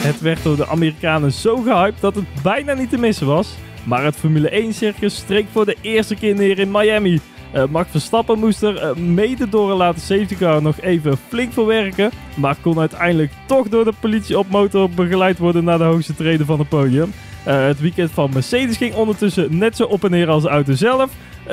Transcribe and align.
Het 0.00 0.20
werd 0.20 0.42
door 0.42 0.56
de 0.56 0.66
Amerikanen 0.66 1.32
zo 1.32 1.56
gehyped 1.56 2.00
dat 2.00 2.14
het 2.14 2.24
bijna 2.42 2.72
niet 2.72 2.90
te 2.90 2.98
missen 2.98 3.26
was. 3.26 3.54
Maar 3.84 4.04
het 4.04 4.16
Formule 4.16 4.50
1-circus 4.50 5.14
streek 5.16 5.46
voor 5.52 5.64
de 5.64 5.76
eerste 5.80 6.14
keer 6.14 6.34
neer 6.34 6.58
in 6.58 6.70
Miami. 6.70 7.20
Uh, 7.54 7.64
Max 7.70 7.90
Verstappen 7.90 8.38
moest 8.38 8.62
er 8.62 8.74
uh, 8.74 8.94
mede 8.94 9.48
door 9.48 9.70
een 9.70 9.76
late 9.76 10.00
safety 10.00 10.36
car 10.36 10.62
nog 10.62 10.80
even 10.80 11.16
flink 11.28 11.52
voor 11.52 11.66
werken. 11.66 12.10
Maar 12.34 12.56
kon 12.60 12.78
uiteindelijk 12.78 13.32
toch 13.46 13.68
door 13.68 13.84
de 13.84 13.92
politie 14.00 14.38
op 14.38 14.48
motor 14.48 14.90
begeleid 14.90 15.38
worden 15.38 15.64
naar 15.64 15.78
de 15.78 15.84
hoogste 15.84 16.14
treden 16.14 16.46
van 16.46 16.58
het 16.58 16.68
podium. 16.68 17.12
Uh, 17.48 17.66
het 17.66 17.80
weekend 17.80 18.10
van 18.10 18.30
Mercedes 18.32 18.76
ging 18.76 18.94
ondertussen 18.94 19.58
net 19.58 19.76
zo 19.76 19.84
op 19.84 20.04
en 20.04 20.10
neer 20.10 20.28
als 20.28 20.42
de 20.42 20.48
auto 20.48 20.72
zelf. 20.72 21.10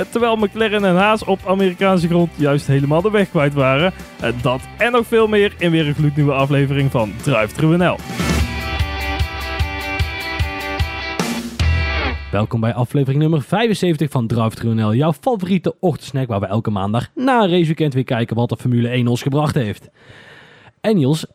terwijl 0.09 0.35
McLaren 0.35 0.85
en 0.85 0.95
Haas 0.95 1.23
op 1.23 1.39
Amerikaanse 1.47 2.07
grond 2.07 2.31
juist 2.35 2.67
helemaal 2.67 3.01
de 3.01 3.11
weg 3.11 3.29
kwijt 3.29 3.53
waren. 3.53 3.93
dat 4.41 4.61
en 4.77 4.91
nog 4.91 5.07
veel 5.07 5.27
meer 5.27 5.53
in 5.57 5.71
weer 5.71 5.87
een 5.87 5.95
gloednieuwe 5.95 6.33
aflevering 6.33 6.91
van 6.91 7.13
Drive 7.21 7.53
True 7.53 7.77
NL. 7.77 7.97
Welkom 12.31 12.59
bij 12.59 12.73
aflevering 12.73 13.21
nummer 13.21 13.41
75 13.41 14.11
van 14.11 14.27
Drive 14.27 14.67
NL, 14.67 14.93
jouw 14.93 15.13
favoriete 15.13 15.75
ochtendsnack 15.79 16.27
waar 16.27 16.39
we 16.39 16.45
elke 16.45 16.69
maandag 16.69 17.07
na 17.15 17.43
een 17.43 17.49
raceweekend 17.49 17.93
weer 17.93 18.03
kijken 18.03 18.35
wat 18.35 18.49
de 18.49 18.57
Formule 18.57 18.87
1 18.87 19.07
ons 19.07 19.21
gebracht 19.21 19.55
heeft. 19.55 19.89
En 20.81 20.95
Niels, 20.95 21.25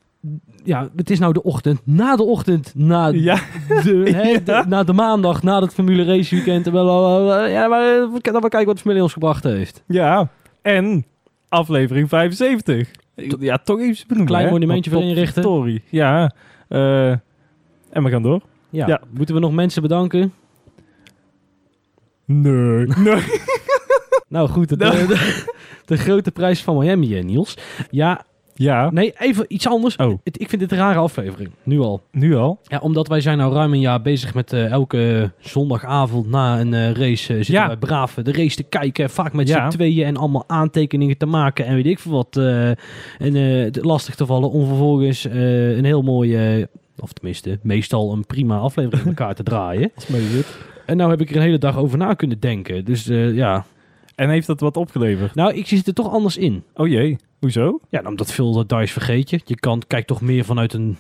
ja, 0.65 0.89
het 0.97 1.11
is 1.11 1.19
nou 1.19 1.33
de 1.33 1.43
ochtend 1.43 1.81
na 1.85 2.17
de 2.17 2.23
ochtend, 2.23 2.73
na, 2.75 3.07
ja. 3.07 3.39
de, 3.69 4.65
na 4.69 4.83
de 4.83 4.93
maandag, 4.93 5.43
na 5.43 5.61
het 5.61 5.75
Formule 5.75 6.05
raceweekend. 6.05 6.65
Ja, 6.65 7.69
maar 7.69 7.83
eh, 7.83 8.13
we 8.13 8.21
kijken 8.21 8.65
wat 8.65 8.77
de 8.77 8.81
Formule 8.81 8.95
1 8.95 9.03
ons 9.03 9.13
gebracht 9.13 9.45
heeft. 9.45 9.83
Ja, 9.87 10.31
en 10.63 11.05
aflevering 11.49 12.09
75. 12.09 12.91
Ja, 13.39 13.59
toch 13.59 13.81
even 13.81 14.07
benoemen. 14.09 14.35
Klein 14.35 14.51
monumentje 14.51 14.91
voor 14.91 15.03
inrichten. 15.03 15.43
Story. 15.43 15.83
Ja, 15.91 16.33
uh, 16.69 17.11
en 17.91 18.03
we 18.03 18.11
gaan 18.11 18.23
door. 18.23 18.41
Ja. 18.71 18.87
ja. 18.87 19.01
Moeten 19.11 19.35
we 19.35 19.41
nog 19.41 19.53
mensen 19.53 19.83
bedanken? 19.83 20.33
Nee. 22.41 22.87
Nee. 22.87 23.23
nou 24.29 24.49
goed, 24.49 24.69
de, 24.69 24.77
de, 24.77 25.45
de, 25.85 25.97
grote 25.97 26.31
prijs 26.31 26.63
van 26.63 26.79
Miami, 26.79 27.23
Niels. 27.23 27.57
Ja. 27.91 28.25
Ja. 28.55 28.91
Nee, 28.91 29.13
even 29.19 29.45
iets 29.49 29.67
anders. 29.67 29.97
Oh. 29.97 30.19
ik 30.23 30.49
vind 30.49 30.61
dit 30.61 30.73
een 30.73 30.79
rare 30.79 30.99
aflevering. 30.99 31.51
Nu 31.63 31.81
al. 31.81 32.03
Nu 32.11 32.37
al? 32.37 32.59
Ja, 32.63 32.79
omdat 32.79 33.09
wij 33.09 33.21
zijn 33.21 33.39
nou 33.39 33.55
ruim 33.55 33.73
een 33.73 33.81
jaar 33.81 34.03
bezig 34.03 34.35
met 34.35 34.53
uh, 34.53 34.71
elke 34.71 35.33
zondagavond 35.39 36.31
na 36.31 36.61
een 36.61 36.73
uh, 36.73 36.91
race 36.91 37.33
uh, 37.33 37.37
zitten 37.37 37.55
ja. 37.55 37.67
wij 37.67 37.77
braaf 37.77 38.15
de 38.15 38.33
race 38.33 38.57
te 38.57 38.63
kijken. 38.63 39.11
Vaak 39.11 39.33
met 39.33 39.49
ja. 39.49 39.71
z'n 39.71 39.77
tweeën 39.77 40.07
en 40.07 40.17
allemaal 40.17 40.45
aantekeningen 40.47 41.17
te 41.17 41.27
maken 41.27 41.67
en 41.67 41.75
weet 41.75 41.87
ik 41.87 41.99
veel 41.99 42.13
wat. 42.13 42.37
en 43.19 43.71
lastig 43.81 44.15
te 44.15 44.27
vallen 44.27 44.51
om 44.51 44.67
vervolgens 44.67 45.25
een 45.25 45.85
heel 45.85 46.03
mooie, 46.03 46.69
of 46.99 47.13
tenminste 47.13 47.59
meestal 47.63 48.13
een 48.13 48.27
prima 48.27 48.59
aflevering 48.59 49.05
met 49.05 49.19
elkaar 49.19 49.35
te 49.35 49.43
draaien. 49.43 49.91
Als 49.95 50.07
mee 50.07 50.43
en 50.87 50.97
nou 50.97 51.11
heb 51.11 51.21
ik 51.21 51.31
er 51.31 51.37
een 51.37 51.43
hele 51.43 51.59
dag 51.59 51.77
over 51.77 51.99
na 51.99 52.15
kunnen 52.15 52.41
denken. 52.41 52.85
Dus 52.85 53.09
uh, 53.09 53.35
ja. 53.35 53.65
En 54.15 54.29
heeft 54.29 54.47
dat 54.47 54.61
wat 54.61 54.77
opgeleverd? 54.77 55.35
Nou, 55.35 55.55
ik 55.55 55.67
zit 55.67 55.87
er 55.87 55.95
toch 55.95 56.13
anders 56.13 56.37
in. 56.37 56.65
Oh 56.75 56.89
jee, 56.89 57.19
hoezo? 57.41 57.81
Ja, 57.89 57.99
nou, 57.99 58.09
omdat 58.09 58.33
veel 58.33 58.53
details 58.53 58.93
vergeet 58.93 59.31
je. 59.31 59.41
Je 59.45 59.57
kan, 59.57 59.83
kijkt 59.87 60.07
toch 60.07 60.21
meer 60.21 60.45
vanuit 60.45 60.73
een 60.73 60.97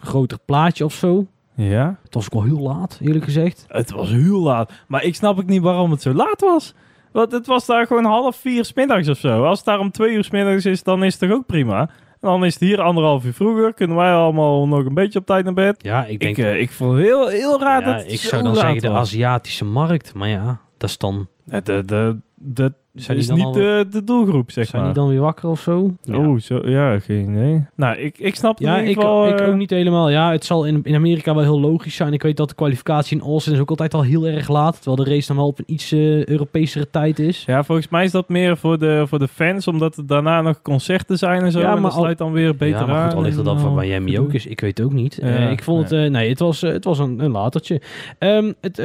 groter 0.00 0.38
plaatje 0.44 0.84
of 0.84 0.94
zo. 0.94 1.26
Ja. 1.54 1.98
Het 2.02 2.14
was 2.14 2.24
ook 2.24 2.32
wel 2.32 2.42
heel 2.42 2.60
laat, 2.60 2.98
eerlijk 3.02 3.24
gezegd. 3.24 3.64
Het 3.68 3.90
was 3.90 4.10
heel 4.10 4.40
laat. 4.40 4.72
Maar 4.86 5.04
ik 5.04 5.14
snap 5.14 5.38
ook 5.38 5.46
niet 5.46 5.62
waarom 5.62 5.90
het 5.90 6.02
zo 6.02 6.12
laat 6.12 6.40
was. 6.40 6.74
Want 7.12 7.32
het 7.32 7.46
was 7.46 7.66
daar 7.66 7.86
gewoon 7.86 8.04
half 8.04 8.36
vier 8.36 8.64
smiddags 8.64 9.08
of 9.08 9.18
zo. 9.18 9.44
Als 9.44 9.58
het 9.58 9.66
daar 9.66 9.78
om 9.78 9.90
twee 9.90 10.14
uur 10.14 10.24
smiddags 10.24 10.64
is, 10.64 10.82
dan 10.82 11.04
is 11.04 11.12
het 11.12 11.28
toch 11.28 11.38
ook 11.38 11.46
prima. 11.46 11.90
Dan 12.26 12.44
is 12.44 12.52
het 12.54 12.62
hier 12.62 12.80
anderhalf 12.80 13.24
uur 13.24 13.34
vroeger. 13.34 13.74
Kunnen 13.74 13.96
wij 13.96 14.12
allemaal 14.12 14.68
nog 14.68 14.84
een 14.84 14.94
beetje 14.94 15.18
op 15.18 15.26
tijd 15.26 15.44
naar 15.44 15.54
bed. 15.54 15.82
Ja, 15.82 16.04
ik 16.04 16.20
denk... 16.20 16.36
Ik, 16.36 16.44
uh, 16.44 16.60
ik 16.60 16.70
vond 16.70 16.98
heel, 16.98 17.28
heel 17.28 17.60
raar 17.60 17.80
ja, 17.80 17.92
dat 17.92 18.12
Ik 18.12 18.20
zou 18.20 18.42
dan 18.42 18.54
zeggen 18.54 18.80
de 18.80 18.90
Aziatische 18.90 19.64
markt. 19.64 20.14
Maar 20.14 20.28
ja, 20.28 20.60
dat 20.76 20.88
is 20.88 20.98
dan... 20.98 21.28
De, 21.44 21.62
de, 21.84 22.18
de, 22.34 22.72
zijn 22.96 23.18
is 23.18 23.28
niet 23.28 23.44
al... 23.44 23.52
de, 23.52 23.86
de 23.90 24.04
doelgroep, 24.04 24.50
zeg 24.50 24.66
zijn 24.66 24.82
maar. 24.82 24.92
die 24.92 25.02
dan 25.02 25.10
weer 25.10 25.20
wakker 25.20 25.48
of 25.48 25.60
zo? 25.60 25.94
Oh, 26.12 26.38
zo, 26.38 26.68
ja, 26.68 26.98
geen 26.98 27.30
idee. 27.30 27.66
Nou, 27.74 27.96
ik, 27.96 28.18
ik 28.18 28.34
snap 28.34 28.58
het 28.58 28.66
ja, 28.66 28.78
ik, 28.78 28.96
wel, 28.96 29.28
ik 29.28 29.40
uh... 29.40 29.48
ook 29.48 29.54
niet 29.54 29.70
helemaal. 29.70 30.10
Ja, 30.10 30.30
het 30.32 30.44
zal 30.44 30.64
in, 30.64 30.80
in 30.82 30.94
Amerika 30.94 31.34
wel 31.34 31.42
heel 31.42 31.60
logisch 31.60 31.94
zijn. 31.94 32.12
Ik 32.12 32.22
weet 32.22 32.36
dat 32.36 32.48
de 32.48 32.54
kwalificatie 32.54 33.16
in 33.16 33.24
Austin 33.24 33.52
is 33.52 33.58
ook 33.58 33.70
altijd 33.70 33.94
al 33.94 34.02
heel 34.02 34.26
erg 34.26 34.48
laat. 34.48 34.74
Terwijl 34.74 34.96
de 35.04 35.10
race 35.10 35.26
dan 35.26 35.36
wel 35.36 35.46
op 35.46 35.58
een 35.58 35.64
iets 35.66 35.92
uh, 35.92 36.82
tijd 36.90 37.18
is. 37.18 37.44
Ja, 37.46 37.64
volgens 37.64 37.88
mij 37.88 38.04
is 38.04 38.10
dat 38.10 38.28
meer 38.28 38.56
voor 38.56 38.78
de, 38.78 39.04
voor 39.06 39.18
de 39.18 39.28
fans, 39.28 39.68
omdat 39.68 39.96
er 39.96 40.06
daarna 40.06 40.42
nog 40.42 40.62
concerten 40.62 41.18
zijn 41.18 41.42
en 41.42 41.52
zo. 41.52 41.58
Ja, 41.58 41.66
maar 41.66 41.76
en 41.76 41.82
dat 41.82 41.92
sluit 41.92 42.18
dan 42.18 42.32
weer 42.32 42.56
beter 42.56 42.80
ja, 42.80 42.86
maar 42.86 43.04
goed, 43.04 43.14
al 43.14 43.22
ligt 43.22 43.36
het 43.36 43.44
dan 43.44 43.60
van 43.60 43.74
Miami 43.74 44.18
ook 44.18 44.32
is. 44.32 44.46
Ik 44.46 44.60
weet 44.60 44.80
ook 44.80 44.92
niet. 44.92 45.18
Ja, 45.20 45.28
uh, 45.28 45.50
ik 45.50 45.62
vond 45.62 45.90
het, 45.90 46.10
nee, 46.10 46.28
het 46.28 46.38
was, 46.38 46.60
het 46.60 46.84
was 46.84 46.98
een, 46.98 47.20
een 47.20 47.30
latertje. 47.30 47.80
Um, 48.18 48.54
het, 48.60 48.78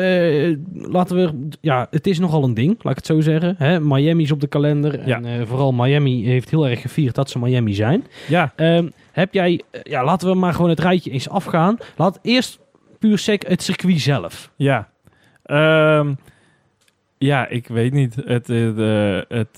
laten 0.74 1.16
we, 1.16 1.48
ja, 1.62 1.88
het 1.90 2.08
is 2.08 2.20
nogal 2.20 2.44
een 2.44 2.54
ding, 2.54 2.70
laat 2.82 2.92
ik 2.92 2.98
het 2.98 3.06
zo 3.06 3.22
zeggen. 3.22 3.56
Hè? 3.58 3.80
Miami 3.80 4.01
is 4.08 4.32
op 4.32 4.40
de 4.40 4.48
kalender 4.48 5.08
ja. 5.08 5.16
En 5.16 5.26
uh, 5.26 5.48
vooral 5.48 5.72
Miami 5.72 6.26
heeft 6.26 6.50
heel 6.50 6.68
erg 6.68 6.82
gevierd 6.82 7.16
dat 7.16 7.30
ze 7.30 7.40
Miami 7.40 7.74
zijn. 7.74 8.08
Ja. 8.28 8.54
Um, 8.56 8.92
heb 9.12 9.34
jij, 9.34 9.62
uh, 9.72 9.82
ja, 9.84 10.04
laten 10.04 10.30
we 10.30 10.36
maar 10.36 10.54
gewoon 10.54 10.70
het 10.70 10.80
rijtje 10.80 11.12
eens 11.12 11.30
afgaan. 11.30 11.78
Laat 11.98 12.20
eerst 12.22 12.60
puur 13.00 13.18
sec 13.18 13.48
het 13.48 13.64
circuit 13.64 14.00
zelf. 14.00 14.52
Ja. 14.56 14.90
Um, 15.46 16.18
ja, 17.18 17.48
ik 17.48 17.68
weet 17.68 17.94
niet. 17.94 18.16
Het, 18.16 18.50
uh, 18.50 19.22
het, 19.28 19.58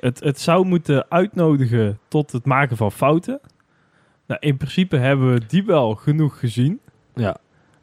het, 0.00 0.20
het 0.20 0.40
zou 0.40 0.66
moeten 0.66 1.06
uitnodigen 1.08 1.98
tot 2.08 2.32
het 2.32 2.44
maken 2.44 2.76
van 2.76 2.92
fouten. 2.92 3.40
Nou, 4.26 4.40
in 4.40 4.56
principe 4.56 4.96
hebben 4.96 5.32
we 5.32 5.40
die 5.46 5.64
wel 5.64 5.94
genoeg 5.94 6.38
gezien. 6.38 6.80
Ja. 7.14 7.36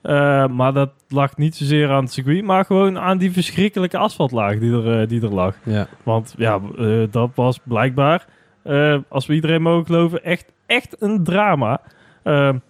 Uh, 0.03 0.47
maar 0.47 0.73
dat 0.73 0.91
lag 1.07 1.37
niet 1.37 1.55
zozeer 1.55 1.89
aan 1.89 2.03
het 2.03 2.13
circuit, 2.13 2.43
maar 2.43 2.65
gewoon 2.65 2.99
aan 2.99 3.17
die 3.17 3.31
verschrikkelijke 3.31 3.97
asfaltlaag 3.97 4.59
die 4.59 4.71
er, 4.71 5.01
uh, 5.01 5.07
die 5.07 5.21
er 5.21 5.33
lag. 5.33 5.55
Ja. 5.63 5.87
Want 6.03 6.33
ja, 6.37 6.59
uh, 6.77 7.07
dat 7.11 7.29
was 7.35 7.59
blijkbaar, 7.63 8.25
als 9.07 9.25
we 9.25 9.33
iedereen 9.33 9.61
mogen 9.61 9.85
geloven, 9.85 10.23
echt, 10.23 10.51
echt 10.65 11.01
een 11.01 11.23
drama. 11.23 11.81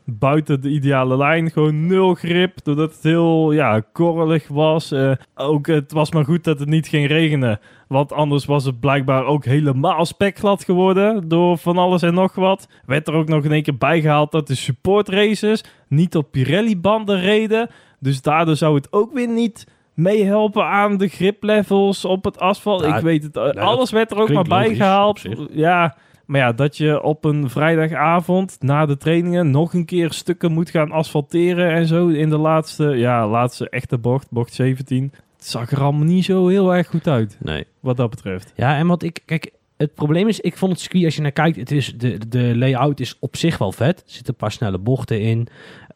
Buiten 0.06 0.62
de 0.62 0.70
ideale 0.70 1.18
lijn, 1.18 1.52
gewoon 1.52 1.88
nul 1.88 2.14
grip, 2.14 2.64
doordat 2.64 2.94
het 2.94 3.04
heel 3.04 3.52
ja, 3.52 3.82
korrelig 3.92 4.48
was. 4.48 4.94
ook 5.36 5.68
het 5.68 5.92
was 5.92 6.12
maar 6.12 6.26
goed 6.26 6.44
dat 6.44 6.60
het 6.60 6.70
niet 6.70 6.88
ging 6.88 7.08
regenen, 7.08 7.60
want 7.88 8.14
anders 8.14 8.46
was 8.46 8.66
het 8.66 8.80
blijkbaar 8.80 9.26
ook 9.26 9.46
helemaal 9.46 10.06
spekglad 10.06 10.64
geworden 10.64 11.28
door 11.28 11.58
van 11.58 11.78
alles 11.78 12.02
en 12.02 12.14
nog 12.14 12.36
wat. 12.36 12.68
Werd 12.86 13.08
er 13.08 13.14
ook 13.14 13.28
nog 13.28 13.44
in 13.44 13.52
één 13.52 13.64
keer 13.64 13.78
bijgehaald 13.78 14.32
dat 14.32 14.48
de 14.48 14.56
support 14.56 15.10
races 15.10 15.64
niet 15.88 16.16
op 16.16 16.32
Pirelli-banden 16.32 17.20
reden. 17.20 17.70
Dus 18.00 18.22
daardoor 18.22 18.56
zou 18.56 18.76
het 18.76 18.94
ook 18.94 19.14
weer 19.14 19.30
niet 19.30 19.68
meehelpen 19.94 20.66
aan 20.66 20.98
de 20.98 21.08
griplevels 21.08 22.06
op 22.06 22.24
het 22.24 22.40
asfalt. 22.40 22.84
ik 22.84 23.00
weet 23.00 23.24
het, 23.24 23.38
alles 23.58 23.92
werd 23.92 24.12
er 24.12 24.18
ook 24.18 24.32
maar 24.32 24.44
bijgehaald. 24.44 25.22
Ja, 25.52 25.96
maar 26.28 26.40
ja, 26.40 26.52
dat 26.52 26.78
je 26.78 27.02
op 27.02 27.26
een 27.26 27.50
vrijdagavond 27.50 28.58
na 28.60 28.86
de 28.86 28.98
trainingen 28.98 29.52
nog 29.52 29.74
een 29.74 29.86
keer 29.86 30.12
stukken 30.12 30.52
moet 30.52 30.70
gaan 30.70 30.92
asfalteren 30.92 31.72
en 31.72 31.88
zo 31.88 32.08
in 32.08 32.30
de 32.30 32.38
laatste, 32.38 32.84
ja, 32.84 33.28
laatste 33.28 33.70
echte 33.70 33.98
bocht, 33.98 34.32
bocht 34.32 34.54
17. 34.54 35.12
Het 35.38 35.46
zag 35.46 35.72
er 35.72 35.82
allemaal 35.82 36.06
niet 36.06 36.26
zo 36.26 36.48
heel 36.48 36.76
erg 36.76 36.88
goed 36.88 37.08
uit. 37.08 37.38
Nee. 37.40 37.66
Wat 37.80 37.98
dat 37.98 38.10
betreft. 38.10 38.54
Ja, 38.56 38.78
en 38.78 38.88
wat 38.88 39.04
ik, 39.04 39.22
kijk, 39.26 39.52
het 39.78 39.94
probleem 39.94 40.28
is, 40.28 40.40
ik 40.40 40.58
vond 40.58 40.72
het 40.72 40.82
circuit, 40.82 41.06
als 41.06 41.16
je 41.16 41.22
naar 41.22 41.32
kijkt, 41.32 41.58
het 41.58 41.72
is, 41.72 41.94
de, 41.98 42.28
de 42.28 42.58
layout 42.58 43.00
is 43.00 43.18
op 43.20 43.36
zich 43.36 43.58
wel 43.58 43.72
vet. 43.72 44.00
Er 44.00 44.04
zitten 44.06 44.34
een 44.34 44.40
paar 44.40 44.52
snelle 44.52 44.78
bochten 44.78 45.22
in. 45.22 45.48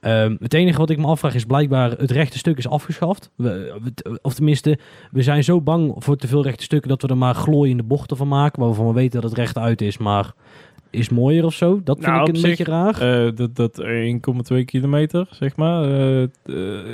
Um, 0.02 0.38
het 0.40 0.54
enige 0.54 0.78
wat 0.78 0.90
ik 0.90 0.98
me 0.98 1.06
afvraag 1.06 1.36
is 1.36 1.46
blijkbaar 1.46 1.92
het 1.92 2.12
rechte 2.12 2.38
stuk 2.38 2.58
is 2.58 2.68
afgeschaft. 2.68 3.32
We, 3.36 3.80
of 4.22 4.34
tenminste, 4.34 4.78
we 5.12 5.22
zijn 5.22 5.44
zo 5.44 5.62
bang 5.62 5.94
voor 5.98 6.16
te 6.16 6.28
veel 6.28 6.44
rechte 6.44 6.64
stukken 6.64 6.90
dat 6.90 7.02
we 7.02 7.08
er 7.08 7.18
maar 7.18 7.36
glooiende 7.36 7.84
bochten 7.84 8.18
van 8.18 8.28
maken. 8.28 8.64
Waarvan 8.64 8.88
we 8.88 8.94
weten 8.94 9.22
dat 9.22 9.30
het 9.30 9.40
recht 9.40 9.58
uit 9.58 9.82
is, 9.82 9.98
maar 9.98 10.34
is 10.90 11.10
mooier 11.10 11.46
of 11.46 11.54
zo. 11.54 11.82
Dat 11.84 11.98
vind 11.98 12.12
nou, 12.12 12.30
ik 12.30 12.36
een 12.36 12.42
beetje 12.42 12.64
raar. 12.64 13.26
Uh, 13.26 13.32
dat 13.36 13.56
dat 13.56 13.84
1,2 14.52 14.66
kilometer, 14.66 15.28
zeg 15.32 15.56
maar, 15.56 15.90
uh, 15.90 16.22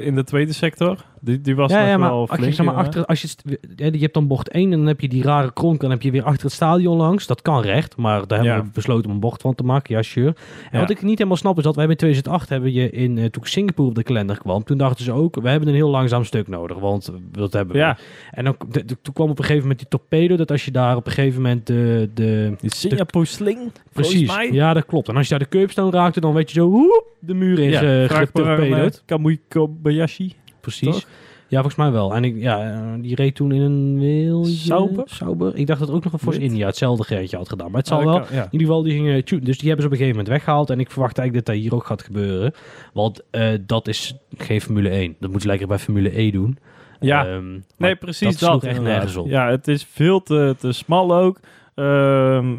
in 0.06 0.16
de 0.16 0.24
tweede 0.24 0.54
sector. 0.54 1.06
Die, 1.22 1.42
die 1.42 1.56
was 1.56 1.72
ja, 1.72 1.80
nog 1.80 1.88
ja, 1.88 1.98
maar 1.98 2.10
wel 2.10 2.30
als 2.30 2.40
je, 2.40 2.52
zeg 2.52 2.66
maar, 2.66 2.76
achter, 2.76 3.06
als 3.06 3.22
je, 3.22 3.60
je 3.76 4.00
hebt 4.00 4.14
dan 4.14 4.28
bocht 4.28 4.50
1 4.50 4.72
en 4.72 4.78
dan 4.78 4.88
heb 4.88 5.02
je 5.02 5.08
die 5.08 5.24
rare 5.24 5.54
kronk. 5.54 5.82
Dan 5.82 5.90
heb 5.90 6.02
je 6.02 6.12
weer 6.12 6.24
achter 6.24 6.44
het 6.44 6.54
stadion 6.54 6.98
langs. 6.98 7.28
Dat 7.28 7.42
kan 7.42 7.62
recht, 7.62 7.98
maar 7.98 8.28
daar 8.28 8.44
hebben 8.44 8.66
we 8.66 8.72
besloten 8.74 9.06
om 9.06 9.12
een 9.12 9.20
bocht 9.20 9.42
van 9.42 9.56
te 9.56 9.64
maken. 9.64 9.96
Ja, 9.96 10.02
sure. 10.02 10.36
En 10.72 10.80
wat 10.80 10.90
ik 10.90 11.02
niet 11.02 11.18
helemaal 11.18 11.38
snap 11.38 11.58
is 11.58 11.64
dat 11.64 11.76
wij 11.76 11.86
in 11.86 11.96
2008 11.96 12.50
hebben 12.50 12.74
je 12.74 12.90
in, 12.90 13.18
uh, 13.18 13.26
toen 13.26 13.46
Singapore 13.46 13.90
op 13.90 13.96
de 13.96 14.04
kalender 14.04 14.38
kwam. 14.38 14.64
Toen 14.64 14.78
dachten 14.78 15.04
ze 15.04 15.12
ook, 15.12 15.36
we 15.36 15.50
hebben 15.50 15.70
een 15.70 15.76
heel 15.76 15.90
langzaam 15.90 16.24
stuk 16.24 16.48
nodig. 16.48 16.80
Want 16.80 17.12
dat 17.32 17.54
hebben 17.54 17.74
we. 17.74 17.82
Ja. 17.82 17.98
En 18.32 18.44
dan, 18.44 18.56
toen 19.02 19.14
kwam 19.14 19.30
op 19.30 19.38
een 19.38 19.44
gegeven 19.44 19.62
moment 19.62 19.80
die 19.80 19.88
torpedo. 19.88 20.36
Dat 20.36 20.52
als 20.52 20.66
je 20.66 20.72
daar 20.72 20.96
op 20.96 21.06
een 21.06 21.12
gegeven 21.12 21.42
moment 21.42 21.68
de... 21.68 22.10
de 22.14 22.56
die 22.62 22.76
Singapore 22.76 23.26
sling, 23.26 23.72
Precies, 23.94 24.36
ja 24.52 24.74
dat 24.74 24.86
klopt. 24.86 25.08
En 25.08 25.16
als 25.16 25.28
je 25.28 25.30
daar 25.30 25.48
de 25.50 25.58
curbstone 25.58 25.92
raakte, 25.92 26.20
dan 26.20 26.34
weet 26.34 26.52
je 26.52 26.60
zo... 26.60 26.70
Woep, 26.70 27.06
de 27.20 27.34
muur 27.34 27.60
is 27.60 27.80
ja, 27.80 28.04
uh, 28.04 28.10
getorpedeerd. 28.10 29.04
Kamui 29.06 29.40
Kobayashi. 29.48 30.36
Precies. 30.72 31.06
Ja, 31.50 31.56
volgens 31.62 31.76
mij 31.76 31.92
wel. 31.92 32.14
En 32.16 32.24
ik, 32.24 32.36
ja, 32.38 32.72
eh, 32.72 33.02
die 33.02 33.16
reed 33.16 33.36
toen 33.36 33.52
in 33.52 33.62
een 33.62 34.00
wielje... 34.00 34.52
Sauber? 34.52 35.04
Sauber. 35.06 35.56
Ik 35.56 35.68
dacht 35.68 35.80
dat 35.80 35.92
ook 35.92 36.04
nog 36.04 36.14
een 36.14 36.20
Force. 36.20 36.40
India 36.40 36.66
hetzelfde 36.66 37.04
gereedje 37.04 37.38
had 37.38 37.50
gedaan. 37.50 37.68
Maar 37.72 37.80
het 37.80 37.88
zal 37.88 37.98
Ah, 38.00 38.06
wel... 38.06 38.14
kan- 38.20 38.28
ja. 38.32 38.44
In 38.44 38.48
ieder 38.52 38.68
geval, 38.68 38.84
die 38.84 38.94
gingen 38.94 39.24
tune. 39.26 39.42
Dus 39.42 39.58
die 39.58 39.68
hebben 39.68 39.82
ze 39.86 39.88
op 39.88 39.92
een 39.94 40.04
gegeven 40.04 40.18
moment 40.24 40.28
weggehaald. 40.28 40.70
En 40.70 40.80
ik 40.80 40.92
verwacht 40.92 41.18
eigenlijk 41.18 41.48
dat 41.48 41.56
dat 41.56 41.64
hier 41.66 41.76
ook 41.76 41.86
gaat 41.86 42.02
gebeuren. 42.04 42.54
Want 42.94 43.22
eh, 43.32 43.50
dat 43.66 43.88
is 43.88 44.16
geen 44.38 44.62
Formule 44.62 44.90
1. 44.90 45.08
Dat 45.08 45.22
moeten 45.22 45.42
ze 45.42 45.48
lekker 45.48 45.68
bij 45.68 45.80
Formule 45.80 46.20
E 46.22 46.32
doen. 46.32 46.58
Ja. 47.00 47.28
Ehm, 47.28 47.60
Nee, 47.78 47.96
precies 47.96 48.38
dat 48.38 48.50
dat. 48.62 48.64
echt 48.64 48.82
nergens 48.82 49.16
op. 49.16 49.28
Ja, 49.28 49.50
het 49.50 49.68
is 49.68 49.86
veel 49.92 50.24
te, 50.24 50.56
te 50.60 50.72
smal 50.72 51.16
ook. 51.16 51.40
Ehm, 51.78 52.56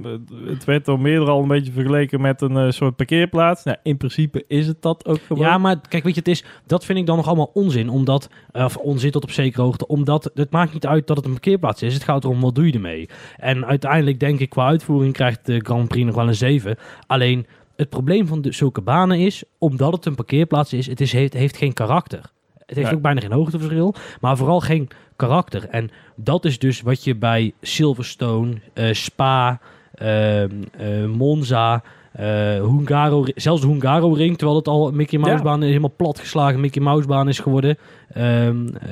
het- 0.47 0.65
werd 0.65 0.85
door 0.85 1.01
meerdere 1.01 1.31
al 1.31 1.43
een 1.43 1.49
beetje 1.49 1.73
vergeleken 1.73 2.21
met 2.21 2.41
een 2.41 2.57
eh, 2.57 2.71
soort 2.71 2.97
parkeerplaats. 2.97 3.65
Nou, 3.65 3.77
in 3.83 3.97
principe 3.97 4.45
is 4.49 4.67
het 4.67 4.83
dat 4.83 5.07
ook 5.07 5.21
gewoon. 5.27 5.43
Ja, 5.43 5.59
maar 5.59 5.81
kijk, 5.89 6.05
weet 6.05 6.15
je, 6.15 6.19
het 6.21 6.29
is, 6.29 6.45
dat 6.67 6.85
vind 6.85 6.99
ik 6.99 7.07
dan 7.07 7.17
nog 7.17 7.27
allemaal 7.27 7.51
onzin. 7.55 7.89
Omdat, 7.89 8.29
eh, 8.53 8.65
of 8.65 8.77
onzin 8.77 9.11
tot 9.11 9.23
op 9.23 9.31
zekere 9.31 9.63
hoogte. 9.63 9.87
Omdat 9.87 10.31
het 10.35 10.51
maakt 10.51 10.73
niet 10.73 10.87
uit 10.87 11.07
dat 11.07 11.17
het 11.17 11.27
een 11.27 11.33
parkeerplaats 11.33 11.83
is. 11.83 11.95
Het 11.95 12.05
gaat 12.05 12.25
erom, 12.25 12.41
wat 12.41 12.55
doe 12.55 12.67
je 12.67 12.73
ermee? 12.73 13.09
En 13.37 13.67
uiteindelijk 13.67 14.21
denk 14.21 14.41
ik, 14.41 14.51
qua 14.51 14.67
uitvoering 14.67 15.13
krijgt 15.13 15.47
de 15.47 15.61
Grand 15.61 15.89
Prix 15.89 16.07
nog 16.07 16.15
wel 16.15 16.29
een 16.29 16.35
7. 16.35 16.77
Alleen, 17.07 17.47
het 17.77 17.89
probleem 17.89 18.27
van 18.27 18.43
de, 18.43 18.53
zulke 18.53 18.81
banen 18.81 19.19
is, 19.19 19.45
omdat 19.59 19.93
het 19.93 20.07
een 20.07 20.15
parkeerplaats 20.15 20.73
is, 20.73 20.87
het 20.87 21.01
is, 21.01 21.13
heeft, 21.13 21.33
heeft 21.33 21.57
geen 21.57 21.73
karakter. 21.73 22.21
Het 22.67 22.77
heeft 22.77 22.95
ook 22.95 23.03
bijna 23.03 23.21
geen 23.21 23.33
hoogteverschil, 23.33 23.95
maar 24.21 24.37
vooral 24.37 24.61
geen 24.61 24.89
karakter. 25.19 25.69
En 25.69 25.91
dat 26.17 26.45
is 26.45 26.59
dus 26.59 26.81
wat 26.81 27.05
je 27.05 27.15
bij 27.17 27.53
Silverstone, 27.61 28.55
eh, 28.73 28.93
Spa, 28.93 29.61
ehm, 29.95 30.51
eh, 30.79 31.05
Monza, 31.05 31.83
eh 32.13 32.27
Hungaro, 32.61 33.25
zelfs 33.35 33.61
de 33.61 33.67
Hungaro 33.67 34.13
Ring, 34.13 34.37
terwijl 34.37 34.59
het 34.59 34.69
al 34.69 34.89
een 34.89 34.97
Mickey 34.97 35.19
Mouse 35.19 35.37
Ja. 35.37 35.43
baan 35.43 35.63
is, 35.63 35.69
helemaal 35.69 35.95
platgeslagen 35.97 36.61
Mickey 36.61 36.83
Mouse 36.83 37.07
baan 37.07 37.29
is 37.29 37.39
geworden. 37.39 37.79
Ehm, 38.13 38.69
eh, 38.69 38.91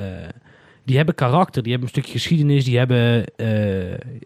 die 0.85 0.95
hebben 0.97 1.15
karakter, 1.15 1.63
die 1.63 1.71
hebben 1.71 1.89
een 1.89 1.95
stukje 1.95 2.19
geschiedenis, 2.19 2.65
die 2.65 2.77
hebben, 2.77 3.25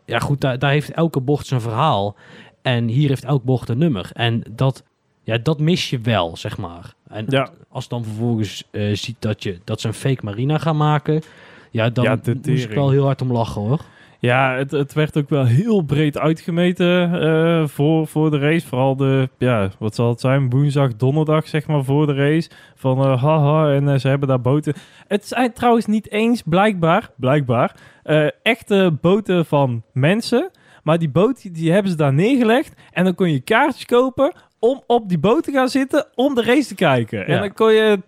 ja 0.06 0.20
goed, 0.20 0.42
daar, 0.42 0.60
daar 0.60 0.72
heeft 0.72 0.92
elke 0.92 1.20
bocht 1.20 1.48
zijn 1.48 1.62
verhaal. 1.62 2.16
En 2.62 2.88
hier 2.88 3.10
heeft 3.10 3.24
elk 3.26 3.44
bocht 3.44 3.70
een 3.70 3.78
nummer. 3.78 4.10
En 4.14 4.44
dat, 4.52 4.84
ja, 5.24 5.38
dat 5.38 5.60
mis 5.60 5.90
je 5.90 6.00
wel, 6.00 6.38
zeg 6.38 6.58
maar. 6.58 6.94
En 7.08 7.26
Ja. 7.30 7.50
als 7.70 7.88
dan 7.88 8.04
vervolgens 8.04 8.64
ziet 8.94 9.16
dat, 9.20 9.44
je, 9.44 9.60
dat 9.64 9.82
ze 9.82 9.88
een 9.88 9.94
fake 9.94 10.26
marina 10.26 10.58
gaan 10.58 10.78
maken, 10.78 11.22
ja, 11.72 11.90
dan 11.90 12.04
Ja, 12.04 12.20
moest 12.24 12.64
ik 12.64 12.72
wel 12.72 12.90
heel 12.90 13.06
hard 13.06 13.22
om 13.22 13.32
lachen 13.32 13.62
hoor. 13.62 13.82
Ja, 14.22 14.56
het, 14.56 14.72
het 14.72 14.94
werd 14.94 15.18
ook 15.18 15.30
wel 15.30 15.46
heel 15.46 15.82
breed 15.82 16.18
uitgemeten 16.18 17.22
eh, 17.22 17.68
voor, 17.68 18.08
voor 18.08 18.32
de 18.32 18.38
race. 18.38 18.68
Vooral 18.68 18.96
de, 18.96 19.30
ja, 19.38 19.70
wat 19.80 19.96
zal 19.96 20.10
het 20.10 20.20
zijn? 20.20 20.50
Woensdag, 20.50 20.96
donderdag, 20.96 21.48
zeg 21.48 21.68
maar, 21.68 21.84
voor 21.84 22.06
de 22.06 22.14
race. 22.14 22.50
Van 22.76 23.04
eh, 23.04 23.24
haha, 23.24 23.74
en 23.74 23.90
eh, 23.90 24.00
ze 24.00 24.08
hebben 24.08 24.28
daar 24.28 24.42
boten. 24.42 24.74
Het 25.08 25.28
zijn 25.28 25.54
trouwens 25.54 25.86
niet 25.86 26.12
eens, 26.12 26.42
blijkbaar, 26.42 27.10
blijkbaar, 27.16 27.76
echte 28.42 28.98
boten 29.02 29.46
van 29.46 29.84
mensen. 29.94 30.52
Maar 30.84 31.00
die 31.00 31.10
boot, 31.10 31.56
die, 31.56 31.72
hebben 31.72 31.92
ze 31.92 31.98
daar 31.98 32.14
neergelegd. 32.14 32.74
En 32.92 33.04
dan 33.04 33.16
kon 33.16 33.32
je 33.32 33.40
kaartjes 33.40 33.86
kopen 33.86 34.34
om 34.60 34.84
op 34.88 35.10
die 35.10 35.20
boot 35.20 35.44
te 35.44 35.52
gaan 35.52 35.70
zitten 35.70 36.06
om 36.16 36.36
de 36.36 36.44
race 36.44 36.68
te 36.68 36.76
kijken. 36.76 37.28
En 37.28 37.40
dan 37.40 37.54
kon 37.54 37.74
je 37.74 38.00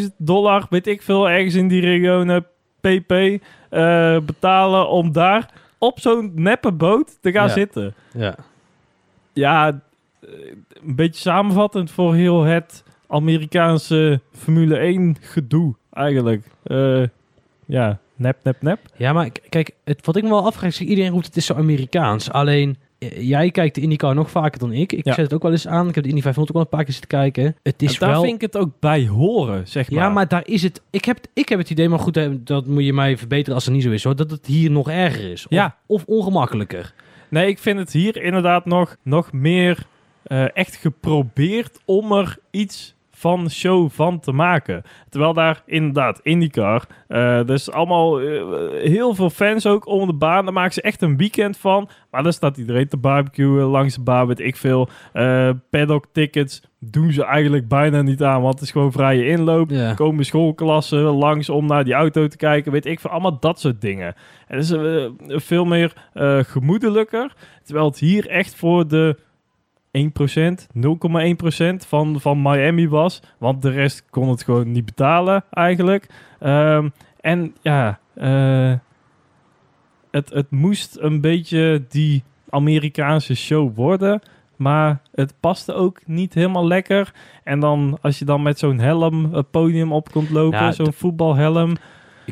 10.000 0.00 0.16
dollar, 0.18 0.66
weet 0.70 0.86
ik 0.86 1.02
veel, 1.02 1.30
ergens 1.30 1.54
in 1.54 1.68
die 1.68 1.80
regionen 1.80 2.46
pp 2.82 3.12
eh, 3.12 4.18
betalen 4.18 4.88
om 4.88 5.12
daar 5.12 5.50
op 5.78 6.00
zo'n 6.00 6.32
neppe 6.34 6.72
boot 6.72 7.18
te 7.20 7.32
gaan 7.32 7.46
Ja. 7.46 7.52
zitten. 7.52 7.94
Ja. 8.14 8.34
Ja, 9.32 9.68
eh, 10.20 10.28
een 10.84 10.94
beetje 10.96 11.20
samenvattend 11.20 11.90
voor 11.90 12.14
heel 12.14 12.42
het 12.42 12.84
Amerikaanse 13.08 14.20
Formule 14.32 14.78
1 14.78 15.16
gedoe 15.20 15.74
eigenlijk. 15.92 16.44
Eh, 16.62 17.02
ja, 17.66 17.98
nep, 18.16 18.36
nep, 18.42 18.62
nep. 18.62 18.78
Ja, 18.96 19.12
maar 19.12 19.30
kijk, 19.48 19.70
het, 19.84 20.06
wat 20.06 20.16
ik 20.16 20.22
me 20.22 20.28
wel 20.28 20.44
afvraag 20.46 20.70
is, 20.70 20.80
iedereen 20.80 21.10
roept 21.10 21.26
het 21.26 21.36
is 21.36 21.46
zo 21.46 21.54
Amerikaans. 21.54 22.30
Alleen, 22.30 22.76
jij 23.18 23.50
kijkt 23.50 23.74
de 23.74 23.80
IndyCar 23.80 24.14
nog 24.14 24.30
vaker 24.30 24.58
dan 24.58 24.72
ik. 24.72 24.92
Ik 24.92 25.04
Ja. 25.04 25.12
zet 25.14 25.24
het 25.24 25.34
ook 25.34 25.42
wel 25.42 25.50
eens 25.50 25.66
aan. 25.66 25.88
Ik 25.88 25.94
heb 25.94 26.04
de 26.04 26.08
Indy 26.10 26.22
500 26.22 26.56
ook 26.56 26.62
wel 26.62 26.62
een 26.62 26.76
paar 26.78 26.84
keer 26.84 26.92
zitten 26.92 27.18
kijken. 27.18 27.56
Het 27.62 27.82
is 27.82 27.92
En 27.92 27.98
daar 28.00 28.10
wel... 28.10 28.22
vind 28.22 28.34
ik 28.34 28.40
het 28.40 28.56
ook 28.56 28.70
bij 28.80 29.06
horen, 29.06 29.68
zeg 29.68 29.90
maar. 29.90 30.02
Ja, 30.02 30.08
maar 30.10 30.28
daar 30.28 30.42
is 30.46 30.62
het... 30.62 30.82
Ik 30.90 31.04
heb, 31.04 31.18
ik 31.34 31.48
heb 31.48 31.58
het 31.58 31.70
idee, 31.70 31.88
maar 31.88 31.98
goed, 31.98 32.16
eh, 32.16 32.28
dat 32.38 32.66
moet 32.66 32.84
je 32.84 32.92
mij 32.92 33.16
verbeteren 33.18 33.54
als 33.54 33.64
het 33.64 33.74
niet 33.74 33.82
zo 33.82 33.90
is, 33.90 34.04
hoor. 34.04 34.16
Dat 34.16 34.30
het 34.30 34.46
hier 34.46 34.70
nog 34.70 34.90
erger 34.90 35.30
is. 35.32 35.44
Of, 35.44 35.50
Ja. 35.52 35.76
of 35.86 36.04
ongemakkelijker. 36.06 36.94
Nee, 37.30 37.46
ik 37.48 37.58
vind 37.58 37.78
het 37.78 37.92
hier 37.92 38.22
inderdaad 38.22 38.64
nog, 38.66 38.96
nog 39.02 39.32
meer 39.32 39.86
eh, 40.22 40.56
echt 40.56 40.74
geprobeerd 40.76 41.78
om 41.84 42.12
er 42.12 42.38
iets 42.50 42.94
van 43.22 43.50
show 43.50 43.90
van 43.90 44.20
te 44.20 44.32
maken. 44.32 44.82
Terwijl 45.08 45.32
daar 45.32 45.62
inderdaad 45.66 46.20
IndyCar, 46.22 46.86
eh 47.08 47.44
dus 47.44 47.70
allemaal 47.70 48.20
eh, 48.20 48.42
heel 48.82 49.14
veel 49.14 49.30
fans 49.30 49.66
ook 49.66 49.86
om 49.86 50.06
de 50.06 50.12
baan. 50.12 50.44
Daar 50.44 50.54
maken 50.54 50.72
ze 50.72 50.82
echt 50.82 51.02
een 51.02 51.16
weekend 51.16 51.56
van. 51.56 51.88
Maar 52.10 52.22
dan 52.22 52.32
staat 52.32 52.56
iedereen 52.56 52.88
te 52.88 52.96
barbecuen 52.96 53.64
langs 53.64 53.94
de 53.94 54.02
baan, 54.02 54.26
weet 54.26 54.40
ik 54.40 54.56
veel. 54.56 54.88
Eh 55.12 55.50
paddock 55.70 56.06
tickets 56.12 56.62
doen 56.78 57.12
ze 57.12 57.24
eigenlijk 57.24 57.68
bijna 57.68 58.02
niet 58.02 58.22
aan, 58.22 58.42
want 58.42 58.54
het 58.54 58.62
is 58.62 58.70
gewoon 58.70 58.92
vrije 58.92 59.26
inloop. 59.26 59.70
Ja. 59.70 59.94
Komen 59.94 60.24
schoolklassen 60.24 61.02
langs 61.02 61.48
om 61.48 61.66
naar 61.66 61.84
die 61.84 61.94
auto 61.94 62.26
te 62.26 62.36
kijken. 62.36 62.72
Weet 62.72 62.86
ik 62.86 63.00
veel. 63.00 63.10
Allemaal 63.10 63.40
dat 63.40 63.60
soort 63.60 63.80
dingen. 63.80 64.14
En 64.48 64.56
dat 64.56 64.70
is 64.70 65.44
veel 65.44 65.64
meer 65.64 65.92
gemoedelijker. 66.46 67.32
Terwijl 67.62 67.86
het 67.86 67.98
hier 67.98 68.28
echt 68.28 68.54
voor 68.54 68.88
de 68.88 69.16
1%, 69.98 70.00
0,1% 70.00 71.86
van, 71.86 72.20
van 72.20 72.42
Miami 72.42 72.88
was. 72.88 73.22
Want 73.38 73.62
de 73.62 73.70
rest 73.70 74.04
kon 74.10 74.28
het 74.28 74.42
gewoon 74.42 74.72
niet 74.72 74.84
betalen 74.84 75.44
eigenlijk. 75.50 76.06
Ehm, 76.38 76.88
en 77.20 77.54
ja, 77.60 77.98
eh, 78.14 78.72
het, 80.10 80.30
het 80.30 80.50
moest 80.50 80.96
een 81.00 81.20
beetje 81.20 81.84
die 81.88 82.22
Amerikaanse 82.48 83.34
show 83.34 83.76
worden. 83.76 84.22
Maar 84.56 85.00
het 85.14 85.34
paste 85.40 85.72
ook 85.72 86.00
niet 86.06 86.34
helemaal 86.34 86.66
lekker. 86.66 87.14
En 87.44 87.60
dan 87.60 87.98
als 88.00 88.18
je 88.18 88.24
dan 88.24 88.42
met 88.42 88.58
zo'n 88.58 88.78
helm 88.78 89.34
het 89.34 89.50
podium 89.50 89.92
op 89.92 90.10
komt 90.10 90.30
lopen, 90.30 90.74
zo'n 90.74 90.92
voetbalhelm. 90.92 91.72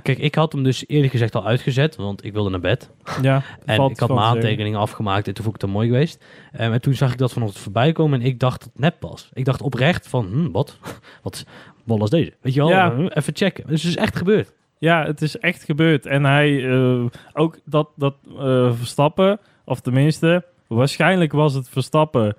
Kijk, 0.03 0.19
ik 0.19 0.35
had 0.35 0.53
hem 0.53 0.63
dus 0.63 0.85
eerlijk 0.89 1.13
gezegd 1.13 1.35
al 1.35 1.47
uitgezet, 1.47 1.97
want 1.97 2.25
ik 2.25 2.33
wilde 2.33 2.51
naar 2.51 2.61
bed. 2.61 2.91
Ja, 3.23 3.43
En 3.65 3.75
ik 3.91 3.99
had 3.99 4.09
mijn 4.09 4.21
te 4.21 4.27
aantekeningen 4.27 4.79
afgemaakt 4.79 5.27
en 5.29 5.35
toen 5.35 5.45
vond 5.45 5.57
ik 5.57 5.63
het 5.63 5.71
mooi 5.71 5.87
geweest. 5.89 6.25
Ehm, 6.53 6.73
en 6.73 6.81
toen 6.81 6.95
zag 6.95 7.13
ik 7.13 7.19
dat 7.19 7.33
vanochtend 7.33 7.63
voorbij 7.63 7.93
komen 7.93 8.21
en 8.21 8.27
ik 8.27 8.39
dacht 8.39 8.61
dat 8.61 8.69
het 8.73 8.81
nep 8.83 8.97
was. 9.03 9.29
Ik 9.33 9.45
dacht 9.45 9.63
oprecht 9.63 10.09
van, 10.09 10.27
hm, 10.27 10.51
wat? 10.51 10.79
Wat 11.23 11.45
bol 11.85 12.03
is 12.05 12.11
deze? 12.11 12.33
Weet 12.41 12.55
je 12.55 12.61
wel, 12.61 12.69
Ja. 12.69 12.93
eh, 12.93 13.05
even 13.09 13.37
checken. 13.37 13.67
Dus 13.67 13.83
het 13.83 13.91
is 13.91 13.97
echt 13.97 14.17
gebeurd. 14.17 14.53
Ja, 14.79 15.05
het 15.05 15.23
is 15.23 15.39
echt 15.39 15.65
gebeurd. 15.65 16.07
En 16.07 16.25
hij, 16.25 16.71
eh, 16.71 17.05
ook 17.33 17.59
dat, 17.65 17.89
dat 17.97 18.15
eh, 18.39 18.73
Verstappen, 18.73 19.39
of 19.65 19.81
tenminste, 19.81 20.45
waarschijnlijk 20.67 21.33
was 21.33 21.55
het 21.55 21.69
Verstappen 21.69 22.37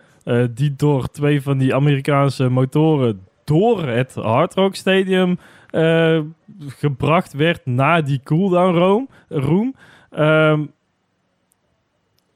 die 0.53 0.75
door 0.75 1.07
twee 1.07 1.41
van 1.41 1.57
die 1.57 1.75
Amerikaanse 1.75 2.49
motoren 2.49 3.21
door 3.51 3.87
het 3.87 4.15
Hard 4.15 4.53
Rock 4.53 4.75
Stadium 4.75 5.37
eh, 5.69 6.19
gebracht 6.67 7.33
werd 7.33 7.65
naar 7.65 8.03
die 8.05 8.21
cooldown 8.23 8.77
room. 8.77 9.09
room. 9.29 9.75
Ehm, 10.11 10.65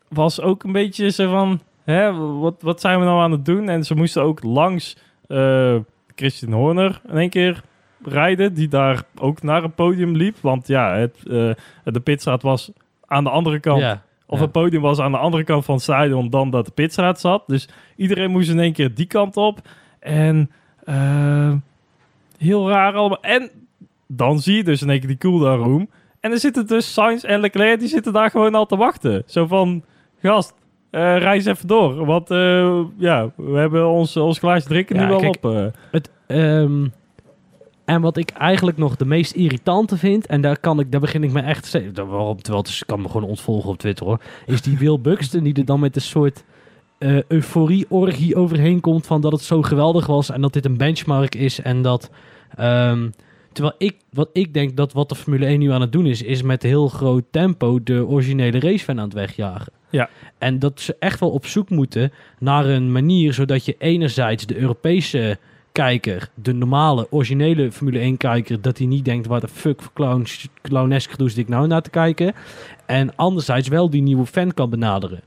was 0.08 0.42
ook 0.42 0.64
een 0.64 0.72
beetje 0.72 1.10
zo 1.10 1.30
van, 1.32 1.60
hè, 1.84 2.14
wat, 2.40 2.62
wat 2.62 2.82
zijn 2.82 3.00
we 3.00 3.06
nou 3.06 3.22
aan 3.22 3.32
het 3.32 3.46
doen? 3.46 3.70
En 3.70 3.84
ze 3.84 3.96
moesten 3.96 4.22
ook 4.24 4.44
langs 4.44 4.98
eh, 5.28 5.76
Christian 6.16 6.52
Horner 6.54 7.02
in 7.08 7.18
één 7.18 7.30
keer 7.30 7.62
rijden, 8.04 8.54
die 8.54 8.68
daar 8.68 9.04
ook 9.20 9.42
naar 9.42 9.64
een 9.64 9.74
podium 9.74 10.16
liep. 10.16 10.36
Want 10.42 10.68
ja, 10.68 10.96
het, 10.96 11.18
eh, 11.28 11.52
de 11.84 12.00
pitstraat 12.04 12.42
was 12.42 12.72
aan 13.06 13.24
de 13.24 13.30
andere 13.30 13.60
kant. 13.60 13.82
Ja. 13.82 14.04
Of 14.28 14.38
Ja. 14.38 14.44
het 14.44 14.52
podium 14.52 14.82
was 14.82 15.00
aan 15.00 15.12
de 15.12 15.18
andere 15.18 15.44
kant 15.44 15.66
van 15.66 15.74
het 15.76 15.84
stadion 15.84 16.30
dan 16.30 16.50
dat 16.50 16.66
de 16.66 16.72
pitstraat 16.72 17.20
zat. 17.20 17.44
Dus 17.48 17.70
iedereen 17.96 18.32
moest 18.32 18.50
in 18.50 18.60
één 18.60 18.74
keer 18.74 18.94
die 18.94 19.06
kant 19.06 19.38
op. 19.38 19.60
En 20.00 20.52
eh, 20.86 21.54
heel 22.38 22.70
raar 22.70 22.94
allemaal. 22.94 23.22
En 23.22 23.50
dan 24.08 24.40
zie 24.40 24.56
je 24.56 24.64
dus 24.64 24.82
in 24.82 24.90
één 24.90 25.00
keer 25.00 25.08
die 25.08 25.18
cooldown 25.18 25.64
room. 25.64 25.90
En 26.20 26.32
er 26.32 26.40
zitten 26.40 26.68
dus 26.68 26.94
Sainz 26.94 27.24
en 27.24 27.40
Leclerc, 27.40 27.80
die 27.80 27.88
zitten 27.88 28.14
daar 28.14 28.30
gewoon 28.30 28.56
al 28.56 28.66
te 28.66 28.76
wachten. 28.76 29.24
Zo 29.26 29.48
van, 29.48 29.84
gast, 30.22 30.54
eh 30.90 31.18
reis 31.18 31.46
even 31.46 31.68
door. 31.68 32.06
Want 32.06 32.32
eh, 32.32 32.80
ja, 32.98 33.30
we 33.36 33.58
hebben 33.58 33.88
ons, 33.88 34.18
ons 34.18 34.40
glaasje 34.40 34.68
drinken 34.68 34.96
Ja, 34.96 35.02
nu 35.02 35.08
wel 35.08 35.20
kijk, 35.20 35.44
op. 35.44 35.74
Het, 35.92 36.10
ehm, 36.28 36.88
en 37.86 38.02
wat 38.02 38.18
ik 38.18 38.30
eigenlijk 38.30 38.78
nog 38.78 38.96
de 38.96 39.06
meest 39.06 39.32
irritante 39.34 39.98
vind, 39.98 40.26
en 40.26 40.42
daar, 40.42 40.60
kan 40.60 40.80
ik, 40.80 40.92
daar 40.92 41.02
begin 41.02 41.24
ik 41.24 41.32
me 41.32 41.42
echt... 41.42 41.80
Waarom, 41.94 42.42
terwijl 42.42 42.64
het 42.64 42.72
is, 42.72 42.86
kan 42.86 43.02
me 43.02 43.10
gewoon 43.10 43.30
ontvolgen 43.30 43.70
op 43.70 43.78
Twitter 43.78 44.06
hoor. 44.06 44.22
Is 44.46 44.62
die 44.62 44.78
Will 44.78 45.00
Buxton 45.00 45.44
die 45.44 45.54
er 45.54 45.66
dan 45.66 45.80
met 45.80 45.96
een 45.96 46.02
soort 46.02 46.44
eh, 47.06 47.24
euforie-orgie 47.28 48.36
overheen 48.36 48.80
komt 48.80 49.06
van 49.08 49.22
dat 49.22 49.32
het 49.32 49.42
zo 49.42 49.62
geweldig 49.62 50.06
was 50.06 50.30
en 50.30 50.42
dat 50.42 50.54
dit 50.54 50.66
een 50.66 50.78
benchmark 50.78 51.36
is 51.36 51.62
en 51.62 51.82
dat... 51.82 52.10
ehm, 52.56 53.10
terwijl 53.52 53.76
ik, 53.78 53.96
wat 54.12 54.30
ik 54.34 54.54
denk 54.54 54.78
dat 54.78 54.94
wat 54.94 55.10
de 55.10 55.16
Formule 55.16 55.46
1 55.46 55.60
nu 55.60 55.72
aan 55.72 55.82
het 55.82 55.92
doen 55.92 56.06
is, 56.06 56.22
is 56.22 56.42
met 56.42 56.64
heel 56.64 56.88
groot 56.88 57.24
tempo 57.32 57.84
de 57.84 58.06
originele 58.06 58.60
racefan 58.60 59.00
aan 59.00 59.06
het 59.06 59.14
wegjagen. 59.14 59.74
Ja. 59.90 60.10
En 60.38 60.60
dat 60.60 60.80
ze 60.80 60.96
echt 61.00 61.20
wel 61.20 61.30
op 61.30 61.46
zoek 61.46 61.70
moeten 61.70 62.12
naar 62.40 62.66
een 62.66 62.92
manier 62.92 63.34
zodat 63.34 63.66
je 63.66 63.76
enerzijds 63.78 64.46
de 64.46 64.58
Europese 64.58 65.38
kijker, 65.72 66.30
de 66.34 66.54
normale, 66.54 67.08
originele 67.10 67.72
Formule 67.72 68.00
1 68.00 68.18
kijker, 68.18 68.62
dat 68.62 68.78
hij 68.78 68.88
niet 68.88 69.06
denkt, 69.06 69.28
waar 69.28 69.40
de 69.40 69.48
fuck 69.48 69.82
voor 69.82 69.94
clown, 69.94 70.26
clownesk 70.62 71.12
gedoe 71.12 71.30
zit 71.30 71.38
ik 71.38 71.48
nou 71.48 71.68
naar 71.68 71.82
te 71.82 71.90
kijken. 71.90 72.34
En 72.86 73.16
anderzijds 73.16 73.68
wel 73.68 73.90
die 73.90 74.02
nieuwe 74.02 74.26
fan 74.26 74.54
kan 74.54 74.70
benaderen. 74.70 75.22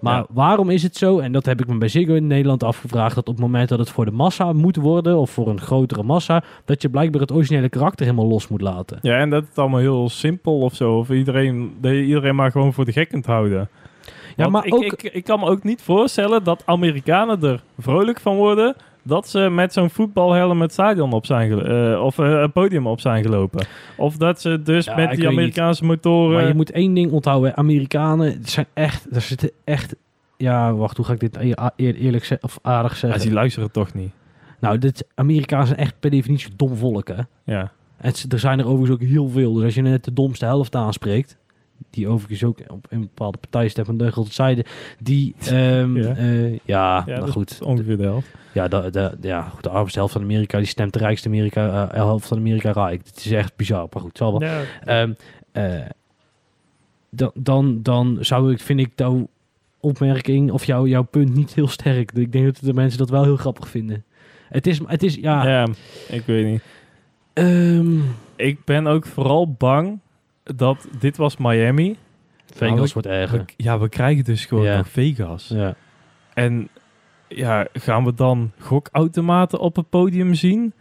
Maar 0.00 0.16
Ja. 0.16 0.26
waarom 0.30 0.70
is 0.70 0.82
het 0.82 0.96
zo, 0.96 1.18
en 1.18 1.32
dat 1.32 1.46
heb 1.46 1.60
ik 1.60 1.66
me 1.66 1.78
bij 1.78 1.88
Ziggo 1.88 2.14
in 2.14 2.26
Nederland 2.26 2.62
afgevraagd, 2.62 3.14
dat 3.14 3.28
op 3.28 3.34
het 3.34 3.42
moment 3.44 3.68
dat 3.68 3.78
het 3.78 3.90
voor 3.90 4.04
de 4.04 4.10
massa 4.10 4.52
moet 4.52 4.76
worden, 4.76 5.18
of 5.18 5.30
voor 5.30 5.48
een 5.48 5.60
grotere 5.60 6.02
massa, 6.02 6.42
dat 6.64 6.82
je 6.82 6.88
blijkbaar 6.88 7.20
het 7.20 7.32
originele 7.32 7.68
karakter 7.68 8.06
helemaal 8.06 8.28
los 8.28 8.48
moet 8.48 8.60
laten. 8.60 8.98
Ja, 9.02 9.16
en 9.18 9.30
dat 9.30 9.44
het 9.48 9.58
allemaal 9.58 9.80
heel 9.80 10.08
simpel 10.08 10.58
of 10.58 10.74
zo. 10.74 10.98
Of 10.98 11.10
iedereen, 11.10 11.72
iedereen 11.82 12.34
maar 12.34 12.50
gewoon 12.50 12.72
voor 12.72 12.84
de 12.84 12.92
gek 12.92 13.08
kunt 13.08 13.26
houden. 13.26 13.68
Ja, 14.36 14.50
Want 14.50 14.50
maar 14.50 14.66
ik, 14.66 14.74
ook... 14.74 14.82
ik, 14.82 15.02
ik 15.02 15.24
kan 15.24 15.40
me 15.40 15.46
ook 15.46 15.62
niet 15.62 15.82
voorstellen 15.82 16.44
dat 16.44 16.62
Amerikanen 16.66 17.42
er 17.42 17.62
vrolijk 17.78 18.20
van 18.20 18.36
worden 18.36 18.74
dat 19.02 19.28
ze 19.28 19.38
met 19.38 19.72
zo'n 19.72 19.90
voetbalhelm 19.90 20.60
het 20.60 20.72
stadion 20.72 21.12
op 21.12 21.26
zijn 21.26 21.60
eh, 21.66 22.02
of 22.04 22.18
eh, 22.18 22.40
het 22.40 22.52
podium 22.52 22.86
op 22.86 23.00
zijn 23.00 23.22
gelopen. 23.22 23.66
Of 23.96 24.16
dat 24.16 24.40
ze 24.40 24.62
dus 24.62 24.84
Ja, 24.84 24.94
met 24.96 25.10
die 25.10 25.18
niet. 25.18 25.26
Amerikaanse 25.26 25.84
motoren... 25.84 26.34
Maar 26.36 26.46
je 26.48 26.54
moet 26.54 26.70
één 26.70 26.94
ding 26.94 27.12
onthouden. 27.12 27.56
Amerikanen 27.56 28.38
zijn 28.44 28.66
echt... 28.74 29.06
Er 29.14 29.20
zitten 29.20 29.50
echt... 29.64 29.94
Ja, 30.36 30.74
wacht. 30.74 30.96
Hoe 30.96 31.06
ga 31.06 31.12
ik 31.12 31.20
dit 31.20 31.36
e- 31.36 31.54
eer- 31.76 31.94
eerlijk 31.94 32.24
zeggen? 32.24 32.48
Of 32.48 32.58
aardig 32.62 32.92
Ja, 32.92 32.98
zeggen? 32.98 33.20
die 33.20 33.32
luisteren 33.32 33.70
toch 33.70 33.94
niet. 33.94 34.10
Nou, 34.58 34.78
dit, 34.78 35.06
Amerikanen 35.14 35.66
zijn 35.66 35.78
echt 35.78 35.94
per 36.00 36.10
definitie 36.10 36.50
dom 36.56 36.76
volk, 36.76 37.08
hè? 37.08 37.22
Ja. 37.44 37.72
En 37.96 38.12
er 38.28 38.38
zijn 38.38 38.58
er 38.58 38.66
overigens 38.66 38.90
ook 39.02 39.08
heel 39.08 39.28
veel. 39.28 39.52
Dus 39.52 39.64
als 39.64 39.74
je 39.74 39.82
net 39.82 40.04
de 40.04 40.12
domste 40.12 40.44
helft 40.44 40.74
aanspreekt... 40.76 41.36
Die 41.90 42.08
overigens 42.08 42.44
ook 42.44 42.58
op 42.68 42.86
een 42.88 43.00
bepaalde 43.00 43.38
partij 43.38 43.68
Stefan 43.68 43.96
Deugel 43.96 44.24
zeiden. 44.30 44.64
Die, 44.98 45.34
ehm, 45.40 45.96
Ja. 45.96 46.14
ja, 46.64 47.02
ja, 47.06 47.18
dat 47.20 47.30
goed. 47.30 47.58
ongeveer 47.62 47.96
de 47.96 48.02
helft. 48.02 48.28
Ja, 48.52 48.68
de, 48.68 48.88
de, 48.90 49.16
ja, 49.20 49.42
goed, 49.42 49.62
de 49.62 49.68
armste 49.68 49.98
helft 49.98 50.12
van 50.12 50.22
Amerika, 50.22 50.58
die 50.58 50.66
stemt 50.66 50.92
de 50.92 50.98
rijkste 50.98 51.28
Amerika, 51.28 51.88
eh, 51.88 51.94
helft 51.94 52.26
van 52.28 52.38
Amerika 52.38 52.70
rijk. 52.70 53.00
Het 53.06 53.16
is 53.16 53.30
echt 53.32 53.56
bizar, 53.56 53.86
maar 53.92 54.02
goed, 54.02 54.16
zal 54.16 54.38
wel. 54.38 54.48
Ja. 54.48 54.62
Ehm, 54.84 55.12
eh, 55.52 55.80
dan, 57.10 57.30
dan, 57.34 57.82
dan 57.82 58.18
zou 58.20 58.52
ik, 58.52 58.60
vind 58.60 58.80
ik 58.80 58.92
jouw 58.96 59.28
opmerking 59.80 60.50
of 60.50 60.64
jouw 60.64 60.86
jouw 60.86 61.02
punt 61.02 61.34
niet 61.34 61.54
heel 61.54 61.68
sterk. 61.68 62.12
Ik 62.12 62.32
denk 62.32 62.44
dat 62.44 62.58
de 62.62 62.72
mensen 62.74 62.98
dat 62.98 63.10
wel 63.10 63.22
heel 63.24 63.36
grappig 63.36 63.68
vinden. 63.68 64.04
Het 64.48 64.66
is, 64.66 64.80
het 64.86 65.02
is 65.02 65.14
ja. 65.14 65.48
ja, 65.48 65.66
ik 66.08 66.22
weet 66.26 66.46
niet. 66.46 66.62
ehm, 67.32 67.98
Ik 68.36 68.64
ben 68.64 68.86
ook 68.86 69.06
vooral 69.06 69.52
bang 69.52 69.98
dat 70.56 70.88
dit 70.98 71.16
was 71.16 71.36
Miami. 71.36 71.96
Vegas 72.46 72.76
Nou, 72.76 72.90
wordt 72.92 73.08
We, 73.08 73.14
erger. 73.14 73.44
ja, 73.56 73.78
we 73.78 73.88
krijgen 73.88 74.24
dus 74.24 74.44
gewoon 74.46 74.64
Ja. 74.64 74.76
nog 74.76 74.88
Vegas. 74.88 75.48
Ja. 75.54 75.74
En 76.34 76.68
ja, 77.28 77.66
gaan 77.72 78.04
we 78.04 78.14
dan 78.14 78.52
gokautomaten 78.58 79.58
op 79.58 79.76
het 79.76 79.88
podium 79.90 80.34
zien? 80.34 80.72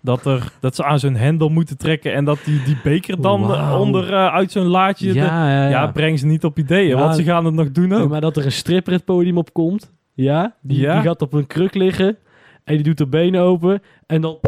Dat, 0.00 0.26
er, 0.26 0.52
dat 0.60 0.74
ze 0.74 0.84
aan 0.84 0.98
zo'n 0.98 1.14
hendel 1.16 1.48
moeten 1.48 1.76
trekken 1.78 2.12
en 2.14 2.24
dat 2.24 2.38
die, 2.44 2.62
die 2.62 2.76
beker 2.82 3.20
dan 3.20 3.72
onder 3.78 4.12
eh, 4.12 4.26
uit 4.34 4.52
zo'n 4.52 4.66
laadje... 4.66 5.14
Ja, 5.14 5.24
ja, 5.24 5.62
ja, 5.62 5.68
ja. 5.68 5.86
breng 5.86 6.18
ze 6.18 6.26
niet 6.26 6.44
op 6.44 6.58
ideeën, 6.58 6.96
want 6.98 7.14
ze 7.16 7.22
gaan 7.24 7.44
het 7.44 7.54
nog 7.54 7.70
doen 7.72 7.92
ook. 7.92 8.08
maar 8.08 8.20
dat 8.20 8.36
er 8.36 8.44
een 8.44 8.52
stripper 8.52 8.92
het 8.92 9.04
podium 9.04 9.38
op 9.38 9.52
komt. 9.52 9.92
Ja, 10.14 10.54
die, 10.62 10.80
Ja. 10.80 10.94
die 10.94 11.02
gaat 11.02 11.22
op 11.22 11.32
een 11.32 11.46
kruk 11.46 11.74
liggen. 11.74 12.16
En 12.64 12.74
die 12.74 12.82
doet 12.84 12.98
de 12.98 13.06
benen 13.06 13.40
open. 13.40 13.82
En 14.06 14.20
dan... 14.20 14.38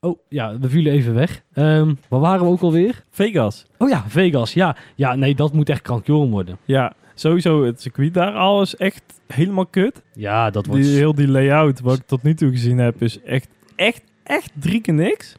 Oh, 0.00 0.18
ja, 0.28 0.58
we 0.58 0.68
vielen 0.68 0.92
even 0.92 1.14
weg. 1.14 1.42
Ehm 1.52 1.94
waar 2.08 2.20
waren 2.20 2.44
we 2.44 2.50
ook 2.50 2.60
alweer? 2.60 3.04
Vegas. 3.10 3.66
Oh 3.78 3.88
ja, 3.88 4.04
Vegas. 4.06 4.52
Ja, 4.52 4.76
ja 4.94 5.14
nee, 5.14 5.34
dat 5.34 5.52
moet 5.52 5.68
echt 5.68 5.82
krankjoren 5.82 6.30
worden. 6.30 6.58
Ja, 6.64 6.92
sowieso 7.14 7.64
het 7.64 7.80
circuit 7.80 8.14
daar 8.14 8.32
al 8.32 8.62
is 8.62 8.76
echt 8.76 9.02
helemaal 9.26 9.66
kut. 9.66 10.02
Ja, 10.14 10.50
dat 10.50 10.66
wordt... 10.66 10.82
Die, 10.82 10.96
heel 10.96 11.14
die 11.14 11.28
layout, 11.28 11.80
wat 11.80 11.96
ik 11.96 12.06
tot 12.06 12.22
nu 12.22 12.34
toe 12.34 12.50
gezien 12.50 12.78
heb, 12.78 13.02
is 13.02 13.22
echt, 13.22 13.48
echt, 13.76 14.02
echt 14.22 14.52
drie 14.54 14.80
keer 14.80 14.94
niks. 14.94 15.36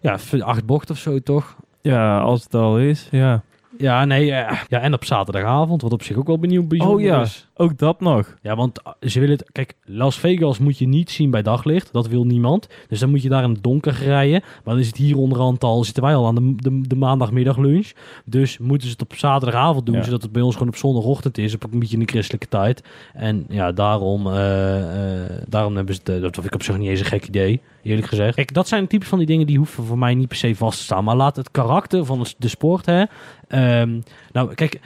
Ja, 0.00 0.18
acht 0.38 0.66
bocht 0.66 0.90
of 0.90 0.98
zo, 0.98 1.18
toch? 1.18 1.56
Ja, 1.82 2.20
als 2.20 2.42
het 2.42 2.54
al 2.54 2.78
is, 2.78 3.08
ja. 3.10 3.42
Ja, 3.78 4.04
nee. 4.04 4.32
eh, 4.32 4.60
ja, 4.68 4.80
en 4.80 4.94
op 4.94 5.04
zaterdagavond, 5.04 5.82
wat 5.82 5.92
op 5.92 6.02
zich 6.02 6.16
ook 6.16 6.26
wel 6.26 6.38
benieuwd 6.38 6.68
bijzonder 6.68 6.96
Oh 6.96 7.02
ja. 7.02 7.20
is. 7.20 7.48
Ook 7.54 7.78
dat 7.78 8.00
nog. 8.00 8.34
Ja, 8.42 8.56
want 8.56 8.80
uh, 8.86 9.08
ze 9.08 9.20
willen 9.20 9.36
het... 9.36 9.50
Kijk, 9.52 9.74
Las 9.84 10.18
Vegas 10.18 10.58
moet 10.58 10.78
je 10.78 10.88
niet 10.88 11.10
zien 11.10 11.30
bij 11.30 11.42
daglicht. 11.42 11.92
Dat 11.92 12.08
wil 12.08 12.24
niemand. 12.24 12.68
Dus 12.88 12.98
dan 12.98 13.10
moet 13.10 13.22
je 13.22 13.28
daar 13.28 13.42
in 13.42 13.50
het 13.50 13.62
donker 13.62 13.92
rijden. 14.04 14.40
Maar 14.40 14.74
dan 14.74 14.78
is 14.78 14.86
het 14.86 14.96
hier 14.96 15.16
onderhand 15.16 15.64
al... 15.64 15.84
Zitten 15.84 16.02
wij 16.02 16.14
al 16.14 16.26
aan 16.26 16.34
de, 16.34 16.54
de, 16.56 16.80
de 16.88 16.96
maandagmiddag 16.96 17.56
lunch. 17.56 17.90
Dus 18.24 18.58
moeten 18.58 18.86
ze 18.86 18.92
het 18.92 19.02
op 19.02 19.14
zaterdagavond 19.14 19.86
doen. 19.86 19.94
Ja. 19.94 20.02
Zodat 20.02 20.22
het 20.22 20.32
bij 20.32 20.42
ons 20.42 20.52
gewoon 20.54 20.68
op 20.68 20.76
zondagochtend 20.76 21.38
is. 21.38 21.54
Op 21.54 21.72
een 21.72 21.78
beetje 21.78 21.96
in 21.98 22.04
de 22.04 22.12
christelijke 22.12 22.48
tijd. 22.48 22.82
En 23.14 23.44
ja, 23.48 23.72
daarom... 23.72 24.26
eh, 24.26 25.22
eh, 25.24 25.30
daarom 25.48 25.76
hebben 25.76 25.94
ze 25.94 26.00
eh, 26.04 26.20
dat 26.20 26.34
vind 26.34 26.46
ik 26.46 26.54
op 26.54 26.62
zich 26.62 26.78
niet 26.78 26.88
eens 26.88 27.00
een 27.00 27.06
gek 27.06 27.26
idee. 27.26 27.60
Eerlijk 27.82 28.06
gezegd. 28.06 28.34
Kijk, 28.34 28.54
dat 28.54 28.68
zijn 28.68 28.86
types 28.86 29.08
van 29.08 29.18
die 29.18 29.26
dingen... 29.26 29.46
die 29.46 29.56
hoeven 29.56 29.84
voor 29.84 29.98
mij 29.98 30.14
niet 30.14 30.28
per 30.28 30.36
se 30.36 30.54
vast 30.54 30.78
te 30.78 30.84
staan. 30.84 31.04
Maar 31.04 31.16
laat 31.16 31.36
het 31.36 31.50
karakter 31.50 32.04
van 32.04 32.26
de 32.38 32.48
sport... 32.48 32.86
Hè, 32.86 33.04
Ehm, 33.48 34.00
nou, 34.32 34.54
kijk... 34.54 34.80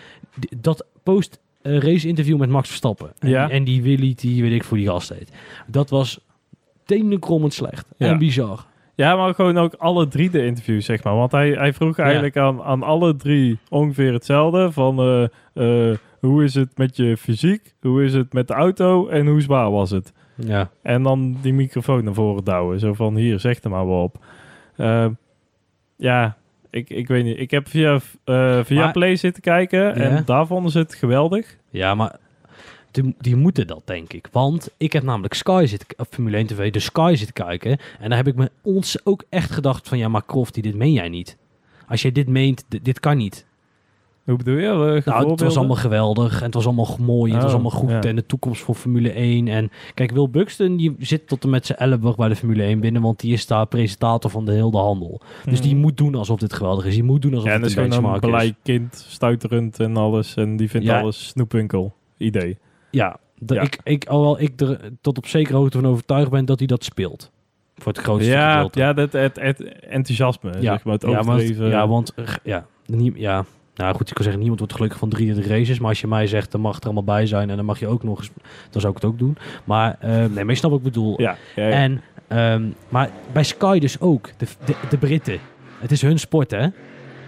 Dat 0.57 0.87
post 1.03 1.41
race 1.63 2.09
interview 2.09 2.39
met 2.39 2.49
Max 2.49 2.69
Verstappen. 2.69 3.13
En, 3.19 3.29
Ja. 3.29 3.51
en 3.51 3.65
die 3.65 3.83
Willy, 3.83 4.15
die 4.17 4.43
weet 4.43 4.53
ik 4.53 4.65
voor 4.65 4.77
die 4.77 4.89
gast 4.89 5.09
heet. 5.09 5.33
Dat 5.67 5.91
was 5.91 6.21
tenenkrommend 6.85 7.55
slecht. 7.55 7.87
Ja. 7.97 8.07
En 8.09 8.19
bizar. 8.19 8.67
Ja, 8.95 9.17
maar 9.17 9.35
gewoon 9.35 9.59
ook 9.59 9.75
alle 9.75 10.09
drie 10.09 10.31
de 10.31 10.45
interviews, 10.45 10.85
zeg 10.85 11.05
maar. 11.05 11.15
Want 11.15 11.33
hij, 11.33 11.51
hij 11.51 11.73
vroeg 11.73 11.99
eigenlijk 11.99 12.37
aan, 12.37 12.63
aan 12.63 12.83
alle 12.83 13.17
drie 13.17 13.59
ongeveer 13.69 14.13
hetzelfde. 14.13 14.73
Van 14.73 14.99
eh, 14.99 15.91
eh, 15.91 15.97
hoe 16.21 16.45
is 16.45 16.55
het 16.55 16.79
met 16.79 16.97
je 16.97 17.17
fysiek? 17.17 17.75
Hoe 17.81 18.05
is 18.05 18.15
het 18.15 18.33
met 18.33 18.49
de 18.49 18.55
auto? 18.55 19.09
En 19.09 19.27
hoe 19.27 19.41
zwaar 19.41 19.71
was 19.71 19.91
het? 19.91 20.13
Ja. 20.35 20.71
En 20.83 21.03
dan 21.03 21.37
die 21.43 21.53
microfoon 21.53 22.05
naar 22.05 22.15
voren 22.15 22.45
douwen. 22.45 22.81
Zo 22.81 22.93
van, 22.95 23.17
hier, 23.17 23.41
zeg 23.41 23.63
er 23.63 23.71
maar 23.71 23.87
wel 23.87 24.03
op. 24.03 24.25
Eh, 24.77 25.07
ja, 25.97 26.37
ik, 26.73 26.91
ik 26.91 27.09
weet 27.09 27.25
niet. 27.25 27.39
Ik 27.39 27.51
heb 27.51 27.69
via, 27.69 28.01
eh 28.25 28.65
via 28.65 28.81
Maar- 28.83 28.93
Play 28.93 29.17
zitten 29.17 29.43
kijken. 29.43 29.95
En 29.95 30.23
daar 30.25 30.47
vonden 30.47 30.73
ze 30.73 30.79
het 30.79 30.95
geweldig. 30.95 31.57
Ja, 31.71 31.95
maar 31.95 32.17
die, 32.91 33.15
die 33.19 33.37
moeten 33.37 33.67
dat, 33.67 33.83
denk 33.85 34.13
ik. 34.13 34.29
Want 34.33 34.71
ik 34.77 34.93
heb 34.93 35.03
namelijk 35.03 35.35
Sky 35.35 35.65
zitten, 35.69 35.89
op 35.97 36.07
Formule 36.11 36.37
1 36.37 36.47
TV, 36.47 36.71
de 36.73 36.79
Sky 36.79 37.13
zitten 37.17 37.45
kijken. 37.47 37.79
En 38.01 38.09
daar 38.09 38.19
heb 38.19 38.27
ik 38.27 38.35
me 38.35 38.51
ons 38.63 39.07
ook 39.07 39.25
echt 39.29 39.51
gedacht 39.51 39.89
van, 39.89 39.99
ja, 39.99 40.09
maar 40.09 40.27
Crofty, 40.27 40.61
dit 40.61 40.75
meen 40.75 40.93
jij 40.93 41.09
niet. 41.09 41.37
Als 41.89 42.03
jij 42.03 42.13
dit 42.13 42.29
meent, 42.29 42.65
dit 42.83 43.01
kan 43.01 43.17
niet. 43.17 43.47
Hoe 44.25 44.37
bedoel 44.37 44.57
je? 44.57 44.67
Eh, 44.67 45.05
Nou, 45.15 45.31
het 45.31 45.41
was 45.41 45.57
allemaal 45.57 45.77
geweldig 45.77 46.39
en 46.39 46.45
het 46.45 46.55
was 46.55 46.67
allemaal 46.67 46.97
mooi. 47.01 47.33
het 47.33 47.43
was 47.43 47.51
Oh, 47.51 47.61
allemaal 47.61 47.79
goed 47.81 47.91
ja. 47.91 48.01
en 48.01 48.17
de 48.17 48.27
toekomst 48.27 48.63
voor 48.63 48.75
Formule 48.75 49.11
1. 49.11 49.49
En 49.49 49.71
kijk, 49.95 50.11
Wil 50.11 50.29
Buxton 50.29 50.77
die 50.77 50.95
zit 50.99 51.27
tot 51.29 51.45
en 51.45 51.51
met 51.51 51.67
zijn 51.67 51.79
elleboog 51.79 52.17
bij 52.17 52.29
de 52.29 52.37
Formule 52.37 52.63
1 52.63 52.81
binnen, 52.81 53.03
want 53.03 53.21
die 53.21 53.33
is 53.33 53.47
daar 53.47 53.67
presentator 53.67 54.31
van 54.31 54.45
de 54.45 54.53
hele 54.53 54.77
handel. 54.77 55.21
Dus 55.45 55.61
die 55.61 55.73
Mhm. 55.73 55.81
moet 55.81 55.97
doen 55.97 56.15
alsof 56.15 56.39
dit 56.39 56.53
geweldig 56.53 56.85
is. 56.85 56.95
Die 56.95 57.03
moet 57.03 57.23
doen 57.23 57.33
alsof 57.35 57.47
Ja, 57.49 57.55
en 57.55 57.61
het 57.61 57.71
is 57.71 57.77
een 57.77 57.83
benchmark 57.89 58.25
is. 58.43 58.53
kind, 58.63 59.05
stuiterend 59.09 59.81
en 59.81 59.97
alles. 59.97 60.35
En 60.35 60.57
die 60.57 60.71
vindt 60.71 60.87
Ja. 60.87 61.01
alles 61.01 61.27
snoepwinkel. 61.29 61.95
Idee. 62.17 62.59
Ja, 62.91 63.17
de, 63.39 63.55
Ja. 63.55 63.61
Ik, 63.63 63.79
ik, 63.85 64.05
alhoewel 64.07 64.41
ik 64.41 64.61
er 64.61 64.81
tot 65.01 65.19
op 65.19 65.27
zekere 65.27 65.57
hoogte 65.57 65.81
van 65.81 65.91
overtuigd 65.91 66.31
ben 66.31 66.45
dat 66.45 66.59
hij 66.59 66.67
dat 66.67 66.85
speelt. 66.85 67.31
Voor 67.77 67.93
het 67.93 68.01
grootste 68.03 68.31
Ja, 68.31 68.53
gedeelte. 68.55 68.79
ja 68.79 68.93
dat, 68.93 69.13
het, 69.13 69.37
het 69.41 69.79
enthousiasme, 69.81 70.51
ja, 70.53 70.61
zeg 70.61 70.85
maar, 70.85 70.95
het 70.95 71.03
ja, 71.03 71.09
want, 71.09 71.29
overdreven. 71.29 71.69
ja, 71.69 71.89
want 71.89 72.15
ja, 72.45 72.67
nie, 72.87 73.13
ja, 73.17 73.45
nou 73.75 73.95
goed, 73.95 74.09
ik 74.09 74.15
kan 74.15 74.23
zeggen, 74.23 74.39
niemand 74.41 74.59
wordt 74.61 74.75
gelukkig 74.75 74.99
van 75.01 75.09
drie 75.09 75.35
de 75.35 75.43
races. 75.43 75.79
Maar 75.79 75.89
als 75.89 76.01
je 76.01 76.07
mij 76.07 76.27
zegt, 76.27 76.53
dan 76.53 76.61
mag 76.61 76.75
het 76.75 76.85
er 76.85 76.91
allemaal 76.91 77.17
bij 77.17 77.27
zijn 77.27 77.51
en 77.51 77.57
dan 77.57 77.65
mag 77.65 77.79
je 77.79 77.87
ook 77.87 78.03
nog 78.03 78.19
eens, 78.19 78.31
dan 78.71 78.81
zou 78.81 78.95
ik 78.97 79.03
het 79.03 79.11
ook 79.11 79.19
doen. 79.19 79.37
Maar 79.65 79.97
eh, 80.01 80.11
nee, 80.11 80.29
maar 80.29 80.47
je 80.47 80.55
snapt 80.55 80.75
wat 80.75 80.85
ik 80.87 80.93
bedoel. 80.93 81.21
ja, 81.21 81.37
ja, 81.57 81.67
ja. 81.67 81.71
En, 81.71 82.03
ehm, 82.29 82.63
maar 82.89 83.11
bij 83.33 83.43
Sky 83.45 83.79
dus 83.79 84.01
ook, 84.01 84.29
de, 84.37 84.47
de, 84.65 84.75
de 84.91 84.97
Britten. 84.99 85.39
Het 85.79 85.91
is 85.93 86.03
hun 86.03 86.19
sport, 86.19 86.51
hè? 86.51 86.67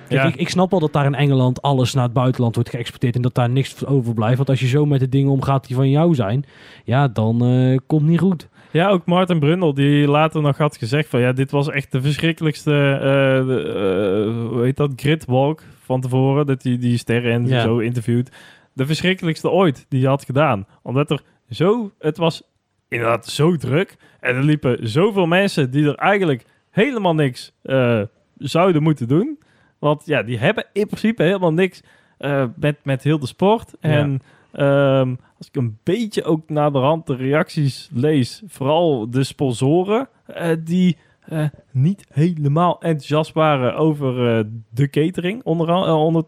Kijk, 0.09 0.23
Ja. 0.23 0.25
ik, 0.25 0.37
ik 0.37 0.49
snap 0.49 0.71
wel 0.71 0.81
dat 0.81 0.93
daar 0.93 1.05
in 1.07 1.15
Engeland 1.15 1.63
alles 1.63 1.95
naar 1.95 2.05
het 2.05 2.13
buitenland 2.13 2.55
wordt 2.55 2.71
geëxporteerd 2.71 3.15
en 3.17 3.23
dat 3.23 3.35
daar 3.35 3.51
niks 3.51 3.87
overblijft. 3.87 4.37
Want 4.37 4.49
als 4.49 4.61
je 4.61 4.67
zo 4.67 4.87
met 4.87 5.01
de 5.01 5.09
dingen 5.09 5.31
omgaat 5.31 5.67
die 5.67 5.77
van 5.77 5.91
jou 5.91 6.15
zijn, 6.15 6.45
ja, 6.85 7.09
dan 7.09 7.45
eh, 7.45 7.79
komt 7.87 8.07
niet 8.07 8.21
goed. 8.21 8.49
Ja, 8.71 8.89
ook 8.89 9.07
Martin 9.07 9.39
Brundle, 9.39 9.75
die 9.75 10.09
later 10.09 10.43
nog 10.43 10.59
had 10.59 10.77
gezegd 10.77 11.09
van... 11.09 11.21
Ja, 11.21 11.33
dit 11.33 11.51
was 11.51 11.69
echt 11.71 11.93
de 11.93 12.01
verschrikkelijkste, 12.03 12.71
de, 12.71 13.63
eh, 13.65 14.49
hoe 14.51 14.63
heet 14.63 14.77
dat, 14.77 14.91
gridwalk 14.97 15.63
van 15.85 16.01
tevoren. 16.01 16.47
Dat 16.47 16.63
hij 16.63 16.79
die 16.79 16.99
sterren 16.99 17.33
en 17.33 17.47
Ja. 17.47 17.63
zo 17.63 17.79
interviewt. 17.79 18.31
De 18.73 18.87
verschrikkelijkste 18.87 19.51
ooit 19.51 19.87
die 19.89 20.01
hij 20.01 20.09
had 20.09 20.25
gedaan. 20.25 20.67
Omdat 20.83 21.11
er 21.11 21.23
zo, 21.51 21.93
het 21.99 22.17
was 22.17 22.43
inderdaad 22.89 23.27
zo 23.27 23.57
druk. 23.57 23.97
En 24.21 24.35
er 24.37 24.43
liepen 24.45 24.89
zoveel 24.89 25.27
mensen 25.27 25.71
die 25.71 25.87
er 25.89 25.95
eigenlijk 25.95 26.45
helemaal 26.71 27.15
niks 27.15 27.53
eh, 27.63 28.01
zouden 28.37 28.83
moeten 28.83 29.09
doen. 29.09 29.39
Want 29.79 30.07
ja, 30.07 30.23
die 30.23 30.39
hebben 30.39 30.67
in 30.73 30.87
principe 30.87 31.23
helemaal 31.23 31.53
niks 31.53 31.83
eh, 32.19 32.45
met, 32.57 32.77
met 32.83 33.03
heel 33.03 33.19
de 33.19 33.27
sport. 33.27 33.75
Ja. 33.81 33.91
En 33.91 34.21
ehm, 34.53 35.15
als 35.39 35.47
ik 35.49 35.57
een 35.57 35.79
beetje 35.83 36.25
ook 36.25 36.49
naar 36.49 36.73
de 36.73 36.79
rand 36.79 37.07
de 37.07 37.17
reacties 37.17 37.89
lees, 37.93 38.43
vooral 38.47 39.11
de 39.11 39.25
sponsoren, 39.25 40.09
eh, 40.27 40.51
die 40.65 40.97
eh, 41.29 41.45
niet 41.71 42.07
helemaal 42.13 42.81
enthousiast 42.81 43.33
waren 43.33 43.77
over 43.77 44.39
eh, 44.39 44.45
de 44.71 44.91
catering, 44.91 45.43
onder, 45.45 45.69
eh, 45.69 46.05
onder, 46.05 46.25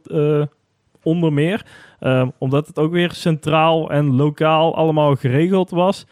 onder 1.02 1.32
meer. 1.32 1.66
Ehm, 2.00 2.28
omdat 2.38 2.66
het 2.66 2.78
ook 2.78 2.92
weer 2.92 3.12
centraal 3.12 3.90
en 3.90 4.14
lokaal 4.14 4.76
allemaal 4.76 5.14
geregeld 5.14 5.70
was. 5.70 6.06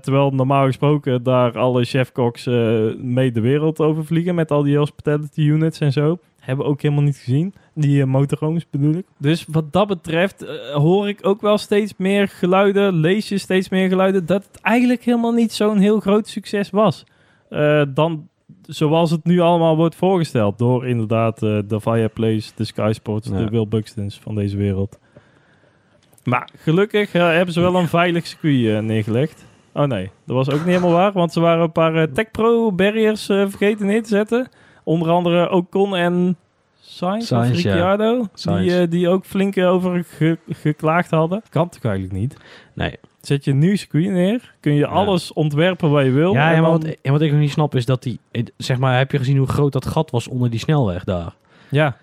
Terwijl 0.00 0.30
normaal 0.30 0.66
gesproken 0.66 1.22
daar 1.22 1.58
alle 1.58 1.84
chefkoks 1.84 2.46
mee 2.96 3.32
de 3.32 3.40
wereld 3.40 3.80
over 3.80 4.04
vliegen 4.04 4.34
met 4.34 4.50
al 4.50 4.62
die 4.62 4.76
hospitality 4.76 5.40
units 5.40 5.80
en 5.80 5.92
zo. 5.92 6.18
Hebben 6.40 6.64
we 6.64 6.70
ook 6.70 6.82
helemaal 6.82 7.04
niet 7.04 7.16
gezien. 7.16 7.54
Die 7.74 8.06
motorhomes 8.06 8.70
bedoel 8.70 8.94
ik. 8.94 9.06
Dus 9.18 9.44
wat 9.48 9.72
dat 9.72 9.88
betreft 9.88 10.44
hoor 10.72 11.08
ik 11.08 11.26
ook 11.26 11.40
wel 11.40 11.58
steeds 11.58 11.94
meer 11.96 12.28
geluiden, 12.28 12.94
lees 12.94 13.28
je 13.28 13.38
steeds 13.38 13.68
meer 13.68 13.88
geluiden, 13.88 14.26
dat 14.26 14.44
het 14.50 14.60
eigenlijk 14.60 15.04
helemaal 15.04 15.32
niet 15.32 15.52
zo'n 15.52 15.78
heel 15.78 16.00
groot 16.00 16.28
succes 16.28 16.70
was. 16.70 17.04
Eh, 17.50 17.82
dan 17.88 18.28
zoals 18.62 19.10
het 19.10 19.24
nu 19.24 19.40
allemaal 19.40 19.76
wordt 19.76 19.94
voorgesteld 19.94 20.58
door 20.58 20.86
inderdaad 20.86 21.42
eh, 21.42 21.58
de 21.66 21.80
Fireplace, 21.80 22.50
de 22.54 22.64
Sky 22.64 22.90
Sports, 22.94 23.28
Ja. 23.28 23.36
de 23.36 23.48
Will 23.50 23.68
Buxtons 23.68 24.18
van 24.22 24.34
deze 24.34 24.56
wereld. 24.56 24.98
Maar 26.24 26.48
gelukkig 26.56 27.12
eh, 27.12 27.28
hebben 27.30 27.54
ze 27.54 27.60
wel 27.60 27.74
een 27.74 27.88
veilig 27.88 28.26
circuit 28.26 28.84
neergelegd. 28.84 29.46
Oh 29.72 29.84
nee, 29.84 30.10
dat 30.26 30.36
was 30.36 30.50
ook 30.50 30.58
niet 30.58 30.66
helemaal 30.66 30.90
waar, 30.92 31.12
want 31.12 31.32
ze 31.32 31.40
waren 31.40 31.62
een 31.62 31.72
paar 31.72 32.12
Tech 32.12 32.30
Pro 32.30 32.72
barriers 32.72 33.24
vergeten 33.26 33.86
neer 33.86 34.02
te 34.02 34.08
zetten. 34.08 34.48
Onder 34.84 35.10
andere 35.10 35.50
Ocon 35.50 35.96
en 35.96 36.36
Sainz. 36.80 37.30
Ricciardo, 37.30 38.26
Sainz. 38.34 38.66
die, 38.76 38.88
die 38.88 39.08
ook 39.08 39.24
flink 39.24 39.58
over 39.58 40.04
ge- 40.04 40.38
geklaagd 40.48 41.10
hadden. 41.10 41.42
Kan 41.50 41.68
toch 41.68 41.82
eigenlijk 41.84 42.14
niet? 42.20 42.36
Nee. 42.78 42.96
Zet 43.20 43.44
je 43.44 43.50
een 43.50 43.58
nieuw 43.58 43.76
circuit 43.76 44.10
neer, 44.10 44.54
kun 44.60 44.74
je 44.74 44.86
alles 44.86 45.32
ontwerpen 45.32 45.90
wat 45.90 46.04
je 46.04 46.10
wil. 46.10 46.32
Ja, 46.32 46.48
en 46.48 46.54
ja 46.54 46.60
maar 46.60 46.70
dan- 46.70 46.80
wat, 46.82 46.96
en 47.02 47.12
wat 47.12 47.20
ik 47.20 47.30
nog 47.30 47.40
niet 47.40 47.50
snap 47.50 47.74
is 47.74 47.84
dat 47.86 48.02
die... 48.02 48.18
Zeg 48.56 48.78
maar, 48.78 48.98
heb 48.98 49.12
je 49.12 49.18
gezien 49.18 49.36
hoe 49.36 49.46
groot 49.46 49.72
dat 49.72 49.86
gat 49.86 50.10
was 50.10 50.28
onder 50.28 50.50
die 50.50 50.60
snelweg 50.60 51.04
daar? 51.04 51.34
ja, 51.68 51.96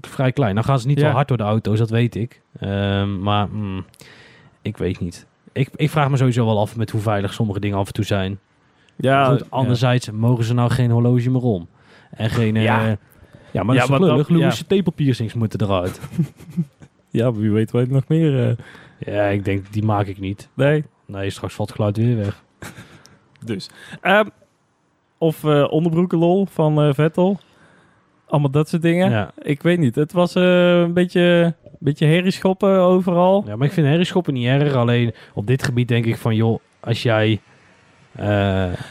Vrij 0.00 0.32
klein. 0.32 0.54
Nou 0.54 0.66
gaan 0.66 0.80
ze 0.80 0.86
niet 0.86 0.98
Ja. 0.98 1.04
wel 1.04 1.12
hard 1.12 1.28
door 1.28 1.36
de 1.36 1.42
auto's, 1.42 1.78
dat 1.78 1.90
weet 1.90 2.14
ik. 2.14 2.40
Ehm, 2.60 3.18
maar 3.22 3.48
mm, 3.48 3.84
ik 4.62 4.76
weet 4.76 5.00
niet. 5.00 5.26
Ik, 5.52 5.68
ik 5.76 5.90
vraag 5.90 6.10
me 6.10 6.16
sowieso 6.16 6.44
wel 6.46 6.60
af 6.60 6.76
met 6.76 6.90
hoe 6.90 7.00
veilig 7.00 7.32
sommige 7.32 7.60
dingen 7.60 7.78
af 7.78 7.86
en 7.86 7.92
toe 7.92 8.04
zijn. 8.04 8.38
ja, 8.96 9.24
Goed, 9.24 9.38
ja. 9.38 9.46
anderzijds 9.48 10.10
mogen 10.10 10.44
ze 10.44 10.54
nou 10.54 10.70
geen 10.70 10.90
horloge 10.90 11.30
meer 11.30 11.42
om. 11.42 11.68
En 12.10 12.30
geen... 12.30 12.56
eh, 12.56 12.62
Ja. 12.62 12.96
ja, 13.50 13.62
maar 13.62 13.74
Ja, 13.74 13.80
dat 13.80 13.90
is 13.90 13.96
ja. 14.40 14.46
Moeten 15.34 15.60
eruit. 15.62 16.00
Ja, 17.12 17.32
wie 17.32 17.50
weet 17.50 17.70
wat 17.70 17.88
nog 17.88 18.08
meer. 18.08 18.48
eh, 18.48 18.54
ja, 19.00 19.24
ik 19.24 19.44
denk, 19.44 19.72
die 19.72 19.82
maak 19.84 20.06
ik 20.06 20.18
niet. 20.20 20.48
nee, 20.54 20.84
Nee, 21.06 21.30
straks 21.30 21.54
valt 21.54 21.68
het 21.68 21.76
geluid 21.76 21.96
weer 21.96 22.16
weg. 22.16 22.42
dus. 23.44 23.70
Ehm, 24.00 24.24
of 25.18 25.44
eh 25.44 25.66
onderbroeken 25.70 26.18
lol 26.18 26.46
van 26.50 26.82
eh, 26.82 26.94
Vettel. 26.94 27.38
Allemaal 28.26 28.50
dat 28.50 28.68
soort 28.68 28.82
dingen. 28.82 29.10
Ja. 29.10 29.30
Ik 29.42 29.62
weet 29.62 29.78
niet. 29.78 29.94
Het 29.94 30.12
was 30.12 30.34
eh, 30.34 30.80
een 30.80 30.92
beetje, 30.92 31.54
beetje 31.78 32.06
herrieschoppen 32.06 32.78
overal. 32.78 33.44
ja, 33.46 33.56
maar 33.56 33.66
ik 33.66 33.72
vind 33.72 33.86
herrieschoppen 33.86 34.34
niet 34.34 34.46
erg. 34.46 34.74
Alleen 34.74 35.12
op 35.34 35.46
dit 35.46 35.62
gebied 35.62 35.88
denk 35.88 36.04
ik 36.04 36.16
van, 36.16 36.34
joh, 36.34 36.58
als 36.80 37.02
jij... 37.02 37.40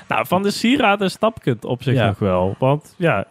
Nou, 0.07 0.25
van 0.27 0.43
de 0.43 0.51
sieraden 0.51 1.11
snap 1.11 1.37
ik 1.37 1.43
het 1.45 1.65
op 1.65 1.83
zich 1.83 1.93
Ja. 1.93 2.07
nog 2.07 2.19
wel. 2.19 2.55
Want 2.59 2.95
ja, 2.97 3.27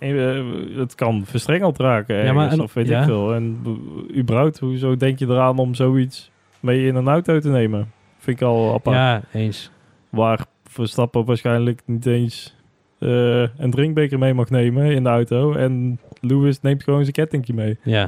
het 0.77 0.95
kan 0.95 1.23
verstrengeld 1.27 1.79
raken 1.79 2.25
Ja, 2.25 2.33
maar 2.33 2.51
en- 2.51 2.61
of 2.61 2.75
weet 2.75 2.89
ja. 2.89 2.99
ik 2.99 3.05
veel. 3.07 3.35
En 3.35 3.59
uh, 3.67 4.17
überhaupt, 4.19 4.59
hoezo 4.59 4.97
denk 4.97 5.19
je 5.19 5.27
eraan 5.27 5.59
om 5.59 5.75
zoiets 5.75 6.31
mee 6.61 6.87
in 6.87 6.95
een 6.95 7.09
auto 7.09 7.41
te 7.41 7.49
nemen? 7.49 7.93
Vind 8.19 8.41
ik 8.41 8.47
al 8.47 8.75
apart. 8.75 8.97
ja, 8.97 9.23
eens. 9.33 9.71
Waar 10.09 10.47
Verstappen 10.65 11.25
waarschijnlijk 11.25 11.81
niet 11.85 12.07
eens 12.07 12.57
eh, 12.99 13.41
een 13.41 13.71
drinkbeker 13.71 14.19
mee 14.19 14.35
mag 14.35 14.51
nemen 14.51 14.93
in 14.93 15.03
de 15.03 15.09
auto. 15.09 15.53
En 15.53 16.01
Lewis 16.21 16.61
neemt 16.61 16.83
gewoon 16.83 17.01
zijn 17.01 17.13
kettingje 17.13 17.55
mee. 17.55 17.79
Ja. 17.83 18.05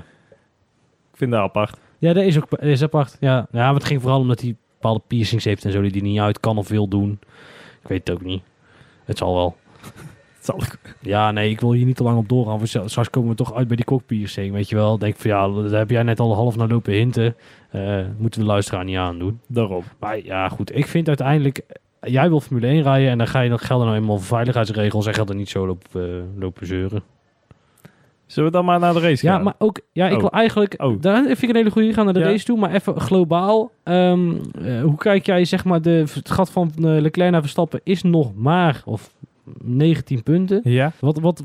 Ik 1.11 1.17
vind 1.17 1.31
dat 1.31 1.41
apart. 1.41 1.79
Ja, 1.99 2.13
dat 2.13 2.25
is 2.25 2.37
ook 2.37 2.51
dat 2.51 2.63
is 2.63 2.83
apart. 2.83 3.17
Ja. 3.21 3.47
ja, 3.51 3.65
maar 3.65 3.75
het 3.75 3.85
ging 3.85 4.01
vooral 4.01 4.21
omdat 4.21 4.41
hij 4.41 4.57
bepaalde 4.73 5.03
piercings 5.07 5.45
heeft 5.45 5.65
en 5.65 5.73
zo 5.73 5.81
die 5.81 5.91
hij 5.91 6.01
niet 6.01 6.21
uit 6.21 6.41
kan 6.41 6.59
of 6.59 6.69
wil 6.69 6.89
doen. 6.89 7.19
Ik 7.83 7.89
weet 7.89 8.09
het 8.09 8.17
ook 8.17 8.25
niet. 8.25 8.43
Het 9.05 9.19
zal 9.19 9.35
wel. 9.35 9.57
Het 10.37 10.45
zal. 10.47 10.61
Ja, 11.01 11.31
nee, 11.31 11.51
ik 11.51 11.61
wil 11.61 11.73
hier 11.73 11.87
niet 11.87 11.97
te 11.97 12.03
lang 12.03 12.19
op 12.19 12.29
doorgaan. 12.29 12.67
Straks 12.67 13.11
komen 13.11 13.31
we 13.31 13.37
toch 13.37 13.55
uit 13.55 13.67
bij 13.67 13.77
die 13.77 13.85
kokpiercing, 13.85 14.53
weet 14.53 14.69
je 14.69 14.77
wel. 14.77 14.99
Denk 14.99 15.17
van 15.17 15.31
ja, 15.31 15.49
daar 15.49 15.79
heb 15.79 15.91
jij 15.91 16.03
net 16.03 16.21
al 16.21 16.35
half 16.35 16.57
naar 16.57 16.69
lopen 16.69 16.93
hinten. 16.93 17.35
Eh, 17.71 17.97
moeten 18.19 18.41
we 18.41 18.47
de 18.47 18.53
luisteraar 18.53 18.85
niet 18.85 18.97
aandoen. 18.97 19.41
Daarom. 19.47 19.83
Maar 20.01 20.25
ja, 20.25 20.49
goed. 20.49 20.77
Ik 20.77 20.87
vind 20.87 21.09
uiteindelijk... 21.09 21.61
Jij 22.01 22.29
wil 22.29 22.41
Formule 22.41 22.67
1 22.67 22.83
rijden 22.83 23.11
en 23.11 23.19
dan 23.19 23.27
ga 23.27 23.41
je 23.41 23.49
dan 23.49 23.59
gelden 23.59 23.87
nou 23.87 23.99
eenmaal 23.99 24.19
veiligheidsregels 24.19 25.07
en 25.07 25.15
gaat 25.15 25.29
er 25.29 25.35
niet 25.35 25.49
zo 25.49 25.67
lopen, 25.67 26.03
eh, 26.19 26.41
lopen 26.41 26.67
zeuren. 26.67 27.03
Zullen 28.27 28.51
we 28.51 28.57
dan 28.57 28.65
maar 28.65 28.79
naar 28.79 28.93
de 28.95 29.01
race 29.01 29.27
Ja, 29.27 29.33
gaan? 29.35 29.43
maar 29.43 29.55
ook, 29.59 29.81
ja, 29.93 30.07
ik 30.07 30.15
Oh. 30.15 30.21
wil 30.21 30.31
eigenlijk, 30.31 30.75
Oh. 30.83 31.01
daar 31.01 31.25
vind 31.25 31.43
ik 31.43 31.49
een 31.49 31.55
hele 31.57 31.71
goede, 31.71 31.93
gaan 31.93 32.05
naar 32.05 32.15
de 32.15 32.21
Ja. 32.21 32.27
race 32.27 32.45
toe, 32.45 32.59
maar 32.59 32.73
even 32.75 33.01
globaal. 33.01 33.71
ehm, 33.83 34.31
eh, 34.65 34.83
hoe 34.83 34.97
kijk 34.97 35.27
jij, 35.27 35.45
zeg 35.45 35.65
maar, 35.65 35.83
de, 35.83 36.05
het 36.15 36.31
gat 36.31 36.51
van 36.51 36.73
uh, 36.79 37.01
Leclerc 37.01 37.31
naar 37.31 37.41
Verstappen 37.41 37.81
is 37.85 38.03
nog 38.03 38.35
maar, 38.35 38.83
of 38.85 39.11
19 39.65 40.23
punten. 40.23 40.61
Ja. 40.65 40.93
Wat, 41.01 41.19
wat 41.19 41.43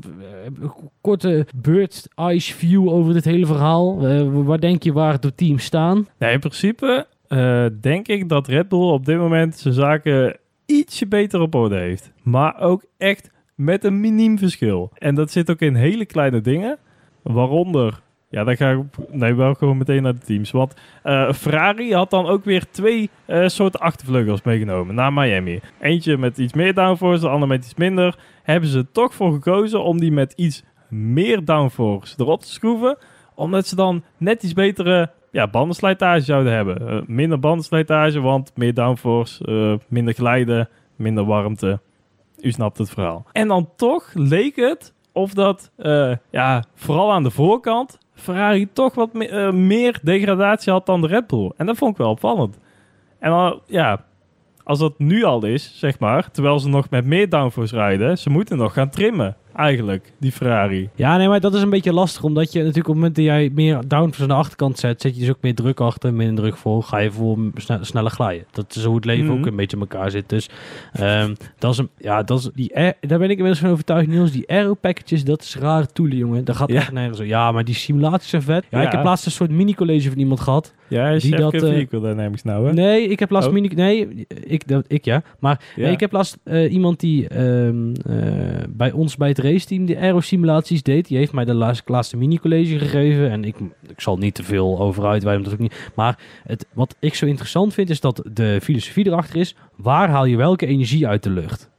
eh, 0.62 0.70
korte 1.00 1.46
bird 1.54 2.08
eyes 2.14 2.52
view 2.52 2.88
over 2.88 3.12
dit 3.12 3.24
hele 3.24 3.46
verhaal. 3.46 4.06
Eh, 4.06 4.28
waar 4.32 4.60
denk 4.60 4.82
je 4.82 4.92
waar 4.92 5.20
de 5.20 5.34
teams 5.34 5.64
staan? 5.64 6.06
Nee, 6.18 6.32
in 6.32 6.40
principe 6.40 7.06
eh, 7.28 7.66
denk 7.80 8.08
ik 8.08 8.28
dat 8.28 8.48
Red 8.48 8.68
Bull 8.68 8.88
op 8.88 9.04
dit 9.04 9.18
moment 9.18 9.56
zijn 9.56 9.74
zaken 9.74 10.36
ietsje 10.66 11.06
beter 11.06 11.40
op 11.40 11.54
orde 11.54 11.76
heeft. 11.78 12.12
Maar 12.22 12.60
ook 12.60 12.84
echt 12.96 13.30
met 13.54 13.84
een 13.84 14.00
miniem 14.00 14.38
verschil. 14.38 14.90
En 14.98 15.14
dat 15.14 15.30
zit 15.30 15.50
ook 15.50 15.60
in 15.60 15.74
hele 15.74 16.06
kleine 16.06 16.40
dingen. 16.40 16.78
Waaronder, 17.22 18.00
ja, 18.28 18.44
dan 18.44 18.56
ga 18.56 18.70
ik 18.70 18.78
nee, 19.10 19.34
wel 19.34 19.54
gewoon 19.54 19.76
meteen 19.76 20.02
naar 20.02 20.14
de 20.14 20.24
teams. 20.24 20.50
Want 20.50 20.74
eh, 21.02 21.32
Ferrari 21.32 21.94
had 21.94 22.10
dan 22.10 22.26
ook 22.26 22.44
weer 22.44 22.70
twee 22.70 23.10
eh, 23.24 23.48
soorten 23.48 23.80
achtervleugels 23.80 24.42
meegenomen 24.42 24.94
naar 24.94 25.12
Miami. 25.12 25.60
Eentje 25.80 26.16
met 26.16 26.38
iets 26.38 26.52
meer 26.52 26.74
downforce, 26.74 27.20
de 27.20 27.28
ander 27.28 27.48
met 27.48 27.64
iets 27.64 27.74
minder. 27.74 28.18
Hebben 28.42 28.68
ze 28.68 28.90
toch 28.92 29.14
voor 29.14 29.32
gekozen 29.32 29.82
om 29.82 30.00
die 30.00 30.12
met 30.12 30.32
iets 30.32 30.64
meer 30.88 31.44
downforce 31.44 32.14
erop 32.18 32.40
te 32.40 32.50
schroeven. 32.50 32.98
Omdat 33.34 33.66
ze 33.66 33.76
dan 33.76 34.04
net 34.16 34.42
iets 34.42 34.52
betere 34.52 35.10
ja, 35.30 35.48
bandenslijtage 35.48 36.24
zouden 36.24 36.52
hebben. 36.52 36.88
Eh, 36.88 37.00
minder 37.06 37.40
bandenslijtage, 37.40 38.20
want 38.20 38.52
meer 38.54 38.74
downforce, 38.74 39.78
minder 39.88 40.14
glijden, 40.14 40.68
minder 40.96 41.24
warmte. 41.24 41.80
U 42.40 42.50
snapt 42.50 42.78
het 42.78 42.90
verhaal. 42.90 43.26
En 43.32 43.48
dan 43.48 43.70
toch 43.76 44.10
leek 44.14 44.56
het 44.56 44.94
of 45.12 45.34
dat, 45.34 45.70
ja, 46.30 46.64
vooral 46.74 47.12
aan 47.12 47.22
de 47.22 47.30
voorkant, 47.30 47.98
Ferrari 48.16 48.68
toch 48.72 48.94
wat 48.94 49.10
eh, 49.14 49.50
meer 49.50 49.98
degradatie 50.02 50.72
had 50.72 50.86
dan 50.86 51.00
de 51.00 51.06
Red 51.06 51.26
Bull. 51.26 51.52
En 51.56 51.66
dat 51.66 51.76
vond 51.76 51.92
ik 51.92 51.98
wel 51.98 52.10
opvallend. 52.10 52.58
En 53.18 53.30
dan, 53.30 53.60
ja, 53.66 54.04
als 54.64 54.78
dat 54.78 54.98
nu 54.98 55.24
al 55.24 55.44
is, 55.44 55.78
zeg 55.78 55.98
maar, 55.98 56.30
terwijl 56.30 56.58
ze 56.58 56.68
nog 56.68 56.90
met 56.90 57.04
meer 57.04 57.28
downforce 57.28 57.76
rijden, 57.76 58.18
ze 58.18 58.30
moeten 58.30 58.56
nog 58.56 58.72
gaan 58.72 58.90
trimmen, 58.90 59.36
eigenlijk, 59.56 60.12
die 60.20 60.32
Ferrari. 60.32 60.88
Ja, 60.94 61.16
nee, 61.16 61.28
maar 61.28 61.40
dat 61.40 61.54
is 61.54 61.62
een 61.62 61.70
beetje 61.70 61.92
lastig. 61.92 62.22
Omdat 62.22 62.52
je 62.52 62.58
natuurlijk 62.58 62.88
op 62.88 62.94
het 62.94 63.02
moment 63.02 63.14
dat 63.16 63.24
jij 63.24 63.50
meer 63.54 63.80
downforce 63.88 64.22
aan 64.22 64.28
de 64.28 64.34
achterkant 64.34 64.78
zet, 64.78 65.00
zet 65.00 65.14
je 65.14 65.20
dus 65.20 65.30
ook 65.30 65.36
meer 65.40 65.54
druk 65.54 65.80
achter, 65.80 66.14
minder 66.14 66.44
druk 66.44 66.56
voor. 66.56 66.82
Ga 66.82 66.98
je 66.98 67.10
voor 67.12 67.38
sne- 67.54 67.78
sneller 67.84 68.10
glijden. 68.10 68.46
Dat 68.50 68.74
is 68.76 68.84
hoe 68.84 68.94
het 68.96 69.04
leven 69.04 69.24
Mhm. 69.26 69.38
ook 69.38 69.46
een 69.46 69.56
beetje 69.56 69.76
in 69.76 69.82
elkaar 69.82 70.10
zit. 70.10 70.28
Dus 70.28 70.48
ehm, 70.92 71.34
dat 71.58 71.72
is 71.72 71.78
een, 71.78 71.88
ja, 71.98 72.22
dat 72.22 72.38
is 72.38 72.48
die, 72.54 72.76
air- 72.76 72.94
daar 73.00 73.18
ben 73.18 73.30
ik 73.30 73.36
inmiddels 73.36 73.58
van 73.58 73.70
overtuigd, 73.70 74.06
Niels. 74.08 74.30
Die 74.32 74.48
aero 74.50 74.74
packages, 74.74 75.24
dat 75.24 75.42
is 75.42 75.56
rare 75.56 75.86
toelen, 75.86 76.16
jongen. 76.16 76.44
Dat 76.44 76.56
gaat 76.56 76.68
Ja. 76.68 76.76
echt 76.76 76.92
nergens 76.92 77.18
zo. 77.18 77.24
Ja, 77.24 77.52
maar 77.52 77.64
die 77.64 77.74
simulaties 77.74 78.28
zijn 78.30 78.42
vet. 78.42 78.64
Ja, 78.70 78.80
Ja. 78.80 78.86
ik 78.86 78.92
heb 78.92 79.04
laatst 79.04 79.26
een 79.26 79.32
soort 79.32 79.50
mini-college 79.50 80.08
van 80.08 80.18
iemand 80.18 80.40
gehad. 80.40 80.74
Ja, 80.88 81.08
is 81.08 81.22
Die 81.22 81.36
dat, 81.36 81.54
eh, 81.54 81.60
vehicle 81.60 82.00
dynamics 82.00 82.42
nou, 82.42 82.66
hè? 82.66 82.72
Nee, 82.72 83.08
ik 83.08 83.18
heb 83.18 83.30
laatst 83.30 83.48
Oh. 83.48 83.54
mini... 83.54 83.68
Nee, 83.74 84.26
ik, 84.44 84.68
dat, 84.68 84.84
ik 84.88 85.04
ja. 85.04 85.22
Maar 85.38 85.60
Ja. 85.76 85.82
nee, 85.82 85.92
ik 85.92 86.00
heb 86.00 86.12
laatst 86.12 86.38
eh, 86.44 86.72
iemand 86.72 87.00
die 87.00 87.28
ehm, 87.28 87.92
eh, 87.94 88.64
bij 88.68 88.92
ons 88.92 89.16
bij 89.16 89.28
het 89.28 89.38
raceteam 89.38 89.86
de 89.86 89.98
aero-simulaties 89.98 90.82
deed. 90.82 91.08
Die 91.08 91.18
heeft 91.18 91.32
mij 91.32 91.44
de 91.44 91.54
laatste, 91.54 91.92
laatste 91.92 92.16
mini-college 92.16 92.78
gegeven. 92.78 93.30
En 93.30 93.44
ik, 93.44 93.56
ik 93.88 94.00
zal 94.00 94.16
niet 94.16 94.34
te 94.34 94.42
veel 94.42 94.80
over 94.80 95.06
uitweiden, 95.06 95.44
dat 95.44 95.52
ook 95.52 95.58
niet. 95.60 95.90
Maar 95.94 96.18
het, 96.46 96.66
wat 96.72 96.96
ik 97.00 97.14
zo 97.14 97.26
interessant 97.26 97.74
vind, 97.74 97.90
is 97.90 98.00
dat 98.00 98.22
de 98.32 98.58
filosofie 98.62 99.06
erachter 99.06 99.36
is... 99.36 99.54
waar 99.76 100.08
haal 100.08 100.24
je 100.24 100.36
welke 100.36 100.66
energie 100.66 101.06
uit 101.06 101.22
de 101.22 101.30
lucht? 101.30 101.70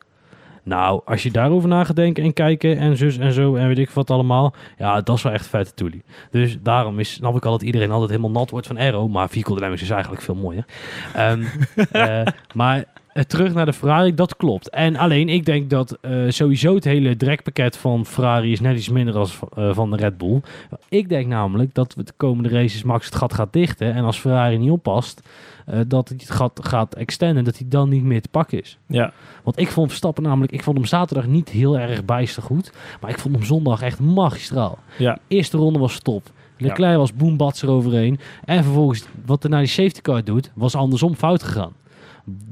Nou, 0.67 1.01
als 1.05 1.23
je 1.23 1.31
daarover 1.31 1.69
na 1.69 1.83
gaat 1.83 1.95
denken 1.95 2.23
en 2.23 2.33
kijken 2.33 2.77
en 2.77 2.97
zus 2.97 3.17
en 3.17 3.33
zo 3.33 3.55
en 3.55 3.67
weet 3.67 3.77
ik 3.77 3.89
wat 3.89 4.09
allemaal. 4.09 4.53
Ja, 4.77 5.01
dat 5.01 5.15
is 5.15 5.23
wel 5.23 5.33
echt 5.33 5.47
vette 5.47 5.73
toolie. 5.73 6.03
Dus 6.31 6.57
daarom 6.61 6.99
is, 6.99 7.13
snap 7.13 7.35
ik 7.35 7.45
al 7.45 7.51
dat 7.51 7.61
iedereen 7.61 7.91
altijd 7.91 8.09
helemaal 8.09 8.31
nat 8.31 8.49
wordt 8.49 8.67
van 8.67 8.79
aero. 8.79 9.07
Maar 9.07 9.29
vehicle 9.29 9.55
dynamics 9.55 9.81
is 9.81 9.89
eigenlijk 9.89 10.21
veel 10.21 10.35
mooier. 10.35 10.65
Ehm, 11.13 11.43
eh, 11.91 12.27
maar 12.53 12.83
terug 13.23 13.53
naar 13.53 13.65
de 13.65 13.73
Ferrari, 13.73 14.13
dat 14.13 14.35
klopt. 14.35 14.69
En 14.69 14.95
alleen, 14.95 15.29
ik 15.29 15.45
denk 15.45 15.69
dat 15.69 15.97
eh, 16.01 16.23
sowieso 16.27 16.75
het 16.75 16.83
hele 16.83 17.17
drekpakket 17.17 17.77
van 17.77 18.05
Ferrari 18.05 18.51
is 18.51 18.59
net 18.59 18.77
iets 18.77 18.89
minder 18.89 19.15
als 19.15 19.39
eh, 19.55 19.73
van 19.73 19.91
de 19.91 19.97
Red 19.97 20.17
Bull. 20.17 20.41
Ik 20.89 21.09
denk 21.09 21.27
namelijk 21.27 21.73
dat 21.73 21.93
we 21.95 22.03
de 22.03 22.13
komende 22.17 22.49
races 22.49 22.83
Max 22.83 23.05
het 23.05 23.15
gat 23.15 23.33
gaat 23.33 23.53
dichten. 23.53 23.93
En 23.93 24.03
als 24.03 24.19
Ferrari 24.19 24.57
niet 24.57 24.71
oppast, 24.71 25.21
eh, 25.65 25.79
dat 25.87 26.09
hij 26.09 26.17
het 26.21 26.31
gat 26.31 26.59
gaat 26.63 26.95
extenden. 26.95 27.43
Dat 27.43 27.57
hij 27.57 27.67
dan 27.69 27.89
niet 27.89 28.03
meer 28.03 28.21
te 28.21 28.29
pakken 28.29 28.61
is. 28.61 28.77
Ja. 28.87 29.13
Want 29.43 29.59
ik 29.59 29.67
vond 29.67 29.87
Verstappen 29.87 30.23
namelijk, 30.23 30.51
ik 30.51 30.63
vond 30.63 30.77
hem 30.77 30.85
zaterdag 30.85 31.27
niet 31.27 31.49
heel 31.49 31.79
erg 31.79 32.05
bijster 32.05 32.43
goed. 32.43 32.71
Maar 33.01 33.09
ik 33.09 33.19
vond 33.19 33.35
hem 33.35 33.43
zondag 33.43 33.81
echt 33.81 33.99
magistraal. 33.99 34.79
Ja. 34.97 35.19
Eerste 35.27 35.57
ronde 35.57 35.79
was 35.79 35.99
top. 35.99 36.31
Leclerc 36.57 36.97
was 36.97 37.13
boombats 37.13 37.61
eroverheen. 37.61 38.19
En 38.45 38.63
vervolgens, 38.63 39.05
wat 39.25 39.43
er 39.43 39.49
naar 39.49 39.59
die 39.59 39.69
safety 39.69 40.01
car 40.01 40.23
doet, 40.23 40.51
was 40.53 40.75
andersom 40.75 41.15
fout 41.15 41.43
gegaan. 41.43 41.73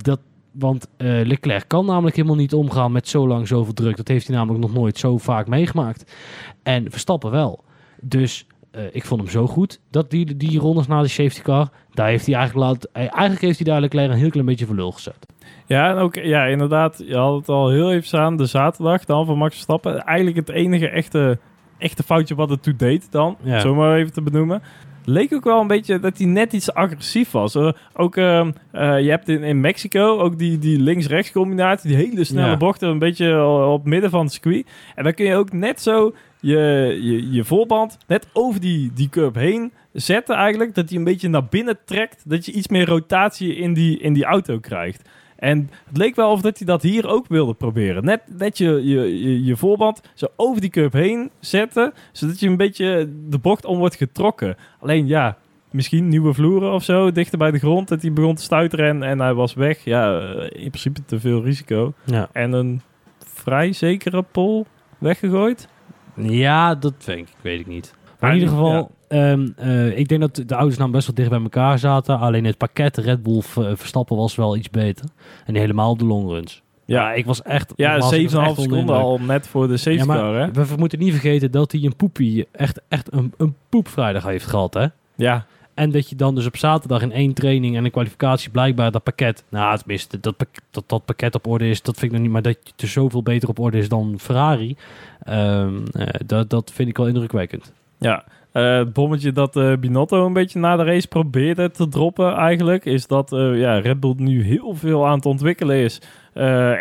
Dat, 0.03 0.19
want 0.59 0.87
eh, 0.97 1.07
Leclerc 1.07 1.67
kan 1.67 1.85
namelijk 1.85 2.15
helemaal 2.15 2.37
niet 2.37 2.53
omgaan 2.53 2.91
met 2.91 3.07
zo 3.07 3.27
lang 3.27 3.47
zoveel 3.47 3.73
druk. 3.73 3.97
Dat 3.97 4.07
heeft 4.07 4.27
hij 4.27 4.35
namelijk 4.35 4.63
nog 4.63 4.73
nooit 4.73 4.97
zo 4.97 5.17
vaak 5.17 5.47
meegemaakt. 5.47 6.15
En 6.63 6.91
Verstappen 6.91 7.31
wel. 7.31 7.63
Dus 8.01 8.47
eh, 8.71 8.83
ik 8.91 9.05
vond 9.05 9.21
hem 9.21 9.29
zo 9.29 9.47
goed 9.47 9.79
dat 9.89 10.09
die, 10.09 10.37
die 10.37 10.59
rondes 10.59 10.87
na 10.87 11.01
de 11.01 11.07
safety 11.07 11.41
car, 11.41 11.69
daar 11.91 12.07
heeft 12.07 12.25
hij 12.25 12.35
eigenlijk 12.35 12.67
laat, 12.67 12.83
eh, 12.83 13.01
eigenlijk 13.01 13.41
heeft 13.41 13.59
hij 13.59 13.71
daar 13.71 13.81
Leclerc 13.81 14.11
een 14.11 14.17
heel 14.17 14.29
klein 14.29 14.45
beetje 14.45 14.65
voor 14.65 14.75
lul 14.75 14.91
gezet. 14.91 15.25
Ja, 15.65 15.89
en 15.89 15.97
ook, 15.97 16.15
ja, 16.15 16.45
inderdaad. 16.45 17.03
Je 17.07 17.17
had 17.17 17.35
het 17.35 17.49
al 17.49 17.69
heel 17.69 17.91
even 17.91 18.19
aan. 18.19 18.37
De 18.37 18.45
zaterdag 18.45 19.05
dan 19.05 19.25
van 19.25 19.37
Max 19.37 19.53
Verstappen. 19.53 19.99
Eigenlijk 19.99 20.37
het 20.37 20.49
enige 20.49 20.89
echte, 20.89 21.39
echte 21.77 22.03
foutje 22.03 22.35
wat 22.35 22.49
het 22.49 22.63
toe 22.63 22.75
deed 22.75 23.11
dan. 23.11 23.37
Ja. 23.41 23.59
Zo 23.59 23.75
maar 23.75 23.97
even 23.97 24.13
te 24.13 24.21
benoemen. 24.21 24.61
Leek 25.05 25.33
ook 25.33 25.43
wel 25.43 25.61
een 25.61 25.67
beetje 25.67 25.99
dat 25.99 26.17
hij 26.17 26.27
net 26.27 26.53
iets 26.53 26.73
agressief 26.73 27.31
was. 27.31 27.55
Eh, 27.55 27.71
ook, 27.93 28.15
ehm, 28.17 28.51
eh, 28.71 29.01
je 29.03 29.09
hebt 29.09 29.29
in, 29.29 29.43
in 29.43 29.59
Mexico 29.61 30.19
ook 30.19 30.37
die, 30.37 30.59
die 30.59 30.79
links-rechts 30.79 31.31
combinatie. 31.31 31.89
Die 31.89 31.97
hele 31.97 32.23
snelle 32.23 32.47
Ja. 32.49 32.57
bochten. 32.57 32.89
Een 32.89 32.99
beetje 32.99 33.45
op 33.45 33.85
midden 33.85 34.09
van 34.09 34.23
het 34.23 34.31
circuit. 34.33 34.67
En 34.95 35.03
dan 35.03 35.13
kun 35.13 35.25
je 35.25 35.35
ook 35.35 35.51
net 35.51 35.81
zo 35.81 36.13
je, 36.39 36.57
je, 37.01 37.31
je 37.31 37.43
voorband 37.43 37.97
net 38.07 38.27
over 38.33 38.61
die, 38.61 38.91
die 38.93 39.09
curb 39.09 39.35
heen 39.35 39.71
zetten 39.93 40.35
eigenlijk. 40.35 40.75
Dat 40.75 40.89
hij 40.89 40.97
een 40.97 41.03
beetje 41.03 41.29
naar 41.29 41.45
binnen 41.45 41.77
trekt. 41.85 42.21
Dat 42.29 42.45
je 42.45 42.51
iets 42.51 42.67
meer 42.67 42.85
rotatie 42.87 43.55
in 43.55 43.73
die, 43.73 43.99
in 43.99 44.13
die 44.13 44.25
auto 44.25 44.59
krijgt. 44.59 45.09
En 45.35 45.69
het 45.87 45.97
leek 45.97 46.15
wel 46.15 46.31
of 46.31 46.41
dat 46.41 46.57
hij 46.57 46.67
dat 46.67 46.81
hier 46.81 47.07
ook 47.07 47.27
wilde 47.27 47.53
proberen. 47.53 48.05
Net, 48.05 48.21
net 48.37 48.57
je, 48.57 48.69
je, 48.83 49.19
je, 49.23 49.43
je 49.43 49.55
voorband 49.57 50.01
zo 50.13 50.27
over 50.35 50.61
die 50.61 50.69
curb 50.69 50.93
heen 50.93 51.31
zetten. 51.39 51.93
Zodat 52.11 52.39
je 52.39 52.47
een 52.47 52.57
beetje 52.57 53.09
de 53.29 53.37
bocht 53.37 53.65
om 53.65 53.77
wordt 53.77 53.95
getrokken. 53.95 54.55
Alleen 54.79 55.07
ja, 55.07 55.37
misschien 55.71 56.07
nieuwe 56.07 56.33
vloeren 56.33 56.71
of 56.73 56.83
zo. 56.83 57.11
Dichter 57.11 57.37
bij 57.37 57.51
de 57.51 57.59
grond. 57.59 57.87
Dat 57.87 58.01
hij 58.01 58.13
begon 58.13 58.35
te 58.35 58.43
stuiteren 58.43 58.85
en, 58.87 59.03
en 59.03 59.19
hij 59.19 59.33
was 59.33 59.53
weg. 59.53 59.83
Ja, 59.83 60.19
eh, 60.19 60.63
in 60.63 60.69
principe 60.69 61.05
te 61.05 61.19
veel 61.19 61.43
risico. 61.43 61.93
Ja, 62.03 62.29
En 62.31 62.51
een 62.53 62.81
vrij 63.25 63.73
zekere 63.73 64.21
pol 64.21 64.65
weggegooid. 64.97 65.67
ja 66.15 66.75
dat 66.75 66.93
weet 67.05 67.17
ik, 67.17 67.27
weet 67.41 67.59
ik 67.59 67.67
niet. 67.67 67.95
Maar 68.19 68.29
in 68.29 68.35
ieder 68.39 68.53
geval, 68.53 68.91
ehm, 69.07 69.47
eh, 69.55 69.97
ik 69.97 70.07
denk 70.07 70.21
dat 70.21 70.43
de 70.47 70.55
auto's 70.55 70.77
nou 70.77 70.91
best 70.91 71.05
wel 71.07 71.15
dicht 71.15 71.29
bij 71.29 71.41
elkaar 71.41 71.79
zaten. 71.79 72.19
Alleen 72.19 72.45
het 72.45 72.57
pakket 72.57 72.97
Red 72.97 73.23
Bull 73.23 73.37
eh, 73.37 73.71
Verstappen 73.75 74.17
was 74.17 74.35
wel 74.35 74.55
iets 74.55 74.69
beter. 74.69 75.05
En 75.45 75.55
helemaal 75.55 75.89
op 75.91 75.99
de 75.99 76.05
longruns. 76.05 76.63
Ja, 76.85 77.13
ik 77.13 77.25
was 77.25 77.41
echt... 77.41 77.73
Ja, 77.75 77.91
nogmaals, 77.91 78.13
ik 78.13 78.29
was 78.29 78.33
7,5 78.33 78.39
echt 78.39 78.49
onder 78.49 78.55
de 78.55 78.73
seconden 78.75 78.95
al 78.95 79.19
net 79.19 79.47
voor 79.47 79.67
de 79.67 79.77
safety 79.77 80.07
Ja, 80.07 80.15
car, 80.15 80.35
hè? 80.35 80.51
we, 80.51 80.65
we 80.67 80.75
moeten 80.77 80.99
niet 80.99 81.11
vergeten 81.11 81.51
dat 81.51 81.71
hij 81.71 81.83
een 81.83 81.95
poepie, 81.95 82.47
echt, 82.51 82.81
echt 82.87 83.13
een, 83.13 83.33
een 83.37 83.55
poepvrijdag 83.69 84.23
heeft 84.23 84.45
gehad, 84.45 84.73
hè? 84.73 84.85
Ja, 85.15 85.45
En 85.73 85.91
dat 85.91 86.09
je 86.09 86.15
dan 86.15 86.35
dus 86.35 86.45
op 86.45 86.57
zaterdag 86.57 87.01
in 87.01 87.11
één 87.11 87.33
training 87.33 87.75
en 87.77 87.85
een 87.85 87.91
kwalificatie 87.91 88.49
blijkbaar 88.49 88.91
dat 88.91 89.03
pakket, 89.03 89.43
nou 89.49 89.77
tenminste 89.77 90.19
dat, 90.19 90.35
dat 90.71 90.83
dat 90.87 91.05
pakket 91.05 91.35
op 91.35 91.47
orde 91.47 91.69
is, 91.69 91.81
dat 91.81 91.97
vind 91.97 92.05
ik 92.05 92.11
nog 92.11 92.21
niet, 92.21 92.31
maar 92.31 92.41
dat 92.41 92.57
je 92.63 92.71
er 92.77 92.87
zoveel 92.87 93.23
beter 93.23 93.49
op 93.49 93.59
orde 93.59 93.77
is 93.77 93.89
dan 93.89 94.15
Ferrari, 94.19 94.75
ehm, 95.23 95.73
eh, 95.91 96.07
dat, 96.25 96.49
dat 96.49 96.71
vind 96.73 96.89
ik 96.89 96.97
wel 96.97 97.07
indrukwekkend. 97.07 97.73
Ja, 97.97 98.23
eh, 98.55 98.77
het 98.77 98.93
bommetje 98.93 99.31
dat 99.31 99.55
eh, 99.55 99.73
Binotto 99.79 100.25
een 100.25 100.33
beetje 100.33 100.59
na 100.59 100.75
de 100.75 100.83
race 100.83 101.07
probeerde 101.07 101.71
te 101.71 101.87
droppen 101.87 102.33
eigenlijk, 102.33 102.85
is 102.85 103.07
dat 103.07 103.33
eh, 103.33 103.59
ja, 103.59 103.77
Red 103.79 103.99
Bull 103.99 104.13
nu 104.17 104.43
heel 104.43 104.73
veel 104.75 105.07
aan 105.07 105.15
het 105.15 105.25
ontwikkelen 105.25 105.75
is. 105.77 106.01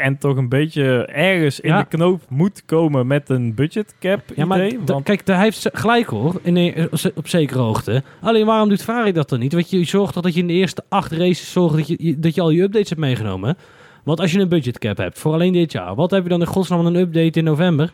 en 0.03 0.19
toch 0.19 0.37
een 0.37 0.49
beetje 0.49 1.05
ergens 1.07 1.61
in 1.61 1.71
Ja. 1.71 1.79
de 1.79 1.85
knoop 1.89 2.23
moet 2.29 2.65
komen 2.65 3.07
met 3.07 3.29
een 3.29 3.55
budget 3.55 3.95
cap 4.01 4.21
Ja, 4.37 4.45
maar 4.45 4.67
idee. 4.67 4.79
want- 4.87 5.05
kijk, 5.05 5.27
daar 5.27 5.41
heeft 5.41 5.59
ze 5.61 5.71
gelijk 5.73 6.07
hoor, 6.07 6.41
in, 6.43 6.57
een- 6.57 6.89
op 7.15 7.29
zekere 7.29 7.59
hoogte. 7.59 8.03
Alleen 8.21 8.47
waarom 8.47 8.69
doet 8.69 8.83
Ferrari 8.83 9.13
dat 9.13 9.29
dan 9.29 9.39
niet? 9.39 9.53
Want 9.53 9.71
je 9.71 9.85
zorgt 9.85 10.13
toch 10.13 10.23
dat 10.23 10.35
je 10.35 10.41
in 10.41 10.47
de 10.47 10.53
eerste 10.53 10.83
acht 10.89 11.13
races 11.13 11.53
zorgt 11.53 11.77
dat 11.77 11.87
je, 11.89 12.19
dat 12.19 12.35
je 12.35 12.41
al 12.41 12.51
je 12.51 12.63
updates 12.63 12.89
hebt 12.89 13.01
meegenomen. 13.01 13.57
Want 14.05 14.21
als 14.21 14.33
je 14.33 14.41
een 14.41 14.49
budgetcap 14.49 14.97
hebt 14.97 15.19
voor 15.19 15.33
alleen 15.33 15.53
dit 15.53 15.73
jaar, 15.73 15.95
wat 15.95 16.11
heb 16.11 16.23
je 16.23 16.29
dan 16.29 16.41
in 16.41 16.47
godsnaam 16.47 16.87
een 16.87 16.97
update 16.97 17.39
in 17.39 17.45
november? 17.45 17.93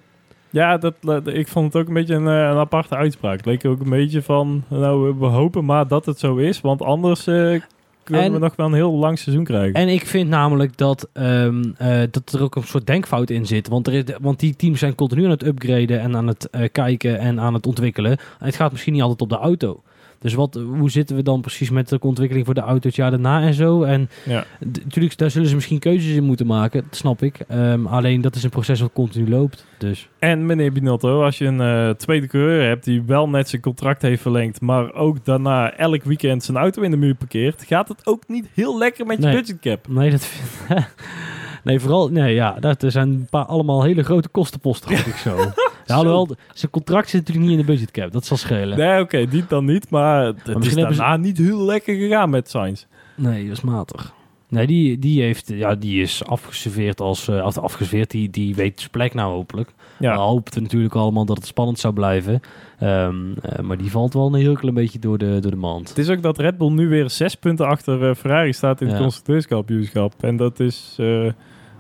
Ja, 0.51 0.79
dat, 0.79 0.95
ik 1.25 1.49
vond 1.49 1.73
het 1.73 1.83
ook 1.83 1.89
een 1.89 1.95
beetje 1.95 2.15
een, 2.15 2.27
eh, 2.27 2.33
een 2.49 2.57
aparte 2.57 2.97
uitspraak. 2.97 3.37
Het 3.37 3.47
leek 3.47 3.65
ook 3.65 3.81
een 3.81 3.91
beetje 3.91 4.23
van, 4.23 4.63
nou, 4.69 5.15
we 5.19 5.27
hopen 5.27 5.65
maar 5.65 5.89
dat 5.89 6.07
het 6.07 6.19
zo 6.19 6.37
is, 6.37 6.61
want 6.61 6.83
anders 6.83 7.27
eh, 7.27 7.61
kunnen 8.05 8.25
En- 8.25 8.33
we 8.33 8.39
nog 8.39 8.57
wel 8.57 8.67
een 8.67 8.73
heel 8.73 8.93
lang 8.93 9.19
seizoen 9.19 9.45
krijgen. 9.45 9.75
En 9.75 9.89
ik 9.89 10.07
vind 10.07 10.29
namelijk 10.29 10.77
dat, 10.77 11.09
ehm, 11.13 11.63
eh, 11.77 12.01
dat 12.11 12.33
er 12.33 12.43
ook 12.43 12.57
een 12.57 12.63
soort 12.63 12.87
denkfout 12.87 13.31
in 13.31 13.47
zit. 13.47 13.69
Want, 13.69 13.87
er 13.87 13.93
is, 13.93 14.05
want 14.21 14.41
die 14.41 14.57
teams 14.57 14.79
zijn 14.79 14.95
continu 14.95 15.25
aan 15.25 15.31
het 15.31 15.47
upgraden 15.47 16.01
en 16.01 16.17
aan 16.17 16.27
het 16.27 16.49
kijken 16.73 17.19
en 17.19 17.41
aan 17.41 17.55
het 17.55 17.67
ontwikkelen. 17.67 18.11
En 18.11 18.47
het 18.47 18.57
gaat 18.57 18.71
misschien 18.73 18.93
niet 18.93 19.03
altijd 19.03 19.21
op 19.21 19.29
de 19.29 19.37
auto. 19.39 19.83
Dus 20.21 20.35
wat, 20.35 20.55
hoe 20.79 20.91
zitten 20.91 21.17
we 21.17 21.23
dan 21.23 21.41
precies 21.41 21.71
met 21.71 21.89
de 21.89 21.99
ontwikkeling 22.01 22.47
voor 22.47 22.55
de 22.55 22.61
auto 22.61 22.87
het 22.89 22.97
jaar 22.97 23.11
daarna 23.11 23.43
en 23.43 23.55
zo? 23.55 23.83
En 23.83 24.09
ja. 24.25 24.45
natuurlijk, 24.59 25.19
daar 25.19 25.31
zullen 25.31 25.49
ze 25.49 25.55
misschien 25.55 25.79
keuzes 25.79 26.15
in 26.15 26.25
moeten 26.25 26.47
maken. 26.47 26.83
Dat 26.85 26.97
snap 26.97 27.23
ik. 27.23 27.39
Ehm, 27.49 27.87
alleen 27.87 28.21
dat 28.21 28.35
is 28.35 28.43
een 28.43 28.51
proces 28.51 28.81
wat 28.81 28.93
continu 28.93 29.29
loopt. 29.29 29.67
Dus 29.79 30.09
En 30.19 30.47
meneer 30.47 30.73
Binotto, 30.73 31.25
als 31.25 31.39
je 31.39 31.45
een 31.45 31.61
eh, 31.61 31.91
tweede 31.91 32.27
coureur 32.27 32.69
hebt 32.69 32.85
die 32.85 33.03
wel 33.03 33.29
net 33.29 33.49
zijn 33.49 33.63
contract 33.63 34.03
heeft 34.03 34.23
verlengd, 34.23 34.61
maar 34.61 34.93
ook 34.95 35.25
daarna 35.25 35.77
elk 35.77 36.05
weekend 36.05 36.45
zijn 36.45 36.57
auto 36.57 36.83
in 36.83 36.91
de 36.91 36.97
muur 36.97 37.15
parkeert, 37.15 37.65
gaat 37.67 37.89
het 37.89 38.07
ook 38.07 38.23
niet 38.27 38.47
heel 38.55 38.79
lekker 38.79 39.07
met 39.07 39.17
je 39.19 39.25
Nee. 39.25 39.35
budgetcap. 39.35 39.89
nee, 39.89 40.11
dat 40.11 40.25
vind 40.27 40.87
Nee, 41.65 41.81
vooral, 41.81 42.09
nee, 42.09 42.35
ja, 42.35 42.57
dat 42.61 42.83
er 42.83 42.91
zijn 42.91 43.09
een 43.09 43.27
paar 43.31 43.45
allemaal 43.45 43.83
hele 43.83 44.03
grote 44.03 44.29
kostenposten, 44.29 44.89
denk 44.89 45.07
ik 45.07 45.17
zo. 45.17 45.37
alhoewel, 45.97 46.29
zijn 46.55 46.71
contract 46.71 47.09
zit 47.09 47.21
natuurlijk 47.21 47.47
niet 47.49 47.59
in 47.59 47.67
de 47.67 47.73
budgetcap, 47.73 48.13
dat 48.13 48.25
zal 48.27 48.37
schelen. 48.37 48.79
Nee, 48.79 49.01
oké, 49.01 49.27
die 49.29 49.45
dan 49.49 49.65
niet, 49.65 49.91
maar 49.91 50.25
het 50.25 50.65
is 50.65 50.69
ze- 50.73 50.81
daarna 50.81 51.17
niet 51.17 51.39
heel 51.39 51.65
lekker 51.65 51.95
gegaan 51.95 52.31
met 52.31 52.51
Sainz. 52.51 52.85
Nee, 53.17 53.49
dat 53.49 53.57
is 53.57 53.63
matig. 53.63 54.13
Nee, 54.49 54.67
die, 54.67 54.99
die, 54.99 55.23
heeft, 55.23 55.49
ja, 55.49 55.75
die 55.75 56.03
is 56.03 56.25
afgeserveerd 56.25 57.01
als... 57.01 57.29
of 57.29 57.59
afgeserveerd, 57.59 58.11
die, 58.11 58.31
die 58.31 58.55
weet 58.55 58.79
zijn 58.79 58.91
plek 58.91 59.15
nou 59.15 59.33
hopelijk. 59.33 59.73
Ja, 59.99 60.13
We 60.15 60.21
hoopten 60.21 60.63
natuurlijk 60.63 60.95
allemaal 60.95 61.25
dat 61.25 61.37
het 61.37 61.47
spannend 61.47 61.79
zou 61.79 61.95
blijven. 61.95 62.41
Ehm, 62.79 63.15
eh, 63.43 63.59
maar 63.59 63.77
die 63.79 63.91
valt 63.91 64.15
wel 64.15 64.27
een 64.27 64.35
heel 64.41 64.55
klein 64.55 64.75
beetje 64.75 64.99
door 64.99 65.19
de, 65.19 65.39
door 65.41 65.51
de 65.51 65.57
mand. 65.57 65.89
het 65.89 65.99
is 65.99 66.09
ook 66.09 66.23
dat 66.23 66.39
Red 66.39 66.59
Bull 66.59 66.71
nu 66.71 66.89
weer 66.89 67.11
zes 67.11 67.35
punten 67.35 67.67
achter 67.67 68.09
eh, 68.09 68.15
Ferrari 68.15 68.53
staat 68.53 68.81
in 68.81 68.87
het 68.87 68.97
Ja. 68.97 69.03
constructeurskampioenschap. 69.03 70.15
En 70.21 70.37
dat 70.37 70.61
is, 70.61 70.99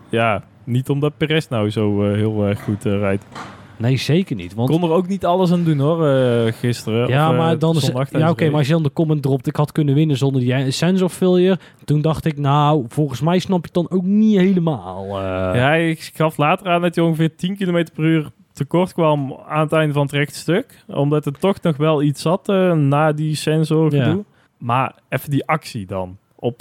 ja, 0.09 0.45
niet 0.65 0.89
omdat 0.89 1.17
Perez 1.17 1.47
nou 1.49 1.71
zo 1.71 2.13
heel 2.13 2.45
erg 2.47 2.63
goed 2.63 2.85
rijdt. 2.85 3.25
Nee, 3.81 3.97
zeker 3.97 4.37
niet. 4.37 4.55
Want 4.55 4.71
Kon 4.71 4.83
er 4.83 4.91
ook 4.91 5.09
niet 5.09 5.25
alles 5.25 5.53
aan 5.53 5.65
doen 5.65 5.79
hoor, 5.79 6.07
eh, 6.07 6.53
gisteren. 6.53 7.09
Ja, 7.09 7.27
of, 7.27 7.33
eh, 7.33 7.39
maar 7.39 7.59
dan 7.59 7.77
is, 7.77 7.91
ja, 8.11 8.31
oké, 8.31 8.45
maar 8.49 8.59
als 8.59 8.67
je 8.67 8.73
dan 8.73 8.83
de 8.83 8.93
comment 8.93 9.23
dropt, 9.23 9.47
ik 9.47 9.57
had 9.57 9.73
kunnen 9.73 9.95
winnen 9.95 10.17
zonder 10.17 10.41
die 10.41 10.71
sensor 10.71 11.09
failure. 11.09 11.59
Toen 11.85 12.01
dacht 12.01 12.25
ik, 12.25 12.39
nou, 12.39 12.85
volgens 12.89 13.21
mij 13.21 13.39
snap 13.39 13.59
je 13.59 13.65
het 13.65 13.89
dan 13.89 13.99
ook 13.99 14.05
niet 14.05 14.37
helemaal. 14.39 15.07
eh. 15.19 15.23
Ja, 15.55 15.75
ik 15.75 16.11
gaf 16.15 16.37
later 16.37 16.67
aan 16.69 16.83
dat 16.83 16.95
hij 16.95 17.05
ongeveer 17.05 17.37
10 17.37 17.57
km 17.57 17.85
per 17.95 18.05
uur 18.05 18.31
tekort 18.53 18.93
kwam 18.93 19.37
aan 19.49 19.61
het 19.61 19.73
einde 19.73 19.93
van 19.93 20.03
het 20.03 20.13
rechte 20.13 20.39
stuk. 20.39 20.85
Omdat 20.87 21.27
er 21.27 21.39
toch 21.39 21.61
nog 21.63 21.77
wel 21.77 22.03
iets 22.03 22.23
zat 22.23 22.47
na 22.75 23.13
die 23.13 23.35
sensor 23.35 23.95
Ja. 23.95 24.17
Maar 24.59 24.95
even 25.09 25.31
die 25.31 25.47
actie 25.47 25.87
dan 25.87 26.17
op 26.41 26.61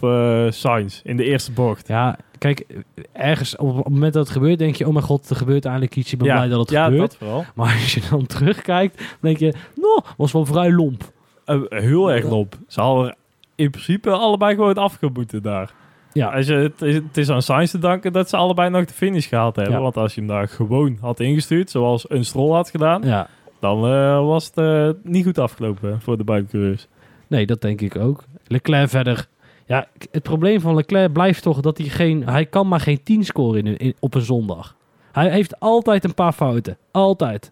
Sainz 0.49 1.01
in 1.03 1.17
de 1.17 1.23
eerste 1.23 1.51
bocht. 1.51 1.87
Ja, 1.87 2.17
kijk, 2.37 2.65
ergens 3.11 3.55
op 3.55 3.75
het 3.75 3.89
moment 3.89 4.13
dat 4.13 4.23
het 4.23 4.33
gebeurt, 4.35 4.59
denk 4.59 4.75
je, 4.75 4.87
oh 4.87 4.93
mijn 4.93 5.05
god, 5.05 5.29
er 5.29 5.35
gebeurt 5.35 5.65
eindelijk 5.65 5.95
iets. 5.95 6.11
Ik 6.11 6.17
ben 6.17 6.27
blij 6.27 6.47
dat 6.47 6.59
het 6.59 6.69
ja, 6.69 6.83
gebeurt. 6.83 7.01
dat 7.01 7.15
vooral. 7.15 7.45
Maar 7.55 7.73
als 7.73 7.93
je 7.93 8.01
dan 8.09 8.25
terugkijkt, 8.37 8.97
dan 8.97 9.05
denk 9.19 9.37
je, 9.37 9.53
nou, 9.75 10.01
was 10.17 10.31
wel 10.31 10.45
vrij 10.45 10.71
lomp. 10.71 11.11
Eh, 11.45 11.61
heel 11.69 12.11
erg 12.11 12.25
lomp. 12.25 12.55
Ze 12.67 12.81
hadden 12.81 13.15
in 13.55 13.69
principe 13.69 14.09
allebei 14.09 14.55
gewoon 14.55 14.73
afgeboeten 14.73 15.41
daar. 15.41 15.73
Ja, 16.13 16.29
Als 16.29 16.47
je, 16.47 16.53
het, 16.53 16.81
is, 16.81 16.95
het 16.95 17.17
is 17.17 17.29
aan 17.29 17.41
Sainz 17.41 17.71
te 17.71 17.79
danken 17.79 18.13
dat 18.13 18.29
ze 18.29 18.37
allebei 18.37 18.69
nog 18.69 18.85
de 18.85 18.93
finish 18.93 19.27
gehaald 19.27 19.55
hebben. 19.55 19.73
Ja. 19.73 19.81
Want 19.81 19.97
als 19.97 20.13
je 20.15 20.19
hem 20.19 20.29
daar 20.29 20.47
gewoon 20.47 20.97
had 21.01 21.19
ingestuurd, 21.19 21.69
zoals 21.69 22.09
een 22.09 22.25
Stroll 22.25 22.51
had 22.51 22.69
gedaan, 22.69 23.01
ja. 23.03 23.27
dan 23.59 23.85
eh, 23.85 24.25
was 24.25 24.51
het 24.53 24.95
niet 25.03 25.25
goed 25.25 25.37
afgelopen 25.37 26.01
voor 26.01 26.17
de 26.17 26.23
buitencoureurs. 26.23 26.87
Nee, 27.27 27.45
dat 27.45 27.61
denk 27.61 27.81
ik 27.81 27.95
ook. 27.95 28.23
Leclerc 28.47 28.89
verder. 28.89 29.27
Ja, 29.69 29.87
het 30.11 30.23
probleem 30.23 30.59
van 30.59 30.75
Leclerc 30.75 31.13
blijft 31.13 31.41
toch 31.43 31.59
dat 31.61 31.77
hij 31.77 31.87
geen... 31.87 32.27
Hij 32.27 32.45
kan 32.45 32.67
maar 32.67 32.79
geen 32.79 33.03
10 33.03 33.23
scoren 33.23 33.65
in, 33.65 33.77
in- 33.77 33.95
op 33.99 34.13
een 34.15 34.21
zondag. 34.21 34.75
Hij 35.11 35.29
heeft 35.31 35.59
altijd 35.59 36.03
een 36.03 36.13
paar 36.13 36.31
fouten. 36.31 36.77
Altijd. 36.91 37.51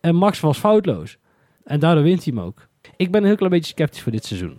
En 0.00 0.14
Max 0.14 0.40
was 0.40 0.58
foutloos. 0.58 1.16
En 1.64 1.80
daardoor 1.80 2.02
wint 2.04 2.24
hij 2.24 2.32
hem 2.36 2.44
ook. 2.44 2.66
Ik 2.96 3.10
ben 3.10 3.20
een 3.20 3.26
heel 3.26 3.36
klein 3.36 3.52
beetje 3.52 3.72
sceptisch 3.72 4.02
voor 4.02 4.12
dit 4.12 4.24
seizoen. 4.24 4.58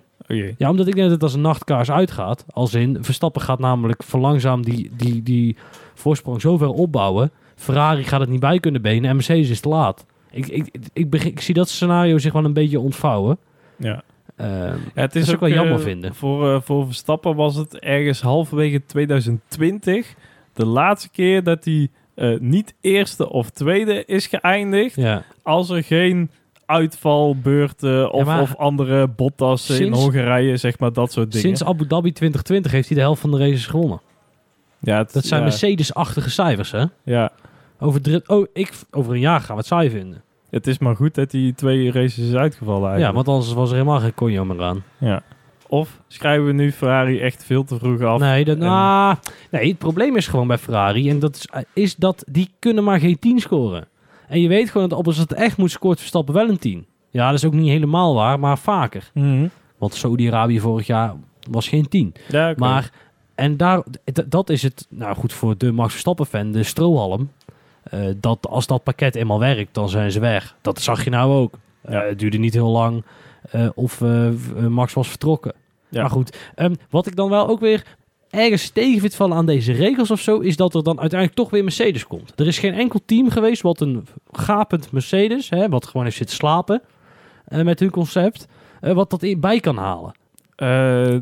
Ja, 0.58 0.70
omdat 0.70 0.88
ik 0.88 0.94
denk 0.94 1.04
dat 1.06 1.14
het 1.16 1.24
als 1.24 1.34
een 1.34 1.42
nachtkaars 1.42 1.92
uitgaat. 1.92 2.46
Als 2.54 2.74
in, 2.74 2.98
Verstappen 3.04 3.42
gaat 3.42 3.60
namelijk 3.60 4.04
verlangzaam 4.04 4.64
die, 4.64 4.92
die, 4.98 5.24
die 5.24 5.56
voorsprong 5.94 6.42
zo 6.42 6.58
ver 6.58 6.70
opbouwen. 6.70 7.32
Ferrari 7.56 8.04
gaat 8.04 8.20
het 8.20 8.30
niet 8.30 8.40
bij 8.40 8.60
kunnen 8.60 8.82
benen 8.82 9.10
en 9.10 9.16
Mercedes 9.16 9.50
is 9.50 9.60
te 9.60 9.70
laat. 9.70 10.06
Ik, 10.32 10.48
ik, 10.48 10.70
ik, 10.94 11.10
begin, 11.10 11.32
ik 11.32 11.42
zie 11.42 11.54
dat 11.54 11.70
scenario 11.70 12.18
zich 12.18 12.34
wel 12.34 12.46
een 12.46 12.54
beetje 12.54 12.80
ontvouwen. 12.80 13.38
Ja. 13.78 14.04
Ehm, 14.38 14.78
Ja, 14.96 15.02
het 15.02 15.16
is 15.16 15.34
ook 15.34 15.40
wel 15.40 15.50
eh, 15.50 15.56
jammer 15.56 15.80
vinden. 15.80 16.16
Voor, 16.16 16.54
eh, 16.54 16.62
voor 16.62 16.86
Verstappen 16.86 17.36
was 17.36 17.56
het 17.56 17.80
ergens 17.80 18.22
halverwege 18.22 18.86
2020 18.86 20.14
de 20.54 20.66
laatste 20.66 21.10
keer 21.10 21.44
dat 21.44 21.66
hij 21.66 21.90
eh, 22.16 22.40
niet 22.40 22.74
eerste 22.82 23.30
of 23.30 23.50
tweede 23.50 24.06
is 24.06 24.28
geëindigd. 24.28 24.96
ja. 24.96 25.24
Als 25.44 25.70
er 25.70 25.84
geen 25.84 26.30
uitvalbeurten 26.66 28.12
of, 28.12 28.40
of 28.40 28.56
andere 28.56 29.08
Bottas 29.08 29.70
in 29.70 29.94
Hongarije, 29.94 30.58
zeg 30.58 30.80
maar 30.80 30.94
dat 30.94 31.12
soort 31.12 31.32
dingen. 31.32 31.48
Sinds 31.48 31.64
Abu 31.64 31.88
Dhabi 31.88 32.12
2020 32.12 32.72
heeft 32.72 32.88
hij 32.88 32.98
de 32.98 33.04
helft 33.04 33.22
van 33.22 33.32
de 33.32 33.38
races 33.38 33.66
gewonnen. 33.68 34.02
Ja, 34.80 34.98
het, 34.98 35.14
Dat 35.14 35.26
zijn 35.26 35.40
ja, 35.42 35.48
Mercedes-achtige 35.48 36.30
cijfers, 36.30 36.72
hè? 36.72 36.86
Ja, 37.04 37.32
Over, 37.80 38.02
drie, 38.02 38.30
oh, 38.30 38.48
ik, 38.54 38.72
over 38.92 39.14
een 39.14 39.20
jaar 39.20 39.40
gaan 39.40 39.56
we 39.56 39.62
het 39.62 39.66
saai 39.66 39.90
vinden. 39.90 40.24
Het 40.50 40.68
is 40.68 40.78
maar 40.78 40.96
goed 40.96 41.16
dat 41.16 41.32
die 41.32 41.54
twee 41.56 41.92
races 41.92 42.28
is 42.30 42.34
uitgevallen 42.36 42.82
Ja, 42.82 42.88
eigenlijk. 42.88 43.16
want 43.16 43.28
anders 43.28 43.54
was 43.54 43.70
er 43.70 43.76
helemaal 43.76 44.00
geen 44.00 44.14
conjo 44.14 44.46
meer 44.46 44.62
aan. 44.64 44.84
Ja. 44.98 45.22
Of 45.70 46.02
schrijven 46.08 46.46
we 46.46 46.52
nu 46.54 46.72
Ferrari 46.72 47.20
echt 47.20 47.44
veel 47.44 47.64
te 47.64 47.78
vroeg 47.78 48.02
af? 48.02 48.20
Nee, 48.20 48.46
dat, 48.46 48.56
en- 48.58 48.64
nou, 48.64 49.16
nee, 49.52 49.68
het 49.70 49.78
probleem 49.78 50.16
is 50.16 50.28
gewoon 50.28 50.48
bij 50.48 50.58
Ferrari. 50.58 51.10
En 51.10 51.20
dat 51.20 51.36
is, 51.36 51.48
is 51.74 51.96
dat 51.96 52.24
die 52.30 52.50
kunnen 52.60 52.84
maar 52.84 53.00
geen 53.00 53.20
10 53.20 53.40
scoren. 53.40 53.88
En 54.28 54.42
je 54.42 54.48
weet 54.48 54.70
gewoon 54.70 54.90
dat 54.90 55.00
op 55.00 55.06
als 55.06 55.18
het 55.18 55.34
echt 55.34 55.58
moet, 55.58 55.72
scoort 55.72 56.00
Verstappen 56.00 56.34
wel 56.34 56.50
een 56.50 56.60
10. 56.60 56.86
Ja, 57.10 57.26
dat 57.30 57.38
is 57.38 57.46
ook 57.46 57.54
niet 57.54 57.70
helemaal 57.70 58.16
waar, 58.16 58.40
maar 58.40 58.58
vaker. 58.58 59.10
Mhm. 59.14 59.48
Want 59.78 59.94
Saudi-Arabië 59.94 60.60
vorig 60.60 60.88
jaar 60.88 61.14
was 61.50 61.68
geen 61.68 61.88
10. 61.88 62.14
Ja. 62.28 62.54
Maar, 62.58 62.92
en 63.36 63.58
daar, 63.58 63.84
dat 64.28 64.50
is 64.50 64.64
het, 64.64 64.88
nou 64.90 65.16
goed, 65.16 65.34
voor 65.34 65.58
de 65.58 65.72
Max 65.72 65.92
Verstappen-fan, 65.92 66.52
de 66.52 66.64
strohalm. 66.64 67.30
Eh, 67.90 68.00
dat 68.18 68.48
als 68.48 68.68
dat 68.68 68.84
pakket 68.84 69.16
eenmaal 69.16 69.40
werkt, 69.40 69.74
dan 69.74 69.90
zijn 69.90 70.12
ze 70.12 70.20
weg. 70.20 70.56
Dat 70.62 70.82
zag 70.82 71.04
je 71.04 71.10
nou 71.10 71.32
ook. 71.34 71.54
Eh, 71.82 71.94
Ja. 71.94 72.02
het 72.04 72.20
duurde 72.20 72.38
niet 72.38 72.54
heel 72.54 72.70
lang 72.72 73.04
eh, 73.52 73.70
of 73.76 74.02
Max 74.70 74.94
was 74.94 75.08
vertrokken. 75.10 75.54
Ja. 75.90 76.02
Maar 76.02 76.10
goed, 76.10 76.38
ehm, 76.56 76.74
wat 76.90 77.08
ik 77.08 77.16
dan 77.16 77.30
wel 77.30 77.48
ook 77.48 77.60
weer 77.60 77.84
ergens 78.30 78.70
tegen 78.70 79.00
vind 79.00 79.16
vallen 79.16 79.38
aan 79.38 79.46
deze 79.46 79.72
regels 79.72 80.12
of 80.12 80.20
zo, 80.20 80.40
is 80.40 80.56
dat 80.56 80.76
er 80.76 80.84
dan 80.84 81.00
uiteindelijk 81.00 81.40
toch 81.40 81.50
weer 81.50 81.64
Mercedes 81.64 82.08
komt. 82.08 82.34
Er 82.36 82.48
is 82.48 82.60
geen 82.60 82.74
enkel 82.74 83.00
team 83.06 83.30
geweest 83.30 83.62
wat 83.62 83.80
een 83.82 84.08
gapend 84.32 84.92
Mercedes, 84.92 85.50
hè, 85.50 85.70
wat 85.70 85.86
gewoon 85.86 86.04
heeft 86.06 86.18
zitten 86.18 86.36
slapen 86.36 86.82
met 87.48 87.80
hun 87.80 87.90
concept, 87.90 88.48
wat 88.82 89.10
dat 89.10 89.24
in- 89.24 89.40
bij 89.40 89.60
kan 89.60 89.78
halen. 89.78 90.14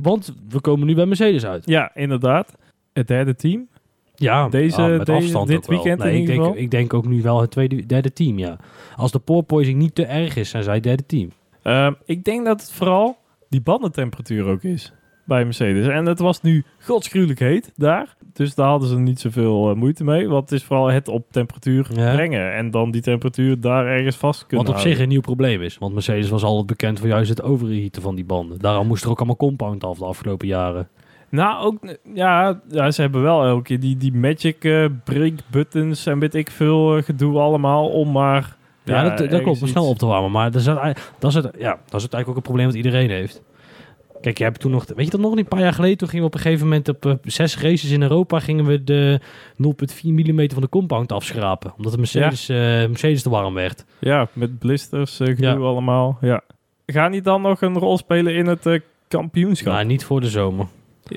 Want 0.01 0.34
we 0.49 0.60
komen 0.62 0.88
nu 0.88 0.95
bij 0.95 1.06
Mercedes 1.06 1.45
uit. 1.45 1.63
ja, 1.65 1.91
inderdaad. 1.95 2.54
Het 2.93 3.08
derde 3.08 3.36
team. 3.36 3.67
Ja, 4.15 4.49
Deze- 4.49 4.82
ah, 4.82 4.89
met 4.97 5.06
deze- 5.06 5.17
afstand 5.19 5.47
dit 5.47 5.67
weekend 5.67 5.99
in 5.99 6.06
nee, 6.06 6.13
ik, 6.13 6.19
ieder 6.19 6.36
denk, 6.36 6.45
geval? 6.47 6.62
ik 6.63 6.71
denk 6.71 6.93
ook 6.93 7.06
nu 7.08 7.21
wel 7.21 7.41
het 7.41 7.51
tweede, 7.51 7.86
derde 7.86 8.13
team, 8.13 8.38
ja. 8.38 8.58
Als 8.95 9.12
de 9.12 9.19
porpoising 9.19 9.78
niet 9.78 9.95
te 9.95 10.06
erg 10.06 10.36
is, 10.36 10.49
zijn 10.49 10.63
zij 10.63 10.73
het 10.73 10.84
derde 10.84 11.06
team. 11.06 11.30
Ehm, 11.63 11.93
ik 12.06 12.23
denk 12.23 12.45
dat 12.45 12.62
het 12.62 12.71
vooral 12.71 13.17
die 13.49 13.62
bandentemperatuur 13.62 14.45
ook 14.45 14.63
is 14.63 14.93
bij 15.25 15.43
Mercedes. 15.43 15.88
En 15.88 16.06
het 16.06 16.19
was 16.19 16.41
nu 16.41 16.63
godsgruwelijk 16.80 17.39
heet 17.39 17.71
daar. 17.75 18.15
Dus 18.34 18.56
daar 18.56 18.67
hadden 18.67 18.89
ze 18.89 18.97
niet 18.99 19.19
zoveel 19.19 19.69
eh, 19.69 19.75
moeite 19.75 20.04
mee. 20.04 20.28
Want 20.28 20.49
het 20.49 20.60
is 20.60 20.65
vooral 20.65 20.88
het 20.88 21.08
op 21.08 21.32
temperatuur 21.32 21.88
Ja. 21.93 22.13
brengen. 22.13 22.54
En 22.54 22.71
dan 22.71 22.91
die 22.91 23.01
temperatuur 23.01 23.60
daar 23.60 23.86
ergens 23.88 24.15
vast 24.15 24.45
kunnen 24.45 24.65
Wat 24.65 24.75
op 24.75 24.82
zich 24.82 24.99
een 24.99 25.08
nieuw 25.08 25.21
probleem 25.21 25.62
is. 25.62 25.78
Want 25.78 25.93
Mercedes 25.93 26.30
was 26.30 26.43
altijd 26.43 26.65
bekend 26.65 26.99
voor 26.99 27.08
juist 27.08 27.30
het 27.30 27.41
overheaten 27.41 28.01
van 28.01 28.15
die 28.15 28.25
banden. 28.25 28.60
Daarom 28.60 28.88
moest 28.88 29.04
er 29.04 29.10
ook 29.10 29.17
allemaal 29.17 29.36
compound 29.36 29.84
af 29.84 29.97
de 29.97 30.06
afgelopen 30.06 30.47
jaren. 30.47 30.88
Nou, 31.29 31.65
ook, 31.65 31.77
ja, 32.13 32.61
ja, 32.69 32.91
ze 32.91 33.01
hebben 33.01 33.21
wel 33.21 33.43
elke 33.45 33.63
keer 33.63 33.79
die, 33.79 33.97
die 33.97 34.13
magic 34.13 34.63
eh 34.63 34.85
break 35.03 35.33
buttons 35.51 36.05
en 36.05 36.19
weet 36.19 36.33
ik 36.35 36.51
veel 36.51 36.97
eh, 36.97 37.03
gedoe 37.03 37.39
allemaal 37.39 37.89
om 37.89 38.11
maar... 38.11 38.55
Ja, 38.83 39.03
dat, 39.15 39.29
dat 39.29 39.43
wel 39.43 39.55
snel 39.55 39.88
op 39.88 39.97
te 39.97 40.05
warmen. 40.05 40.31
Maar 40.31 40.51
dat 40.51 40.61
is, 40.61 40.67
het- 40.67 41.11
dat, 41.19 41.29
is 41.29 41.35
het, 41.43 41.49
ja, 41.57 41.69
dat 41.85 41.93
is 41.93 42.03
het 42.03 42.13
eigenlijk 42.13 42.27
ook 42.27 42.35
een 42.35 42.41
probleem 42.41 42.65
dat 42.65 42.75
iedereen 42.75 43.09
heeft. 43.09 43.41
Kijk, 44.21 44.38
je 44.38 44.43
hebt 44.43 44.59
toen 44.59 44.71
nog... 44.71 44.85
Weet 44.95 45.05
je 45.05 45.11
dat 45.11 45.19
nog 45.19 45.29
niet? 45.29 45.39
Een 45.39 45.45
paar 45.49 45.59
jaar 45.59 45.73
geleden, 45.73 45.97
toen 45.97 46.07
gingen 46.07 46.23
we 46.25 46.31
op 46.31 46.35
een 46.35 46.41
gegeven 46.43 46.67
moment 46.67 46.89
op 46.89 47.05
eh, 47.05 47.13
zes 47.23 47.59
races 47.59 47.91
in 47.91 48.01
Europa... 48.01 48.39
gingen 48.39 48.65
we 48.65 48.83
de 48.83 49.19
0,4 49.63 49.65
mm 50.03 50.49
van 50.51 50.61
de 50.61 50.69
compound 50.69 51.11
afschrapen. 51.11 51.73
Omdat 51.77 51.91
de 51.91 51.97
Mercedes, 51.97 52.47
Mercedes 52.89 53.21
te 53.21 53.29
warm 53.29 53.53
werd. 53.53 53.85
Ja, 53.99 54.27
met 54.33 54.59
blisters, 54.59 55.15
gedoe 55.17 55.45
Ja. 55.45 55.55
allemaal. 55.55 56.17
Ja. 56.21 56.41
Gaan 56.85 57.11
die 57.11 57.21
dan 57.21 57.41
nog 57.41 57.61
een 57.61 57.77
rol 57.77 57.97
spelen 57.97 58.35
in 58.35 58.45
het 58.47 58.79
kampioenschap? 59.07 59.73
Maar 59.73 59.85
niet 59.85 60.03
voor 60.05 60.21
de 60.21 60.29
zomer. 60.29 60.65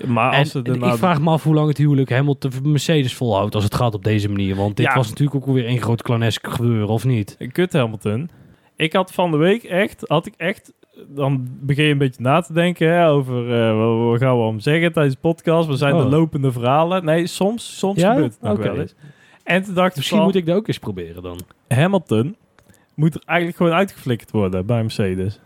Maar 0.06 0.36
als 0.36 0.54
en 0.54 0.62
daarna... 0.62 0.92
ik 0.92 0.98
vraag 0.98 1.20
me 1.20 1.30
af 1.30 1.42
hoe 1.42 1.54
lang 1.54 1.68
het 1.68 1.78
huwelijk 1.78 2.10
Hamilton 2.10 2.52
Mercedes 2.62 3.14
volhoudt 3.14 3.54
als 3.54 3.64
het 3.64 3.74
gaat 3.74 3.94
op 3.94 4.04
deze 4.04 4.28
manier. 4.28 4.54
Want 4.56 4.76
dit 4.76 4.86
Ja. 4.86 4.94
was 4.94 5.08
natuurlijk 5.08 5.36
ook 5.48 5.54
weer 5.54 5.68
een 5.68 5.80
groot 5.80 6.02
klanesk 6.02 6.46
gebeuren, 6.46 6.88
of 6.88 7.04
niet? 7.04 7.36
Kut 7.52 7.72
Hamilton. 7.72 8.30
Ik 8.76 8.92
had 8.92 9.12
van 9.12 9.30
de 9.30 9.36
week 9.36 9.62
echt, 9.62 10.04
had 10.06 10.26
ik 10.26 10.34
echt, 10.36 10.72
dan 11.08 11.48
begin 11.60 11.84
je 11.84 11.90
een 11.90 11.98
beetje 11.98 12.22
na 12.22 12.40
te 12.40 12.52
denken 12.52 12.88
hè, 12.92 13.08
over 13.08 13.52
eh, 13.60 14.06
wat, 14.08 14.18
gaan 14.20 14.36
we 14.38 14.42
om 14.44 14.60
zeggen 14.60 14.92
tijdens 14.92 15.14
de 15.14 15.20
podcast. 15.20 15.68
We 15.68 15.76
zijn 15.76 15.94
Oh. 15.94 16.02
de 16.02 16.08
lopende 16.08 16.52
verhalen. 16.52 17.04
Nee, 17.04 17.26
soms, 17.26 17.78
soms 17.78 18.00
Ja? 18.00 18.12
gebeurt 18.12 18.32
het 18.32 18.42
nog 18.42 18.58
wel 18.58 18.80
eens. 18.80 18.94
En 19.44 19.62
toen 19.62 19.74
dacht 19.74 19.96
Misschien 19.96 20.16
van, 20.18 20.26
moet 20.26 20.36
ik 20.36 20.46
dat 20.46 20.56
ook 20.56 20.68
eens 20.68 20.78
proberen 20.78 21.22
dan. 21.22 21.38
Hamilton 21.68 22.36
moet 22.94 23.14
er 23.14 23.22
eigenlijk 23.24 23.58
gewoon 23.58 23.72
uitgeflikkerd 23.72 24.30
worden 24.30 24.66
bij 24.66 24.80
Mercedes. 24.82 25.40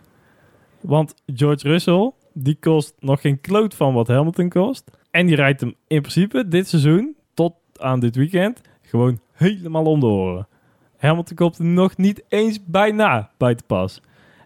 Want 0.81 1.15
George 1.35 1.69
Russell, 1.69 2.13
die 2.35 2.57
kost 2.61 2.95
nog 3.01 3.21
geen 3.21 3.41
kloot 3.41 3.75
van 3.75 3.95
wat 3.95 4.09
Hamilton 4.09 4.49
kost. 4.49 4.91
En 5.11 5.27
die 5.27 5.37
rijdt 5.37 5.61
hem 5.61 5.75
in 5.87 6.01
principe 6.01 6.49
dit 6.49 6.69
seizoen, 6.69 7.17
tot 7.35 7.55
aan 7.79 8.01
dit 8.01 8.17
weekend, 8.17 8.61
gewoon 8.83 9.21
helemaal 9.33 9.85
om 9.85 10.01
de 10.01 10.07
oren. 10.07 10.47
Hamilton 10.97 11.37
komt 11.37 11.59
er 11.59 11.65
nog 11.65 11.97
niet 11.97 12.25
eens 12.29 12.65
bijna 12.65 13.31
bij 13.37 13.55
te 13.55 13.65
pas. 13.67 14.01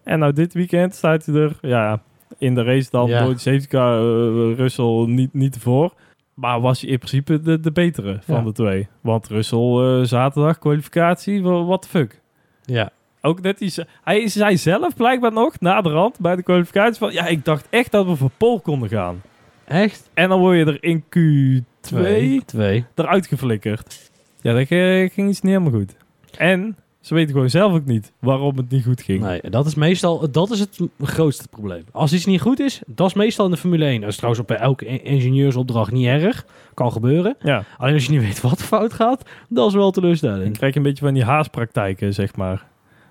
En 0.05 0.18
nou 0.18 0.33
dit 0.33 0.55
weekend 0.55 0.94
staat 0.94 1.27
hij 1.27 1.35
er, 1.35 1.59
ja, 1.61 2.03
in 2.38 2.55
de 2.55 2.62
race 2.62 2.90
dan 2.90 3.09
Ja. 3.09 3.25
door 3.25 3.33
de 3.35 3.40
safety 3.40 3.66
car 3.66 3.99
eh, 3.99 4.57
Russell 4.57 5.05
niet, 5.07 5.35
niet 5.35 5.59
voor. 5.59 5.94
Maar 6.35 6.61
was 6.61 6.81
hij 6.81 6.90
in 6.90 6.99
principe 6.99 7.40
de, 7.40 7.61
de 7.61 7.72
betere 7.72 8.18
van 8.22 8.37
Ja. 8.37 8.42
de 8.42 8.53
twee. 8.53 8.88
Want 9.01 9.29
Russell 9.29 9.59
eh, 9.99 10.03
zaterdag 10.03 10.59
kwalificatie, 10.59 11.42
wa- 11.42 11.64
what 11.64 11.83
the 11.83 11.88
fuck. 11.88 12.20
Ja. 12.64 12.90
Ook 13.26 13.40
net 13.40 13.58
die, 13.58 13.72
hij 14.04 14.28
zei 14.28 14.56
zelf 14.56 14.96
blijkbaar 14.96 15.32
nog, 15.32 15.60
na 15.60 15.80
de 15.80 15.88
rand, 15.88 16.18
bij 16.20 16.36
de 16.36 16.42
kwalificatie 16.42 16.98
van... 16.98 17.12
Ja, 17.12 17.26
ik 17.26 17.44
dacht 17.44 17.66
echt 17.70 17.90
dat 17.92 18.06
we 18.06 18.16
voor 18.16 18.30
Pol 18.36 18.60
konden 18.60 18.88
gaan. 18.88 19.22
Echt? 19.64 20.10
En 20.14 20.28
dan 20.28 20.38
word 20.40 20.56
je 20.58 20.64
er 20.64 20.82
in 20.82 21.02
Q2 21.02 21.64
Twee. 21.80 22.42
Twee. 22.44 22.84
eruit 22.94 23.26
geflikkerd. 23.26 24.10
Ja, 24.40 24.52
dat 24.52 24.66
ging 24.66 25.28
iets 25.28 25.40
niet 25.40 25.52
helemaal 25.52 25.70
goed. 25.72 25.96
En 26.38 26.76
ze 27.00 27.14
weten 27.14 27.32
gewoon 27.32 27.50
zelf 27.50 27.72
ook 27.72 27.84
niet 27.84 28.12
waarom 28.18 28.56
het 28.56 28.70
niet 28.70 28.84
goed 28.84 29.00
ging. 29.02 29.22
Nee, 29.22 29.40
dat 29.50 29.66
is 29.66 29.74
meestal 29.74 30.30
dat 30.30 30.50
is 30.50 30.60
het 30.60 30.78
grootste 31.02 31.48
probleem. 31.48 31.84
Als 31.92 32.12
iets 32.12 32.26
niet 32.26 32.40
goed 32.40 32.60
is, 32.60 32.80
dat 32.86 33.06
is 33.06 33.14
meestal 33.14 33.44
in 33.44 33.50
de 33.50 33.56
Formule 33.56 33.84
1. 33.84 34.00
Dat 34.00 34.10
is 34.10 34.16
trouwens 34.16 34.42
op 34.42 34.50
elke 34.50 34.86
in- 34.86 35.04
ingenieursopdracht 35.04 35.92
niet 35.92 36.06
erg. 36.06 36.46
Kan 36.74 36.92
gebeuren. 36.92 37.36
Ja, 37.40 37.64
Alleen 37.78 37.94
als 37.94 38.04
je 38.04 38.10
niet 38.10 38.20
weet 38.20 38.40
wat 38.40 38.62
fout 38.62 38.92
gaat, 38.92 39.22
dat 39.48 39.66
is 39.68 39.72
wel 39.74 39.82
dan 39.82 39.92
teleurstellend. 39.92 40.56
krijg 40.56 40.72
je 40.72 40.78
een 40.78 40.84
beetje 40.86 41.04
van 41.04 41.14
die 41.14 41.24
haaspraktijken, 41.24 42.14
zeg 42.14 42.36
maar. 42.36 42.64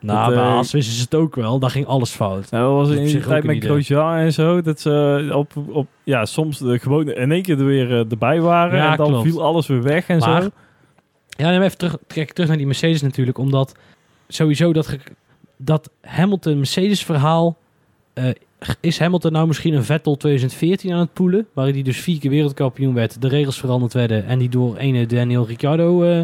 Nou, 0.05 0.25
Dat, 0.25 0.35
bij 0.35 0.43
Haas 0.43 0.71
wisten 0.71 0.93
ze 0.95 1.01
het 1.01 1.15
ook 1.15 1.35
wel. 1.35 1.59
Daar 1.59 1.69
ging 1.69 1.85
alles 1.85 2.11
fout. 2.11 2.51
Nou, 2.51 2.63
dat 2.63 2.73
was 2.73 2.87
Dat 2.87 2.97
in 2.97 3.05
die 3.05 3.19
tijd 3.27 3.43
met. 3.43 3.63
Grosjean 3.63 4.15
en 4.15 4.33
zo, 4.33 4.61
dat 4.61 4.79
ze 4.79 5.29
op, 5.33 5.51
op 5.67 5.87
ja, 6.03 6.25
soms 6.25 6.57
de, 6.59 6.79
gewoon 6.79 7.09
in 7.11 7.31
één 7.31 7.41
keer 7.41 7.59
er 7.59 7.65
weer 7.65 7.91
eh, 7.91 8.11
erbij 8.11 8.41
waren. 8.41 8.77
Ja, 8.77 8.91
en 8.91 8.97
dan 8.97 9.07
klopt. 9.07 9.23
viel 9.23 9.43
alles 9.43 9.67
weer 9.67 9.81
weg 9.83 10.07
en 10.07 10.17
Maar- 10.19 10.41
zo. 10.41 10.49
Ja, 11.29 11.49
neem 11.49 11.61
even 11.61 11.77
terug, 11.77 11.97
trek 12.07 12.31
terug 12.33 12.47
naar 12.49 12.57
die 12.57 12.65
Mercedes 12.65 13.01
natuurlijk. 13.01 13.37
Omdat 13.37 13.75
sowieso 14.27 14.73
dat, 14.73 14.97
dat 15.57 15.89
Hamilton-Mercedes 16.01 17.03
verhaal... 17.03 17.57
eh, 18.13 18.25
is 18.79 18.99
Hamilton 18.99 19.31
nou 19.31 19.47
misschien 19.47 19.73
een 19.73 19.83
Vettel 19.83 20.15
2014 20.17 20.93
aan 20.93 20.99
het 20.99 21.13
poelen? 21.13 21.47
Waar 21.53 21.67
hij 21.67 21.81
dus 21.81 21.99
vier 21.99 22.19
keer 22.19 22.29
wereldkampioen 22.29 22.93
werd, 22.93 23.21
de 23.21 23.27
regels 23.27 23.59
veranderd 23.59 23.93
werden... 23.93 24.25
en 24.25 24.39
die 24.39 24.49
door 24.49 24.77
ene 24.77 25.05
Daniel 25.05 25.45
Ricciardo, 25.45 26.03
eh, 26.03 26.21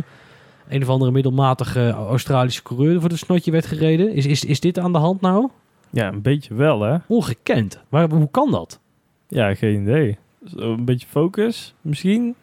een 0.70 0.82
of 0.82 0.90
andere 0.90 1.12
middelmatige 1.12 1.90
Australische 1.90 2.64
coureur... 2.64 3.00
voor 3.02 3.10
het 3.10 3.20
snotje 3.20 3.52
werd 3.52 3.66
gereden. 3.66 4.14
Is, 4.14 4.26
is, 4.26 4.44
is 4.46 4.60
dit 4.60 4.80
aan 4.80 4.92
de 4.92 4.98
hand 4.98 5.22
nou? 5.22 5.50
Ja, 5.90 6.08
een 6.08 6.22
beetje 6.22 6.54
wel, 6.54 6.82
hè? 6.82 6.98
Ongekend. 7.08 7.80
Maar 7.90 8.10
hoe 8.10 8.28
kan 8.32 8.52
dat? 8.52 8.80
Ja, 9.28 9.56
geen 9.56 9.82
idee. 9.82 10.18
Zo 10.56 10.74
een 10.74 10.86
beetje 10.86 11.08
focus, 11.10 11.74
misschien? 11.82 12.36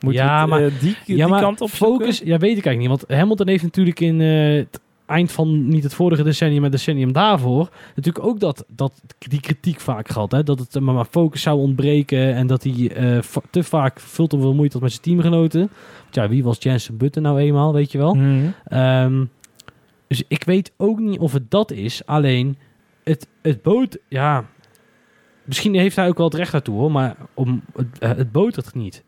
Moet 0.00 0.14
Ja, 0.14 0.40
het, 0.40 0.48
maar- 0.48 0.64
eh, 0.64 0.72
die, 0.80 0.96
die 1.06 1.26
maar 1.26 1.40
kant 1.40 1.60
op 1.60 1.68
focus, 1.70 2.18
ja, 2.24 2.38
weet 2.38 2.56
ik 2.58 2.64
eigenlijk 2.66 2.78
niet. 2.78 2.88
Want 2.88 3.18
Hamilton 3.20 3.48
heeft 3.48 3.62
natuurlijk 3.62 4.00
in 4.00 4.20
eh, 4.20 4.64
eind 5.06 5.32
van 5.32 5.68
niet 5.68 5.82
het 5.82 5.94
vorige 5.94 6.22
decennium, 6.22 6.60
maar 6.60 6.70
het 6.70 6.78
decennium 6.78 7.12
daarvoor, 7.12 7.68
natuurlijk 7.94 8.24
ook 8.24 8.40
dat, 8.40 8.64
dat, 8.68 9.02
die 9.18 9.40
kritiek 9.40 9.80
vaak 9.80 10.08
gehad. 10.08 10.32
Hè? 10.32 10.42
Dat 10.42 10.58
het 10.58 10.76
eh, 10.76 10.82
maar, 10.82 11.04
focus 11.04 11.42
zou 11.42 11.58
ontbreken 11.58 12.34
en 12.34 12.46
dat 12.46 12.62
hij 12.62 12.90
eh, 12.90 13.18
te 13.50 13.62
vaak 13.62 14.00
veel 14.00 14.26
te 14.26 14.38
veel 14.38 14.54
moeite 14.54 14.72
had 14.72 14.82
met 14.82 14.90
zijn 14.90 15.02
teamgenoten. 15.02 15.70
Want 16.02 16.14
ja, 16.14 16.28
wie 16.28 16.44
was 16.44 16.56
Jensen 16.60 16.96
Button 16.96 17.22
nou 17.22 17.38
eenmaal, 17.38 17.72
weet 17.72 17.92
je 17.92 17.98
wel? 17.98 18.14
Mhm. 18.14 18.50
Ehm, 18.64 19.24
dus 20.06 20.22
ik 20.28 20.44
weet 20.44 20.72
ook 20.76 20.98
niet 20.98 21.18
of 21.18 21.32
het 21.32 21.50
dat 21.50 21.70
is. 21.70 22.06
Alleen 22.06 22.56
het, 23.04 23.28
het 23.42 23.62
boot, 23.62 23.98
ja. 24.08 24.44
Misschien 25.44 25.74
heeft 25.74 25.96
hij 25.96 26.08
ook 26.08 26.16
wel 26.16 26.26
het 26.26 26.36
recht 26.36 26.52
daartoe 26.52 26.78
hoor. 26.78 26.90
Maar 26.92 27.16
om, 27.34 27.62
het, 27.76 27.98
eh, 27.98 28.10
het 28.10 28.32
botert 28.32 28.74
niet. 28.74 29.04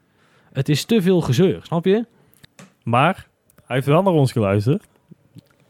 Het 0.53 0.69
is 0.69 0.85
te 0.85 1.03
veel 1.03 1.21
gezeur, 1.21 1.61
snap 1.63 1.85
je? 1.85 2.07
Maar 2.83 3.27
hij 3.65 3.77
heeft 3.77 3.87
wel 3.87 4.03
naar 4.03 4.13
ons 4.13 4.33
geluisterd. 4.33 4.87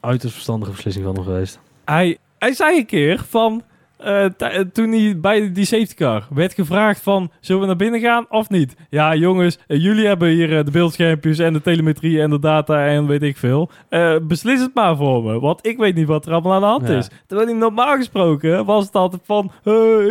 Uiterst 0.05 0.35
verstandige 0.35 0.73
beslissing 0.73 1.05
van 1.05 1.15
hem 1.15 1.25
geweest. 1.25 1.61
Hij, 1.85 2.17
hij 2.39 2.53
zei 2.53 2.79
een 2.79 2.87
keer 2.87 3.25
van... 3.29 3.63
eh, 3.97 4.25
eh, 4.25 4.67
toen 4.73 4.93
hij 4.93 5.21
bij 5.21 5.53
die 5.53 5.65
safety 5.65 5.95
car 5.95 6.27
werd 6.31 6.55
gevraagd 6.55 7.01
van... 7.03 7.31
Zullen 7.41 7.61
we 7.61 7.67
naar 7.67 7.77
binnen 7.77 8.01
gaan 8.01 8.27
of 8.29 8.49
niet? 8.51 8.75
Ja, 8.91 9.15
jongens, 9.15 9.59
eh, 9.67 9.83
jullie 9.83 10.07
hebben 10.07 10.29
hier 10.29 10.65
de 10.65 10.71
beeldschermpjes 10.71 11.39
en 11.39 11.53
de 11.53 11.61
telemetrie 11.61 12.21
en 12.21 12.31
de 12.31 12.39
data 12.39 12.87
en 12.87 13.07
weet 13.07 13.23
ik 13.23 13.37
veel. 13.37 13.71
Beslis 14.23 14.61
het 14.61 14.75
maar 14.75 14.97
voor 14.97 15.23
me, 15.23 15.41
want 15.41 15.67
ik 15.67 15.77
weet 15.79 15.95
niet 15.95 16.07
wat 16.07 16.27
er 16.27 16.33
allemaal 16.33 16.53
aan 16.55 16.61
de 16.61 16.67
hand 16.67 16.89
Ja. 16.89 16.97
is. 16.97 17.09
Terwijl 17.27 17.49
hij 17.49 17.59
normaal 17.59 17.97
gesproken 17.97 18.65
was 18.65 18.85
het 18.87 18.95
altijd 18.95 19.23
van... 19.25 19.51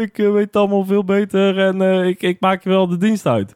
ik 0.02 0.18
weet 0.18 0.36
het 0.46 0.56
allemaal 0.56 0.86
veel 0.86 1.04
beter 1.04 1.60
en 1.60 1.82
ik, 2.08 2.22
ik 2.22 2.40
maak 2.40 2.64
je 2.64 2.70
wel 2.70 2.88
de 2.88 2.98
dienst 2.98 3.26
uit. 3.26 3.56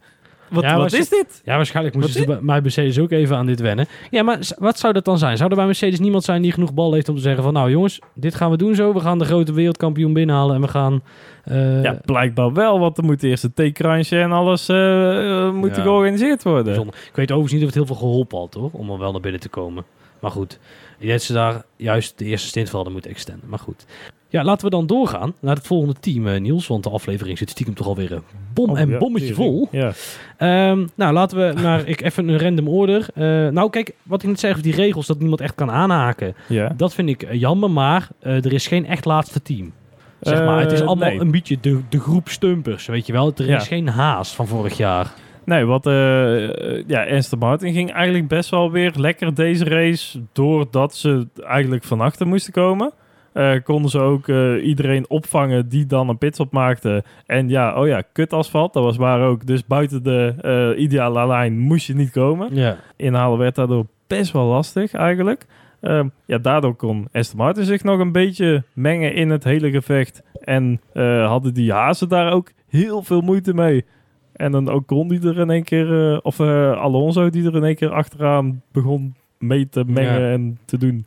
Wat, 0.49 0.63
Ja, 0.63 0.77
wat 0.77 0.93
is 0.93 1.09
dit? 1.09 1.41
Ja, 1.45 1.55
waarschijnlijk 1.55 1.95
Wat 1.95 2.03
moesten 2.03 2.21
ze 2.21 2.27
bij 2.27 2.39
bij 2.41 2.61
Mercedes 2.61 2.99
ook 2.99 3.11
even 3.11 3.37
aan 3.37 3.45
dit 3.45 3.59
wennen. 3.59 3.85
Ja, 4.09 4.23
maar 4.23 4.39
wat 4.57 4.79
zou 4.79 4.93
dat 4.93 5.05
dan 5.05 5.17
zijn? 5.17 5.37
Zou 5.37 5.49
er 5.49 5.55
bij 5.55 5.65
Mercedes 5.65 5.99
niemand 5.99 6.23
zijn 6.23 6.41
die 6.41 6.51
genoeg 6.51 6.73
bal 6.73 6.93
heeft 6.93 7.09
om 7.09 7.15
te 7.15 7.21
zeggen 7.21 7.43
van... 7.43 7.53
Nou 7.53 7.69
jongens, 7.71 7.99
dit 8.13 8.35
gaan 8.35 8.51
we 8.51 8.57
doen 8.57 8.75
zo. 8.75 8.93
We 8.93 8.99
gaan 8.99 9.19
de 9.19 9.25
grote 9.25 9.53
wereldkampioen 9.53 10.13
binnenhalen 10.13 10.55
en 10.55 10.61
we 10.61 10.67
gaan... 10.67 11.01
eh, 11.43 11.83
ja, 11.83 11.99
blijkbaar 12.05 12.53
wel, 12.53 12.79
want 12.79 12.97
er 12.97 13.03
moet 13.03 13.23
eerst 13.23 13.43
een 13.43 13.71
T-crunch 13.71 14.09
en 14.09 14.31
alles 14.31 14.69
eh, 14.69 15.45
eh, 15.47 15.53
moet 15.53 15.75
Ja. 15.75 15.81
georganiseerd 15.81 16.43
worden. 16.43 16.73
Ik 16.87 17.15
weet 17.15 17.31
overigens 17.31 17.51
niet 17.51 17.61
of 17.61 17.67
het 17.67 17.75
heel 17.75 17.85
veel 17.85 17.95
geholpen 17.95 18.37
had, 18.39 18.53
hoor. 18.53 18.69
Om 18.71 18.89
er 18.91 18.97
wel 18.99 19.11
naar 19.11 19.21
binnen 19.21 19.41
te 19.41 19.49
komen. 19.49 19.83
Maar 20.19 20.31
goed, 20.31 20.59
dat 20.99 21.21
ze 21.21 21.33
daar 21.33 21.63
juist 21.75 22.17
de 22.17 22.25
eerste 22.25 22.47
stint 22.47 22.69
hadden 22.69 22.93
moeten 22.93 23.11
extenden. 23.11 23.49
Maar 23.49 23.59
goed. 23.59 23.85
Ja, 24.29 24.43
laten 24.43 24.65
we 24.65 24.71
dan 24.71 24.87
doorgaan 24.87 25.33
naar 25.39 25.55
het 25.55 25.67
volgende 25.67 25.95
team, 25.99 26.27
eh, 26.27 26.39
Niels. 26.39 26.67
Want 26.67 26.83
de 26.83 26.89
aflevering 26.89 27.37
zit 27.37 27.49
stiekem 27.49 27.73
toch 27.75 27.87
alweer 27.87 28.11
een 28.11 28.21
bom 28.53 28.69
Oh, 28.69 28.79
en 28.79 28.89
ja, 28.89 28.97
bommetje 28.97 29.33
vol. 29.33 29.67
Ja. 29.71 29.91
Ehm, 30.37 30.85
nou, 30.95 31.13
laten 31.13 31.37
we 31.37 31.61
naar 31.61 31.87
ik 31.87 32.01
even 32.01 32.27
een 32.27 32.39
random 32.39 32.67
order. 32.67 33.05
Eh, 33.13 33.23
nou, 33.47 33.69
kijk, 33.69 33.93
wat 34.03 34.23
ik 34.23 34.29
net 34.29 34.39
zeg 34.39 34.51
over 34.51 34.63
die 34.63 34.75
regels, 34.75 35.07
dat 35.07 35.19
niemand 35.19 35.41
echt 35.41 35.55
kan 35.55 35.71
aanhaken. 35.71 36.35
ja. 36.47 36.73
Dat 36.77 36.93
vind 36.93 37.09
ik 37.09 37.23
eh, 37.23 37.39
jammer, 37.39 37.71
maar 37.71 38.07
eh, 38.19 38.45
er 38.45 38.53
is 38.53 38.67
geen 38.67 38.85
echt 38.85 39.05
laatste 39.05 39.41
team. 39.41 39.73
Zeg 40.19 40.45
maar, 40.45 40.59
het 40.59 40.71
is 40.71 40.79
Eh, 40.81 40.87
allemaal 40.87 41.09
nee. 41.09 41.19
een 41.19 41.31
beetje 41.31 41.57
de, 41.61 41.79
de 41.89 41.99
groep 41.99 42.29
stumpers, 42.29 42.85
weet 42.85 43.05
je 43.05 43.13
wel. 43.13 43.31
Er 43.37 43.49
is 43.49 43.67
geen 43.67 43.87
haast 43.87 44.35
van 44.35 44.47
vorig 44.47 44.77
jaar. 44.77 45.13
Nee, 45.45 45.65
wat 45.65 45.85
eh, 45.85 46.43
eh, 46.77 46.83
ja, 46.87 47.05
Aston 47.05 47.39
Martin 47.39 47.73
ging 47.73 47.91
eigenlijk 47.91 48.27
best 48.27 48.49
wel 48.49 48.71
weer 48.71 48.91
lekker 48.95 49.33
deze 49.33 49.63
race. 49.63 50.21
Doordat 50.33 50.95
ze 50.95 51.27
eigenlijk 51.47 51.83
van 51.83 52.01
achter 52.01 52.27
moesten 52.27 52.53
komen. 52.53 52.91
Eh, 53.37 53.63
konden 53.63 53.91
ze 53.91 53.99
ook 53.99 54.27
eh, 54.27 54.65
iedereen 54.67 55.09
opvangen 55.09 55.69
die 55.69 55.85
dan 55.85 56.09
een 56.09 56.17
pitstop 56.17 56.51
maakte. 56.51 57.03
En 57.25 57.49
ja, 57.49 57.79
oh 57.81 57.87
ja, 57.87 58.01
kut 58.11 58.33
asfalt. 58.33 58.73
Dat 58.73 58.83
was 58.83 58.97
waar 58.97 59.21
ook. 59.27 59.45
Dus 59.45 59.65
buiten 59.65 60.03
de 60.03 60.33
eh, 60.41 60.83
ideale 60.83 61.27
lijn 61.27 61.59
moest 61.59 61.87
je 61.87 61.95
niet 61.95 62.11
komen. 62.11 62.55
Ja. 62.55 62.77
Inhalen 62.95 63.37
werd 63.37 63.55
daardoor 63.55 63.85
best 64.07 64.31
wel 64.31 64.45
lastig 64.45 64.93
eigenlijk. 64.93 65.45
Ehm, 65.81 66.07
ja, 66.25 66.37
daardoor 66.37 66.75
kon 66.75 67.07
Aston 67.11 67.37
Martin 67.37 67.65
zich 67.65 67.83
nog 67.83 67.99
een 67.99 68.11
beetje 68.11 68.63
mengen 68.73 69.13
in 69.13 69.29
het 69.29 69.43
hele 69.43 69.71
gevecht. 69.71 70.23
En 70.43 70.81
hadden 71.25 71.53
die 71.53 71.71
hazen 71.71 72.09
daar 72.09 72.31
ook 72.31 72.51
heel 72.69 73.01
veel 73.03 73.21
moeite 73.21 73.53
mee. 73.53 73.85
En 74.33 74.51
dan 74.51 74.69
ook 74.69 74.91
Ocon 74.91 75.07
die 75.07 75.27
er 75.27 75.37
in 75.39 75.49
één 75.49 75.63
keer, 75.63 76.19
of 76.21 76.39
Alonso 76.39 77.29
die 77.29 77.45
er 77.45 77.55
in 77.55 77.63
één 77.63 77.75
keer 77.75 77.91
achteraan 77.91 78.61
begon 78.71 79.15
mee 79.39 79.69
te 79.69 79.83
mengen 79.87 80.21
Ja. 80.21 80.31
en 80.31 80.57
te 80.65 80.77
doen. 80.77 81.05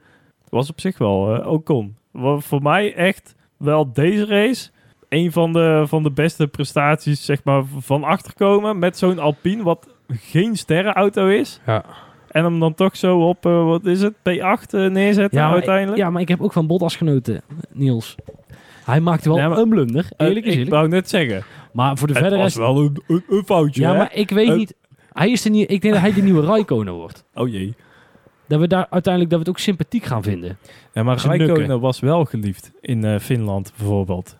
Was 0.48 0.70
op 0.70 0.80
zich 0.80 0.98
wel 0.98 1.36
uh, 1.40 1.46
Ocon. 1.52 1.86
Wa- 1.86 1.99
Voor 2.38 2.62
mij 2.62 2.94
echt 2.94 3.34
wel 3.56 3.92
deze 3.92 4.26
race 4.26 4.70
een 5.08 5.32
van 5.32 5.52
de, 5.52 5.84
van 5.86 6.02
de 6.02 6.10
beste 6.10 6.46
prestaties 6.46 7.24
zeg 7.24 7.44
maar, 7.44 7.62
van 7.78 8.04
achterkomen 8.04 8.78
met 8.78 8.98
zo'n 8.98 9.18
Alpine 9.18 9.62
wat 9.62 9.88
geen 10.08 10.56
sterrenauto 10.56 11.26
is. 11.26 11.60
Ja. 11.66 11.84
En 12.30 12.44
hem 12.44 12.60
dan 12.60 12.74
toch 12.74 12.96
zo 12.96 13.28
op, 13.28 13.46
eh, 13.46 13.64
wat 13.64 13.84
is 13.84 14.02
het, 14.02 14.14
P8 14.14 14.74
eh, 14.74 14.86
neerzetten 14.86 15.38
Ja, 15.38 15.44
maar, 15.44 15.54
uiteindelijk. 15.54 15.98
ja, 15.98 16.10
maar 16.10 16.22
ik 16.22 16.28
heb 16.28 16.40
ook 16.40 16.52
van 16.52 16.66
Bottas 16.66 16.96
genoten, 16.96 17.42
Niels. 17.72 18.14
Hij 18.84 19.00
maakte 19.00 19.28
wel 19.28 19.38
Ja, 19.38 19.50
een 19.56 19.68
blunder, 19.68 20.06
Eh, 20.16 20.26
eerlijk 20.26 20.46
is 20.46 20.56
ik 20.56 20.68
wou 20.68 20.88
net 20.88 21.08
zeggen, 21.08 21.44
Maar 21.72 21.96
voor 21.98 22.06
de 22.06 22.12
het 22.12 22.22
verder 22.22 22.38
was 22.38 22.54
rest... 22.56 22.66
wel 22.66 22.78
een, 22.80 23.02
een, 23.06 23.22
een 23.28 23.44
foutje, 23.44 23.80
Ja, 23.82 23.90
hè? 23.92 23.96
maar 23.98 24.14
ik 24.14 24.30
weet 24.30 24.56
niet... 24.56 24.74
Hij 25.12 25.30
is 25.30 25.42
de 25.42 25.50
nieuwe, 25.50 25.66
ik 25.72 25.80
denk 25.82 25.94
dat 25.94 26.02
hij 26.02 26.12
de 26.12 26.22
nieuwe 26.22 26.44
Raikkonen 26.52 26.92
wordt. 26.94 27.24
Oh 27.34 27.48
jee. 27.48 27.74
Dat 28.50 28.60
we 28.60 28.68
daar 28.68 28.86
uiteindelijk 28.90 29.32
dat 29.32 29.42
we 29.42 29.48
het 29.48 29.56
ook 29.58 29.64
sympathiek 29.64 30.04
gaan 30.04 30.22
vinden. 30.22 30.58
Ja, 30.92 31.02
maar 31.02 31.16
Räikkönen 31.16 31.56
nukken. 31.56 31.80
was 31.80 32.00
wel 32.00 32.24
geliefd 32.24 32.72
in 32.80 33.04
eh, 33.04 33.18
Finland 33.18 33.72
bijvoorbeeld. 33.76 34.36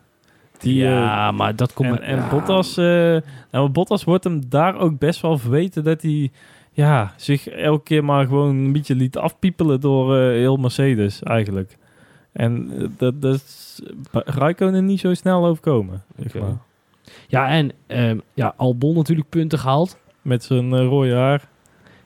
Die, 0.59 0.83
eh, 0.83 0.89
ja, 0.89 1.31
maar 1.31 1.55
dat 1.55 1.73
komt... 1.73 1.89
en, 1.89 2.01
en 2.01 2.17
ja. 2.17 2.29
Bottas, 2.29 2.77
eh, 2.77 3.17
nou, 3.51 3.69
Bottas 3.69 4.03
wordt 4.03 4.23
hem 4.23 4.41
daar 4.49 4.79
ook 4.79 4.99
best 4.99 5.21
wel 5.21 5.37
verweten 5.37 5.83
dat 5.83 6.01
hij 6.01 6.31
ja, 6.71 7.13
zich 7.17 7.47
elke 7.47 7.83
keer 7.83 8.03
maar 8.05 8.25
gewoon 8.25 8.55
een 8.55 8.71
beetje 8.71 8.95
liet 8.95 9.17
afpiepelen 9.17 9.79
door 9.79 10.17
eh, 10.17 10.21
heel 10.21 10.57
Mercedes 10.57 11.23
eigenlijk. 11.23 11.77
En 12.31 12.71
eh, 12.77 12.87
dat, 12.97 13.21
dat 13.21 13.35
is 13.35 13.81
Räikkönen 14.11 14.85
niet 14.85 14.99
zo 14.99 15.13
snel 15.13 15.45
overkomen. 15.45 16.03
Maar. 16.33 16.57
Ja, 17.27 17.49
en 17.49 17.71
ehm, 17.87 18.17
ja, 18.33 18.53
Albon 18.57 18.95
natuurlijk 18.95 19.29
punten 19.29 19.59
gehaald. 19.59 19.97
Met 20.21 20.43
zijn 20.43 20.73
eh, 20.73 20.85
rode 20.85 21.15
haar. 21.15 21.49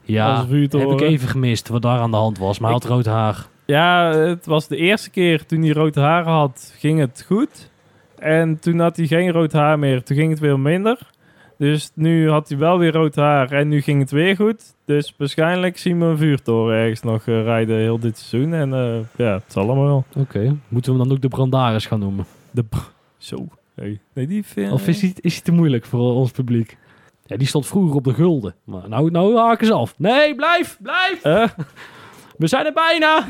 Ja, 0.05 0.45
heb 0.47 0.91
ik 0.91 1.01
even 1.01 1.27
gemist 1.27 1.67
wat 1.67 1.81
daar 1.81 1.99
aan 1.99 2.11
de 2.11 2.17
hand 2.17 2.37
was. 2.37 2.59
Maar 2.59 2.71
hij 2.71 2.79
had 2.79 2.89
rood 2.89 3.05
haar. 3.05 3.45
Ja, 3.65 4.11
het 4.11 4.45
was 4.45 4.67
de 4.67 4.75
eerste 4.75 5.09
keer 5.09 5.45
toen 5.45 5.61
hij 5.61 5.71
rood 5.71 5.95
haar 5.95 6.23
had, 6.23 6.73
ging 6.77 6.99
het 6.99 7.23
goed. 7.27 7.71
En 8.17 8.59
toen 8.59 8.79
had 8.79 8.97
hij 8.97 9.07
geen 9.07 9.31
rood 9.31 9.51
haar 9.51 9.79
meer, 9.79 10.03
toen 10.03 10.17
ging 10.17 10.29
het 10.29 10.39
weer 10.39 10.59
minder. 10.59 11.13
Dus 11.57 11.91
nu 11.93 12.29
had 12.29 12.49
hij 12.49 12.57
wel 12.57 12.77
weer 12.77 12.91
rood 12.91 13.15
haar 13.15 13.51
en 13.51 13.67
nu 13.67 13.81
ging 13.81 13.99
het 13.99 14.11
weer 14.11 14.35
goed. 14.35 14.75
Dus 14.85 15.13
waarschijnlijk 15.17 15.77
zien 15.77 15.99
we 15.99 16.05
een 16.05 16.17
vuurtoren 16.17 16.77
ergens 16.77 17.01
nog 17.01 17.27
eh, 17.27 17.43
rijden 17.43 17.77
heel 17.77 17.99
dit 17.99 18.17
seizoen. 18.17 18.53
En 18.53 18.73
eh, 18.73 18.99
ja, 19.15 19.33
het 19.33 19.51
zal 19.51 19.63
allemaal 19.63 19.85
wel. 19.85 20.05
Oké. 20.17 20.57
Moeten 20.67 20.91
we 20.91 20.97
hem 20.97 21.07
dan 21.07 21.17
ook 21.17 21.21
de 21.21 21.27
Brandaris 21.27 21.85
gaan 21.85 21.99
noemen? 21.99 22.25
De 22.51 22.65
Zo. 23.17 23.47
Nee, 23.75 23.99
nee 24.13 24.27
die 24.27 24.43
vind 24.43 24.71
Of 24.71 24.87
is 24.87 25.01
hij, 25.01 25.13
is 25.19 25.33
hij 25.33 25.43
te 25.43 25.51
moeilijk 25.51 25.85
voor 25.85 26.13
ons 26.13 26.31
publiek? 26.31 26.77
Ja, 27.25 27.37
die 27.37 27.47
stond 27.47 27.67
vroeger 27.67 27.95
op 27.95 28.03
de 28.03 28.13
gulden. 28.13 28.55
Maar 28.63 28.89
nou, 28.89 29.11
nou 29.11 29.37
haken 29.37 29.67
ze 29.67 29.73
af. 29.73 29.93
Nee, 29.97 30.35
blijf, 30.35 30.77
blijf. 30.81 31.23
Eh, 31.23 31.47
We 32.37 32.47
zijn 32.47 32.65
er 32.65 32.73
bijna. 32.73 33.27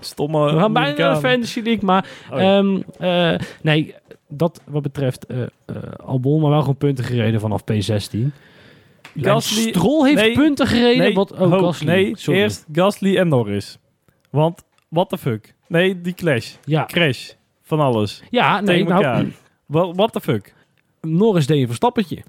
stomme 0.00 0.52
We 0.52 0.58
gaan 0.58 0.72
bijna 0.72 0.98
naar 0.98 1.14
de. 1.14 1.20
Fantasy 1.20 1.60
League. 1.60 1.84
Maar 1.84 2.06
Oh 2.32 2.38
ja. 2.40 2.58
ehm, 2.58 2.80
eh, 2.98 3.38
nee, 3.62 3.94
dat 4.28 4.60
wat 4.66 4.82
betreft 4.82 5.26
eh, 5.26 5.36
Albon, 6.06 6.40
maar 6.40 6.50
wel 6.50 6.60
gewoon 6.60 6.76
punten 6.76 7.04
gereden 7.04 7.40
vanaf 7.40 7.62
P16. 7.72 8.18
Gasly- 9.20 9.68
Stroll 9.68 10.04
heeft 10.08 10.20
nee, 10.20 10.32
punten 10.32 10.66
gereden. 10.66 10.98
nee, 10.98 11.14
wat, 11.14 11.32
oh, 11.32 11.38
ho, 11.38 11.58
Gasly. 11.58 11.86
nee 11.86 12.12
Sorry. 12.16 12.40
eerst 12.40 12.66
Gasly 12.72 13.16
en 13.16 13.28
Norris. 13.28 13.78
Want, 14.30 14.62
what 14.88 15.08
the 15.08 15.18
fuck? 15.18 15.54
Nee, 15.68 16.00
die 16.00 16.14
clash. 16.14 16.54
Ja, 16.64 16.84
Crash. 16.84 17.30
Van 17.62 17.80
alles. 17.80 18.22
ja 18.30 18.60
nee, 18.60 18.84
nou, 18.84 19.32
what 19.66 20.12
the 20.12 20.20
fuck? 20.20 20.54
Norris 21.00 21.46
deed 21.46 21.60
een 21.60 21.66
verstappetje. 21.66 22.22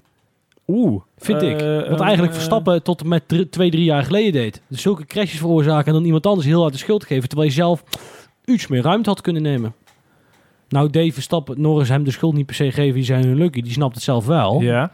Oeh. 0.72 1.02
Vind 1.18 1.42
ik. 1.42 1.60
Eh, 1.62 1.88
Wat 1.90 2.00
eigenlijk 2.00 2.32
eh, 2.32 2.38
Verstappen 2.38 2.82
tot 2.82 3.00
en 3.00 3.08
met 3.08 3.22
drie- 3.28 3.48
twee, 3.48 3.70
drie 3.70 3.84
jaar 3.84 4.04
geleden 4.04 4.32
deed. 4.32 4.62
Dus 4.68 4.82
zulke 4.82 5.06
crashes 5.06 5.38
veroorzaken 5.38 5.86
en 5.86 5.92
dan 5.92 6.04
iemand 6.04 6.26
anders 6.26 6.46
heel 6.46 6.60
hard 6.60 6.72
de 6.72 6.78
schuld 6.78 7.04
geven. 7.04 7.28
Terwijl 7.28 7.48
je 7.48 7.54
zelf 7.54 7.82
iets 8.44 8.66
meer 8.66 8.82
ruimte 8.82 9.08
had 9.08 9.20
kunnen 9.20 9.42
nemen. 9.42 9.74
Nou, 10.70 10.90
Dave 10.90 11.12
Verstappen, 11.12 11.60
Norris 11.60 11.88
hem 11.88 12.04
de 12.04 12.10
schuld 12.10 12.34
niet 12.34 12.46
per 12.46 12.54
se 12.54 12.72
geven. 12.72 12.94
Die 12.94 13.04
zijn 13.04 13.24
hun 13.24 13.36
lucky. 13.36 13.60
Die 13.62 13.72
snapt 13.72 13.94
het 13.94 14.04
zelf 14.04 14.26
wel. 14.26 14.60
Ja. 14.60 14.92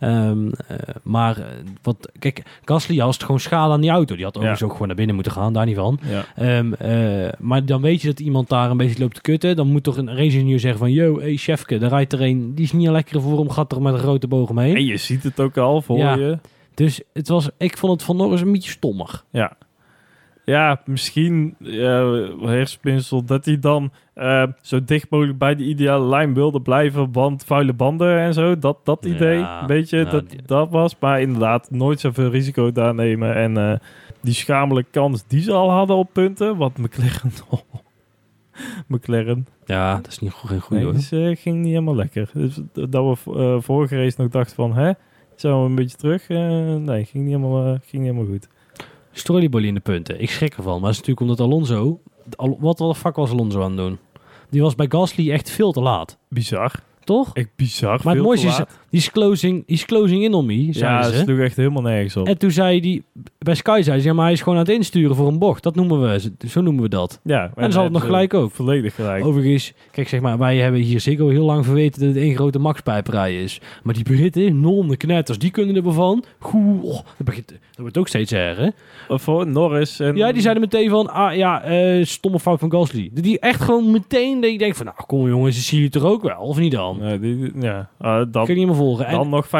Ehm, 0.00 0.48
eh, 0.68 0.76
maar 1.02 1.36
eh, 1.38 1.44
wat, 1.82 2.10
kijk, 2.18 2.42
Gasly 2.64 2.96
had 2.98 3.12
het 3.12 3.22
gewoon 3.22 3.40
schade 3.40 3.72
aan 3.72 3.80
die 3.80 3.90
auto. 3.90 4.14
Die 4.14 4.24
had 4.24 4.32
overigens 4.34 4.60
Ja. 4.60 4.66
ook 4.66 4.72
gewoon 4.72 4.86
naar 4.86 4.96
binnen 4.96 5.14
moeten 5.14 5.32
gaan, 5.32 5.52
daar 5.52 5.66
niet 5.66 5.76
van. 5.76 5.98
ja. 6.02 6.24
Ehm, 6.36 6.72
eh, 6.72 7.32
maar 7.38 7.64
dan 7.64 7.80
weet 7.80 8.00
je 8.00 8.08
dat 8.08 8.20
iemand 8.20 8.48
daar 8.48 8.70
een 8.70 8.76
beetje 8.76 8.98
loopt 9.00 9.14
te 9.14 9.20
kutten. 9.20 9.56
Dan 9.56 9.66
moet 9.70 9.82
toch 9.82 9.96
een 9.96 10.08
race-ingenieur 10.16 10.60
zeggen 10.60 10.78
van... 10.78 10.92
Yo, 10.92 11.18
hey 11.20 11.36
chefke, 11.36 11.78
daar 11.78 11.90
rijdt 11.90 12.12
er 12.12 12.22
een... 12.22 12.54
Die 12.54 12.64
is 12.64 12.72
niet 12.72 12.86
een 12.86 12.92
lekkere 12.92 13.20
voor 13.20 13.38
hem, 13.38 13.50
gaat 13.50 13.72
er 13.72 13.82
met 13.82 13.92
een 13.92 13.98
grote 13.98 14.26
boog 14.28 14.50
omheen. 14.50 14.76
En 14.76 14.84
je 14.84 14.96
ziet 14.96 15.22
het 15.22 15.40
ook 15.40 15.56
al 15.56 15.82
voor 15.82 15.98
Ja. 15.98 16.14
je. 16.14 16.38
Dus 16.74 17.00
het 17.12 17.28
was, 17.28 17.48
ik 17.58 17.76
vond 17.76 17.92
het 17.92 18.02
van 18.02 18.16
Norris 18.16 18.40
een 18.40 18.52
beetje 18.52 18.70
stommig. 18.70 19.24
Ja. 19.30 19.52
Ja, 20.48 20.80
misschien 20.84 21.54
ja, 21.58 22.04
hersenspinsel 22.40 23.24
dat 23.24 23.44
hij 23.44 23.58
dan 23.58 23.90
eh, 24.14 24.42
zo 24.60 24.84
dicht 24.84 25.10
mogelijk 25.10 25.38
bij 25.38 25.54
de 25.54 25.64
ideale 25.64 26.04
lijn 26.08 26.34
wilde 26.34 26.60
blijven, 26.60 27.12
want 27.12 27.44
vuile 27.44 27.72
banden 27.72 28.18
en 28.18 28.34
zo. 28.34 28.58
Dat, 28.58 28.78
dat 28.84 28.98
Ja, 29.04 29.14
idee, 29.14 29.38
een 29.38 29.66
beetje, 29.66 29.98
ja, 29.98 30.04
dat, 30.04 30.30
die- 30.30 30.42
dat 30.46 30.70
was. 30.70 30.96
Maar 31.00 31.20
inderdaad, 31.20 31.70
nooit 31.70 32.00
zoveel 32.00 32.30
risico 32.30 32.72
daar 32.72 32.94
nemen. 32.94 33.34
En 33.34 33.56
eh, 33.56 33.78
die 34.22 34.34
schamelijke 34.34 34.90
kans 34.90 35.24
die 35.26 35.40
ze 35.42 35.52
al 35.52 35.70
hadden 35.70 35.96
op 35.96 36.08
punten, 36.12 36.56
wat 36.56 36.76
McLaren... 36.78 37.32
McLaren, 38.88 39.46
Ja, 39.66 39.94
dat 39.96 40.06
is 40.06 40.18
niet, 40.18 40.32
geen 40.32 40.60
goede 40.60 40.74
nee, 40.74 40.84
hoor. 40.84 40.92
dus, 40.94 41.12
eh, 41.12 41.36
ging 41.36 41.56
niet 41.56 41.66
helemaal 41.72 41.96
lekker. 41.96 42.30
Dus 42.32 42.60
dat 42.72 43.18
we 43.24 43.58
vorige 43.62 43.96
race 43.96 44.20
nog 44.22 44.30
dachten 44.30 44.54
van, 44.54 44.74
hè, 44.74 44.92
zijn 45.36 45.60
we 45.62 45.68
een 45.68 45.74
beetje 45.74 45.96
terug? 45.96 46.28
Nee, 46.28 47.04
ging 47.04 47.24
niet 47.24 47.34
helemaal, 47.34 47.62
ging 47.64 48.02
niet 48.02 48.12
helemaal 48.12 48.24
goed. 48.32 48.48
Strollybolly 49.18 49.66
in 49.66 49.74
de 49.74 49.80
punten. 49.80 50.20
Ik 50.20 50.30
schrik 50.30 50.56
ervan. 50.56 50.72
Maar 50.72 50.80
dat 50.80 50.90
is 50.90 50.96
natuurlijk 51.06 51.20
omdat 51.20 51.40
Alonso... 51.40 52.00
Al- 52.36 52.56
Wat 52.60 52.78
de 52.78 52.94
fuck 52.94 53.16
was 53.16 53.30
Alonso 53.30 53.62
aan 53.62 53.68
het 53.70 53.76
doen? 53.76 53.98
Die 54.50 54.62
was 54.62 54.74
bij 54.74 54.86
Gasly 54.88 55.30
echt 55.30 55.50
veel 55.50 55.72
te 55.72 55.80
laat. 55.80 56.18
Bizar. 56.28 56.72
Toch? 57.08 57.30
Echt 57.32 57.48
bizar. 57.56 58.00
Maar 58.04 58.14
het 58.14 58.22
mooiste 58.24 58.46
te 58.46 58.52
is, 58.52 58.58
die 58.90 59.00
is 59.00 59.10
closing, 59.10 59.66
die 59.66 59.76
is 59.76 59.84
closing 59.84 60.22
in 60.22 60.34
on 60.34 60.46
me, 60.46 60.66
Ja, 60.72 61.02
dat 61.02 61.12
ze. 61.12 61.18
sloeg 61.18 61.38
echt 61.38 61.56
helemaal 61.56 61.82
nergens 61.82 62.16
op. 62.16 62.26
En 62.26 62.38
toen 62.38 62.50
zei 62.50 62.80
die 62.80 63.04
bij 63.38 63.54
Sky 63.54 63.80
zei 63.82 64.00
ze, 64.00 64.06
ja, 64.06 64.12
maar 64.12 64.24
hij 64.24 64.32
is 64.32 64.42
gewoon 64.42 64.58
aan 64.58 64.64
het 64.64 64.74
insturen 64.74 65.16
voor 65.16 65.28
een 65.28 65.38
bocht. 65.38 65.62
Dat 65.62 65.74
noemen 65.74 66.00
we, 66.00 66.32
zo 66.48 66.60
noemen 66.60 66.82
we 66.82 66.88
dat. 66.88 67.20
Ja, 67.24 67.42
En 67.42 67.62
dan 67.62 67.72
zal 67.72 67.82
het 67.82 67.92
nog 67.92 68.00
eh, 68.00 68.06
gelijk 68.06 68.34
ook. 68.34 68.50
Volledig 68.50 68.94
gelijk. 68.94 69.24
Overigens, 69.24 69.72
kijk 69.90 70.08
zeg 70.08 70.20
maar, 70.20 70.38
wij 70.38 70.56
hebben 70.56 70.80
hier 70.80 71.00
Ziggo 71.00 71.28
heel 71.28 71.44
lang 71.44 71.64
verweten 71.64 72.00
dat 72.00 72.08
het 72.08 72.18
één 72.18 72.34
grote 72.34 72.58
maxpijperij 72.58 73.42
is. 73.42 73.60
Maar 73.82 73.94
die 73.94 74.02
Britten, 74.02 74.60
non 74.60 74.88
de 74.88 74.96
knetters, 74.96 75.38
die 75.38 75.50
kunnen 75.50 75.76
er 75.76 75.92
van. 75.92 76.24
Goe, 76.38 76.82
oh, 76.82 76.94
dat, 76.94 77.04
begint, 77.24 77.48
dat 77.48 77.58
wordt 77.76 77.98
ook 77.98 78.08
steeds 78.08 78.32
erger. 78.32 78.72
Of 79.08 79.22
voor 79.22 79.46
Norris 79.46 80.00
en... 80.00 80.16
Ja, 80.16 80.32
die 80.32 80.42
zeiden 80.42 80.62
meteen 80.62 80.90
van, 80.90 81.10
ah 81.10 81.34
ja, 81.36 81.62
eh, 81.62 82.04
stomme 82.04 82.40
fout 82.40 82.58
van 82.60 82.70
Gasly. 82.70 83.10
Die 83.12 83.38
echt 83.38 83.60
gewoon 83.60 83.90
meteen, 83.90 84.40
dat 84.40 84.50
je 84.50 84.58
denkt 84.58 84.76
van, 84.76 84.86
nou 84.86 84.98
kom 85.06 85.28
jongens, 85.28 85.66
zie 85.66 85.78
je 85.78 85.84
het 85.84 85.94
er 85.94 86.06
ook 86.06 86.22
wel, 86.22 86.40
of 86.40 86.58
niet 86.58 86.72
dan? 86.72 86.97
Nee, 87.00 87.18
die, 87.18 87.52
ja. 87.60 87.88
Ah, 87.98 88.26
dan, 88.30 88.44
Kun 88.44 88.54
je 88.54 88.60
niet 88.60 88.66
meer 88.68 88.76
volgen. 88.76 89.06
En, 89.06 89.14
dan 89.14 89.28
nog 89.28 89.46
50-50 89.46 89.50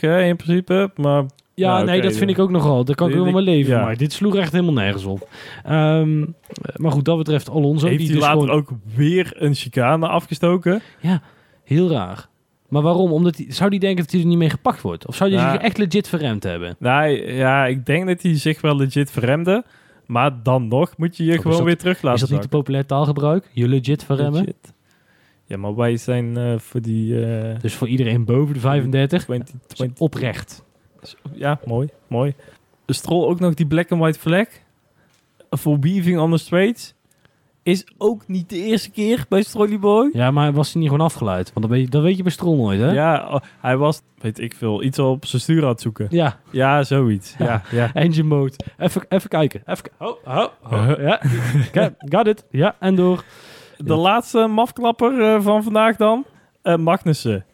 hè, 0.00 0.22
in 0.22 0.36
principe. 0.36 0.90
Maar 0.96 1.22
ja, 1.54 1.78
Ja, 1.78 1.84
nee, 1.84 2.00
dat 2.02 2.16
vind 2.16 2.30
ja. 2.30 2.36
ik 2.36 2.42
ook 2.42 2.50
nogal. 2.50 2.84
Daar 2.84 2.94
kan 2.96 3.08
ik 3.08 3.14
wel 3.14 3.24
mijn 3.30 3.44
leven 3.44 3.74
ja. 3.74 3.84
Maar 3.84 3.96
dit 3.96 4.12
sloeg 4.12 4.36
echt 4.36 4.52
helemaal 4.52 4.72
nergens 4.74 5.04
op. 5.04 5.28
Ehm, 5.64 6.18
maar 6.76 6.92
goed, 6.92 7.04
dat 7.04 7.16
betreft 7.16 7.50
Alonso. 7.50 7.86
heeft 7.86 7.98
die 7.98 8.06
hij 8.06 8.16
dus 8.16 8.24
later 8.26 8.40
gewoon 8.40 8.56
ook 8.56 8.70
weer 8.94 9.32
een 9.34 9.54
chicane 9.54 10.08
afgestoken? 10.08 10.82
heel 11.64 11.90
raar. 11.90 12.28
Maar 12.68 12.82
waarom? 12.82 13.12
Omdat 13.12 13.36
hij, 13.36 13.46
zou 13.48 13.70
die 13.70 13.80
denken 13.80 14.02
dat 14.02 14.12
hij 14.12 14.20
er 14.20 14.26
niet 14.26 14.38
mee 14.38 14.50
gepakt 14.50 14.80
wordt? 14.80 15.06
Of 15.06 15.14
zou 15.16 15.30
hij 15.30 15.40
Ja. 15.40 15.52
zich 15.52 15.60
echt 15.60 15.78
legit 15.78 16.08
verremd 16.08 16.42
hebben? 16.42 16.76
Nee, 16.78 17.34
ja, 17.34 17.66
ik 17.66 17.86
denk 17.86 18.06
dat 18.06 18.22
hij 18.22 18.38
zich 18.38 18.60
wel 18.60 18.76
legit 18.76 19.10
verremde. 19.10 19.64
Maar 20.06 20.42
dan 20.42 20.68
nog 20.68 20.96
moet 20.96 21.16
je 21.16 21.24
je 21.24 21.36
gewoon 21.36 21.52
dat- 21.56 21.62
weer 21.66 21.78
terug 21.78 22.02
laten 22.02 22.14
Is 22.14 22.20
dat 22.20 22.30
niet 22.30 22.42
te 22.50 22.56
populair 22.56 22.86
taalgebruik? 22.86 23.50
Je 23.52 23.68
legit 23.68 24.04
verremmen? 24.04 24.40
Legit. 24.40 24.72
Ja, 25.50 25.56
maar 25.56 25.74
wij 25.74 25.96
zijn 25.96 26.36
eh, 26.36 26.58
voor 26.58 26.80
die 26.80 27.26
eh 27.26 27.60
Dus 27.60 27.74
voor 27.74 27.88
iedereen 27.88 28.24
boven 28.24 28.54
de 28.54 28.60
35 28.60 29.24
20, 29.24 29.54
is 29.54 29.74
20 29.76 30.00
oprecht. 30.00 30.64
Ja, 31.32 31.60
mooi, 31.64 31.88
mooi. 32.06 32.34
De 32.84 32.92
Stroll 32.92 33.28
ook 33.28 33.40
nog 33.40 33.54
die 33.54 33.66
black 33.66 33.90
and 33.92 34.00
white 34.00 34.18
flag 34.18 34.46
voor 35.50 35.80
weaving 35.80 36.18
on 36.18 36.30
the 36.30 36.36
straights. 36.36 36.94
Is 37.62 37.84
ook 37.98 38.22
niet 38.26 38.48
de 38.48 38.56
eerste 38.56 38.90
keer 38.90 39.24
bij 39.28 39.42
Strolly 39.42 39.78
Boy. 39.78 40.10
Ja, 40.12 40.30
maar 40.30 40.52
was 40.52 40.72
hij 40.72 40.80
niet 40.80 40.90
gewoon 40.90 41.06
afgeleid? 41.06 41.52
Want 41.52 41.66
dat 41.66 41.74
weet 41.76 41.84
je, 41.84 41.90
dat 41.90 42.02
weet 42.02 42.16
je 42.16 42.22
bij 42.22 42.32
Stroll 42.32 42.56
nooit, 42.56 42.80
hè? 42.80 42.92
Ja, 42.92 43.28
oh, 43.28 43.40
hij 43.60 43.76
was, 43.76 44.02
weet 44.18 44.38
ik 44.38 44.54
veel, 44.54 44.82
iets 44.82 44.98
op 44.98 45.26
zijn 45.26 45.42
stuur 45.42 45.62
aan 45.62 45.68
het 45.68 45.80
zoeken. 45.80 46.06
Ja, 46.10 46.40
Ja, 46.50 46.82
zoiets. 46.82 47.34
Ja. 47.38 47.44
Ja, 47.44 47.62
ja. 47.70 47.92
engine 48.02 48.28
mode. 48.28 48.52
Even, 48.78 49.02
even 49.08 49.28
kijken. 49.28 49.62
Even, 49.66 49.84
oh, 49.98 50.16
oh, 50.24 50.46
oh, 50.72 50.92
ja. 50.98 51.20
Got 52.14 52.26
it. 52.26 52.44
Ja, 52.50 52.76
en 52.78 52.94
door. 52.94 53.24
De 53.84 53.94
laatste 53.94 54.46
mafklapper 54.46 55.20
eh, 55.20 55.40
van 55.40 55.62
vandaag 55.62 55.96
dan. 55.96 56.24
Eh 56.62 56.76
Magnussen. 56.76 57.44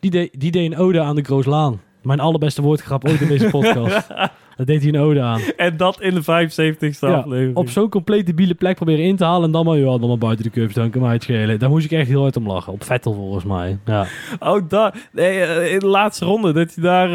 Die, 0.00 0.10
deed 0.10 0.40
die 0.40 0.50
deed 0.50 0.72
een 0.72 0.78
ode 0.78 1.00
aan 1.00 1.16
de 1.16 1.22
Grooslaan. 1.22 1.80
Mijn 2.02 2.20
allerbeste 2.20 2.62
woordgrap 2.62 3.08
ooit 3.08 3.20
in 3.20 3.28
deze 3.28 3.48
podcast. 3.50 4.08
dat 4.56 4.66
deed 4.66 4.82
hij 4.82 4.88
een 4.88 5.00
ode 5.00 5.20
aan. 5.20 5.40
En 5.56 5.76
dat 5.76 6.00
in 6.00 6.14
de 6.14 6.22
75ste 6.22 6.98
Ja, 6.98 7.14
aflevering. 7.14 7.56
Op 7.56 7.68
zo'n 7.68 7.88
compleet 7.88 8.26
debiele 8.26 8.54
plek 8.54 8.76
proberen 8.76 9.04
in 9.04 9.16
te 9.16 9.24
halen. 9.24 9.44
En 9.44 9.50
dan 9.52 9.64
maar, 9.64 9.78
ja, 9.78 9.98
dan 9.98 10.08
maar 10.08 10.18
buiten 10.18 10.44
de 10.44 10.50
curve 10.50 10.70
staan. 10.70 10.90
Kan 10.90 11.00
mij 11.00 11.12
het 11.12 11.22
schelen. 11.22 11.58
Daar 11.58 11.70
moest 11.70 11.84
ik 11.84 11.90
echt 11.90 12.08
heel 12.08 12.22
hard 12.22 12.36
om 12.36 12.46
lachen. 12.46 12.72
Op 12.72 12.84
Vettel 12.84 13.14
volgens 13.14 13.44
mij. 13.44 13.78
Ja. 13.84 14.06
Oh, 14.40 14.68
daar. 14.68 15.08
Nee, 15.12 15.40
eh, 15.40 15.72
in 15.72 15.78
de 15.78 15.86
laatste 15.86 16.24
ronde. 16.24 16.52
Dat 16.52 16.74
hij 16.74 16.84
daar, 16.84 17.10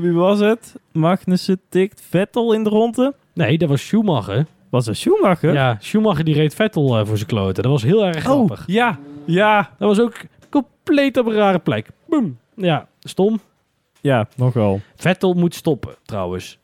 wie 0.00 0.12
was 0.12 0.40
het? 0.40 0.74
Magnussen 0.92 1.60
tikt 1.68 2.02
Vettel 2.08 2.52
in 2.52 2.64
de 2.64 2.70
ronde. 2.70 3.14
Nee, 3.34 3.58
dat 3.58 3.68
was 3.68 3.86
Schumacher. 3.86 4.46
Was 4.70 4.84
dat 4.84 4.96
Schumacher? 4.96 5.52
Ja, 5.52 5.76
Schumacher 5.80 6.24
die 6.24 6.34
reed 6.34 6.54
Vettel 6.54 6.98
eh, 6.98 7.06
voor 7.06 7.16
zijn 7.16 7.28
kloten. 7.28 7.62
Dat 7.62 7.72
was 7.72 7.82
heel 7.82 8.04
erg 8.04 8.16
Oh, 8.16 8.22
grappig. 8.22 8.64
ja. 8.66 8.98
Ja. 9.24 9.70
Dat 9.78 9.88
was 9.88 10.00
ook 10.00 10.14
compleet 10.50 11.16
op 11.16 11.26
een 11.26 11.32
rare 11.34 11.58
plek. 11.58 11.88
Boom. 12.08 12.38
Ja, 12.56 12.88
stom. 13.00 13.40
Ja, 14.00 14.28
nogal. 14.36 14.80
Vettel 14.96 15.34
moet 15.34 15.54
stoppen, 15.54 15.94
trouwens. 16.04 16.58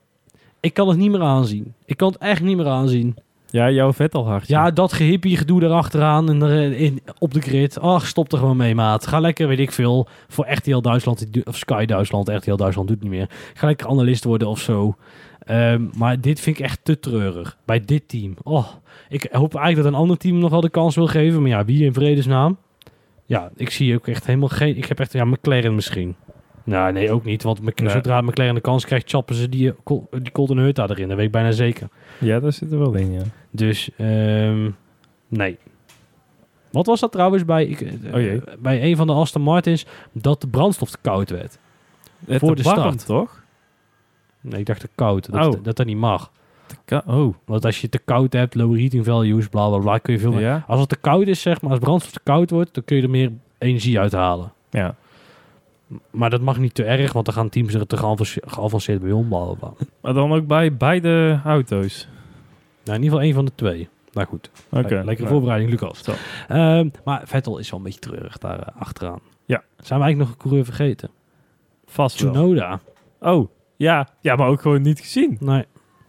Ik 0.61 0.75
kan 0.75 0.89
het 0.89 0.97
niet 0.99 1.11
meer 1.11 1.23
aanzien. 1.23 1.75
Ik 1.85 1.97
kan 1.97 2.09
het 2.13 2.19
echt 2.21 2.43
niet 2.43 2.57
meer 2.57 2.69
aanzien. 2.69 3.17
Ja, 3.53 3.71
jouw 3.71 3.93
Vettel 3.93 4.27
hartje. 4.27 4.55
Ja, 4.55 4.71
dat 4.71 4.93
gehippie 4.93 5.37
gedoe 5.37 5.61
daarachteraan 5.61 6.29
en 6.29 6.43
er, 6.43 6.73
in, 6.73 7.01
op 7.19 7.35
de 7.35 7.41
grid. 7.41 7.81
Ach, 7.81 8.07
stop 8.07 8.33
er 8.33 8.39
gewoon 8.39 8.57
mee, 8.57 8.75
maat. 8.75 9.07
Ga 9.07 9.21
lekker, 9.21 9.49
weet 9.49 9.59
ik 9.59 9.73
veel, 9.73 10.09
voor 10.29 10.53
RTL 10.53 10.81
Duitsland, 10.81 11.27
of 11.45 11.57
Sky 11.57 11.85
Duitsland, 11.85 12.29
RTL 12.29 12.57
Duitsland 12.57 12.89
doet 12.89 13.01
het 13.01 13.09
niet 13.09 13.19
meer. 13.19 13.31
Ga 13.55 13.67
lekker 13.67 13.89
analist 13.89 14.25
worden 14.25 14.49
of 14.49 14.61
zo. 14.61 14.97
Ehm, 15.39 15.83
maar 15.97 16.21
dit 16.21 16.41
vind 16.41 16.59
ik 16.59 16.65
echt 16.65 16.81
te 16.83 16.99
treurig. 16.99 17.57
Bij 17.65 17.81
dit 17.81 18.09
team. 18.09 18.35
Oh, 18.43 18.67
ik 19.09 19.29
hoop 19.31 19.55
eigenlijk 19.55 19.85
dat 19.85 19.95
een 19.95 20.01
ander 20.01 20.17
team 20.17 20.39
nog 20.39 20.51
wel 20.51 20.61
de 20.61 20.71
kans 20.71 20.95
wil 20.95 21.07
geven. 21.07 21.41
Maar 21.41 21.51
ja, 21.51 21.65
wie 21.65 21.85
in 21.85 21.93
vredesnaam? 21.93 22.57
Ja, 23.27 23.51
ik 23.57 23.71
zie 23.71 23.95
ook 23.95 24.07
echt 24.07 24.27
helemaal 24.27 24.49
geen... 24.49 24.77
Ik 24.77 24.85
heb 24.85 25.01
echt... 25.01 25.13
Ja, 25.13 25.25
McLaren 25.25 25.75
misschien. 25.75 26.15
Nou, 26.65 26.93
nee, 26.93 27.11
ook 27.13 27.25
niet. 27.25 27.43
Want 27.43 27.81
Nee. 27.81 27.89
zodra 27.91 28.21
McLaren 28.21 28.55
de 28.55 28.61
kans 28.61 28.85
krijgt, 28.85 29.11
chappen 29.11 29.35
ze 29.35 29.49
die, 29.49 29.73
Col- 29.85 30.09
die 30.11 30.33
Colton 30.33 30.59
Hurta 30.59 30.89
erin. 30.89 31.09
Dat 31.09 31.17
weet 31.17 31.27
ik 31.27 31.33
bijna 31.33 31.51
zeker. 31.51 31.89
Ja, 32.19 32.41
daar 32.41 32.53
zit 32.53 32.73
er 32.73 32.79
wel 32.79 32.95
in, 32.95 33.13
ja. 33.13 33.23
Dus, 33.51 33.91
ehm, 33.97 34.71
nee. 35.29 35.59
Wat 36.71 36.87
was 36.87 37.01
dat 37.01 37.13
trouwens 37.13 37.45
bij, 37.45 37.67
ik, 37.67 37.81
eh, 37.81 38.15
Oh 38.15 38.21
jee. 38.21 38.43
bij 38.59 38.83
een 38.83 38.97
van 38.97 39.07
de 39.07 39.13
Aston 39.13 39.43
Martins? 39.43 39.87
Dat 40.13 40.41
de 40.41 40.49
brandstof 40.49 40.91
te 40.91 40.99
koud 41.01 41.31
werd. 41.31 41.59
Het 42.27 42.39
Voor 42.39 42.57
de 42.57 42.63
warm, 42.63 42.79
start. 42.79 43.07
toch? 43.07 43.43
Nee, 44.41 44.61
ik 44.61 44.67
dacht 44.67 44.81
te 44.81 44.89
koud. 44.95 45.33
Dat, 45.33 45.47
Oh. 45.55 45.65
dat 45.65 45.77
dat 45.77 45.87
niet 45.87 45.97
mag. 45.97 46.31
Oh. 47.07 47.35
Want 47.45 47.65
als 47.65 47.81
je 47.81 47.89
te 47.89 47.99
koud 47.99 48.33
hebt, 48.33 48.55
low 48.55 48.79
heating 48.79 49.05
values, 49.05 49.49
bla 49.49 49.69
bla 49.69 49.79
bla, 49.79 49.99
kun 49.99 50.13
je 50.13 50.19
veel 50.21 50.33
meer... 50.33 50.41
Ja? 50.41 50.65
Als 50.67 50.81
het 50.81 50.89
te 50.89 50.97
koud 50.97 51.27
is, 51.27 51.41
zeg 51.43 51.61
maar, 51.61 51.71
als 51.71 51.81
brandstof 51.81 52.13
te 52.13 52.21
koud 52.25 52.51
wordt, 52.51 52.75
dan 52.75 52.85
kun 52.85 52.97
je 52.97 53.03
er 53.03 53.11
meer 53.11 53.33
energie 53.59 53.99
uithalen. 53.99 54.53
Ja. 54.71 54.95
Maar 56.11 56.31
dat 56.31 56.41
mag 56.41 56.59
niet 56.59 56.75
te 56.75 56.85
erg, 56.85 57.13
want 57.13 57.25
dan 57.25 57.35
gaan 57.35 57.49
teams 57.49 57.75
er 57.75 57.87
te 57.87 57.97
geavanceerd, 57.97 58.53
geavanceerd 58.53 59.01
bij 59.01 59.11
om. 59.13 59.29
Maar 60.01 60.15
dan 60.15 60.33
ook 60.33 60.47
bij 60.47 60.77
beide 60.77 61.41
auto's. 61.45 62.09
Nou, 62.85 62.97
in 62.99 63.03
ieder 63.05 63.05
geval 63.05 63.21
één 63.21 63.35
van 63.35 63.45
de 63.45 63.53
twee. 63.55 63.89
Nou 64.13 64.27
goed, 64.27 64.51
Oké. 64.71 64.95
Le- 64.95 65.05
lekkere 65.05 65.23
Ja. 65.23 65.33
voorbereiding, 65.33 65.71
Lucas. 65.71 66.05
Ehm, 66.49 66.89
maar 67.05 67.23
Vettel 67.25 67.59
is 67.59 67.71
wel 67.71 67.79
een 67.79 67.85
beetje 67.85 68.01
treurig 68.01 68.39
daar 68.39 68.59
eh, 68.59 68.81
achteraan. 68.83 69.21
Ja. 69.45 69.63
Zijn 69.77 69.99
we 69.99 70.05
eigenlijk 70.05 70.19
nog 70.19 70.29
een 70.31 70.37
coureur 70.37 70.65
vergeten? 70.65 71.11
Vast 71.87 72.21
wel. 72.21 72.33
Tsunoda. 72.33 72.81
Oh, 73.21 73.49
ja. 73.77 74.09
Ja, 74.21 74.37
maar 74.37 74.49
ook 74.49 74.61
gewoon 74.61 74.83
niet 74.83 75.01
gezien. 75.01 75.37
Nee, 75.41 75.65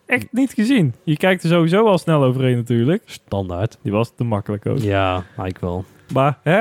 Echt 0.06 0.28
niet 0.32 0.54
gezien. 0.54 0.94
Je 1.04 1.18
kijkt 1.18 1.44
er 1.44 1.50
sowieso 1.50 1.86
al 1.88 1.98
snel 1.98 2.24
overheen 2.24 2.56
natuurlijk. 2.56 3.04
standaard. 3.06 3.78
Die 3.82 3.92
was 3.92 4.12
te 4.16 4.24
makkelijk 4.24 4.66
ook. 4.66 4.78
Ja, 4.78 5.24
ik 5.44 5.58
wel. 5.58 5.86
Maar, 6.14 6.38
hè? 6.44 6.58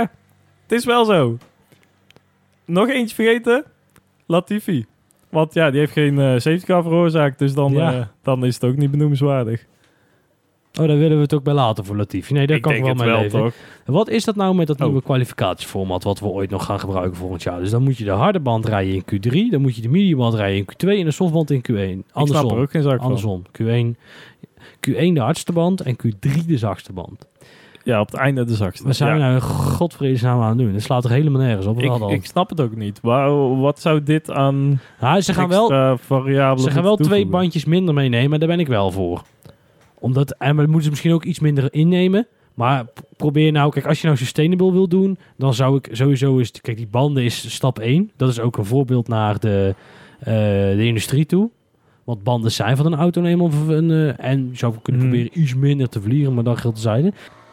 Het 0.63 0.73
is 0.73 0.85
wel 0.85 1.05
zo. 1.05 1.39
Nog 2.73 2.89
eentje 2.89 3.15
vergeten. 3.15 3.65
Latifi. 4.27 4.85
Want 5.31 5.55
ja, 5.55 5.71
die 5.71 5.79
heeft 5.81 5.93
geen 5.93 6.19
eh 6.19 6.33
safety 6.33 6.65
car 6.65 6.83
veroorzaakt. 6.83 7.39
Dus 7.39 7.55
dan, 7.55 7.73
Ja. 7.73 7.93
eh, 7.93 8.05
dan 8.23 8.45
is 8.45 8.55
het 8.55 8.65
ook 8.65 8.77
niet 8.77 8.91
benoemenswaardig. 8.91 9.65
Oh, 10.81 10.87
daar 10.87 10.99
willen 10.99 11.17
we 11.17 11.23
het 11.23 11.35
ook 11.35 11.43
bij 11.43 11.55
laten 11.55 11.85
voor 11.85 11.97
Latifi. 11.97 12.33
Nee, 12.33 12.47
daar 12.47 12.57
ik 12.57 12.63
kan 12.63 12.73
denk 12.73 12.87
ik 12.87 12.97
wel 12.97 13.07
het 13.07 13.07
mee 13.07 13.31
wel, 13.31 13.43
leven. 13.43 13.63
toch? 13.85 13.95
Wat 13.95 14.09
is 14.09 14.25
dat 14.25 14.37
nou 14.37 14.55
met 14.55 14.67
dat 14.67 14.81
Oh. 14.81 14.87
nieuwe 14.87 15.03
kwalificatieformat 15.03 16.03
wat 16.03 16.19
we 16.21 16.27
ooit 16.27 16.51
nog 16.51 16.65
gaan 16.65 16.81
gebruiken 16.81 17.17
volgend 17.17 17.43
jaar? 17.43 17.59
Dus 17.61 17.71
dan 17.71 17.83
moet 17.83 17.97
je 17.99 18.05
de 18.05 18.11
harde 18.11 18.41
band 18.41 18.67
rijden 18.67 18.95
in 18.95 19.03
Q3, 19.05 19.51
dan 19.51 19.61
moet 19.61 19.77
je 19.77 19.83
de 19.83 19.89
mediumband 19.89 20.35
rijden 20.35 20.57
in 20.59 20.65
Q2 20.65 20.99
en 20.99 21.05
de 21.05 21.11
softband 21.11 21.51
in 21.51 21.61
Q1. 21.71 21.75
Ik 21.75 22.03
snap 22.05 22.17
Andersom. 22.17 22.51
er 22.51 22.57
ook 22.63 22.71
geen 22.71 22.83
zak 22.83 22.97
van. 22.97 23.05
Andersom. 23.05 23.43
Q1, 23.63 23.97
Q1 24.89 25.13
de 25.15 25.21
hardste 25.21 25.53
band 25.53 25.81
en 25.81 25.97
Q3 26.07 26.47
de 26.47 26.59
zachtste 26.59 26.93
band. 26.93 27.27
Ja, 27.85 28.01
op 28.01 28.11
het 28.11 28.21
einde 28.21 28.45
de 28.45 28.55
zakste. 28.55 28.85
Wat 28.85 28.97
zijn 28.97 29.09
ja. 29.09 29.15
we 29.17 29.21
nou 29.23 29.41
godvredesnaam 29.41 30.41
aan 30.41 30.49
het 30.49 30.59
doen? 30.59 30.73
Dat 30.73 30.83
slaat 30.83 31.05
er 31.05 31.11
helemaal 31.11 31.41
nergens 31.41 31.67
op. 31.67 31.77
We 31.77 31.83
ik, 31.83 32.09
ik 32.11 32.27
snap 32.27 32.51
het 32.51 32.61
ook 32.61 32.77
niet. 32.77 33.01
Waar, 33.03 33.59
wat 33.59 33.81
zou 33.81 34.03
dit 34.03 34.31
aan 34.31 34.81
Nou, 35.01 35.21
ze 35.21 35.35
gaan 35.35 35.49
wel, 35.49 35.97
variabelen 35.99 36.63
ze 36.63 36.71
gaan 36.71 36.83
wel 36.83 36.97
twee 36.97 37.27
bandjes 37.27 37.65
minder 37.65 37.95
meenemen. 37.95 38.39
Daar 38.39 38.49
ben 38.49 38.61
ik 38.61 38.69
wel 38.69 38.91
voor. 38.91 39.23
Omdat, 39.99 40.31
en 40.39 40.55
maar 40.57 40.65
moeten 40.65 40.83
ze 40.83 40.91
misschien 40.91 41.13
ook 41.13 41.25
iets 41.25 41.41
minder 41.41 41.75
innemen. 41.75 42.27
Maar 42.55 42.85
probeer 43.17 43.53
nou, 43.53 43.71
kijk, 43.71 43.87
als 43.87 44.01
je 44.01 44.07
nou 44.07 44.19
sustainable 44.19 44.73
wil 44.73 44.89
doen, 44.89 45.19
dan 45.37 45.55
zou 45.55 45.77
ik 45.77 45.89
sowieso 45.93 46.39
eens, 46.39 46.51
kijk, 46.51 46.77
die 46.77 46.87
banden 46.87 47.25
is 47.25 47.55
stap 47.55 47.79
1. 47.79 48.11
Dat 48.17 48.29
is 48.29 48.41
ook 48.41 48.57
een 48.57 48.65
voorbeeld 48.65 49.09
naar 49.09 49.39
de, 49.41 49.75
eh, 50.19 50.27
de 50.77 50.85
industrie 50.85 51.27
toe. 51.27 51.51
Want 52.05 52.23
banden 52.23 52.53
zijn 52.53 52.77
van 52.77 52.87
een 52.87 52.95
auto 52.99 53.23
eenmaal 53.23 53.51
een, 53.69 53.91
eh, 53.91 54.31
en 54.31 54.49
je 54.51 54.57
zou 54.57 54.75
kunnen 54.83 55.03
Mhm. 55.03 55.11
proberen 55.11 55.41
iets 55.41 55.55
minder 55.55 55.89
te 55.89 56.01
vliegen, 56.01 56.35
maar 56.35 56.45
dan 56.45 56.59
geldt 56.59 56.79
zijde. 56.79 57.13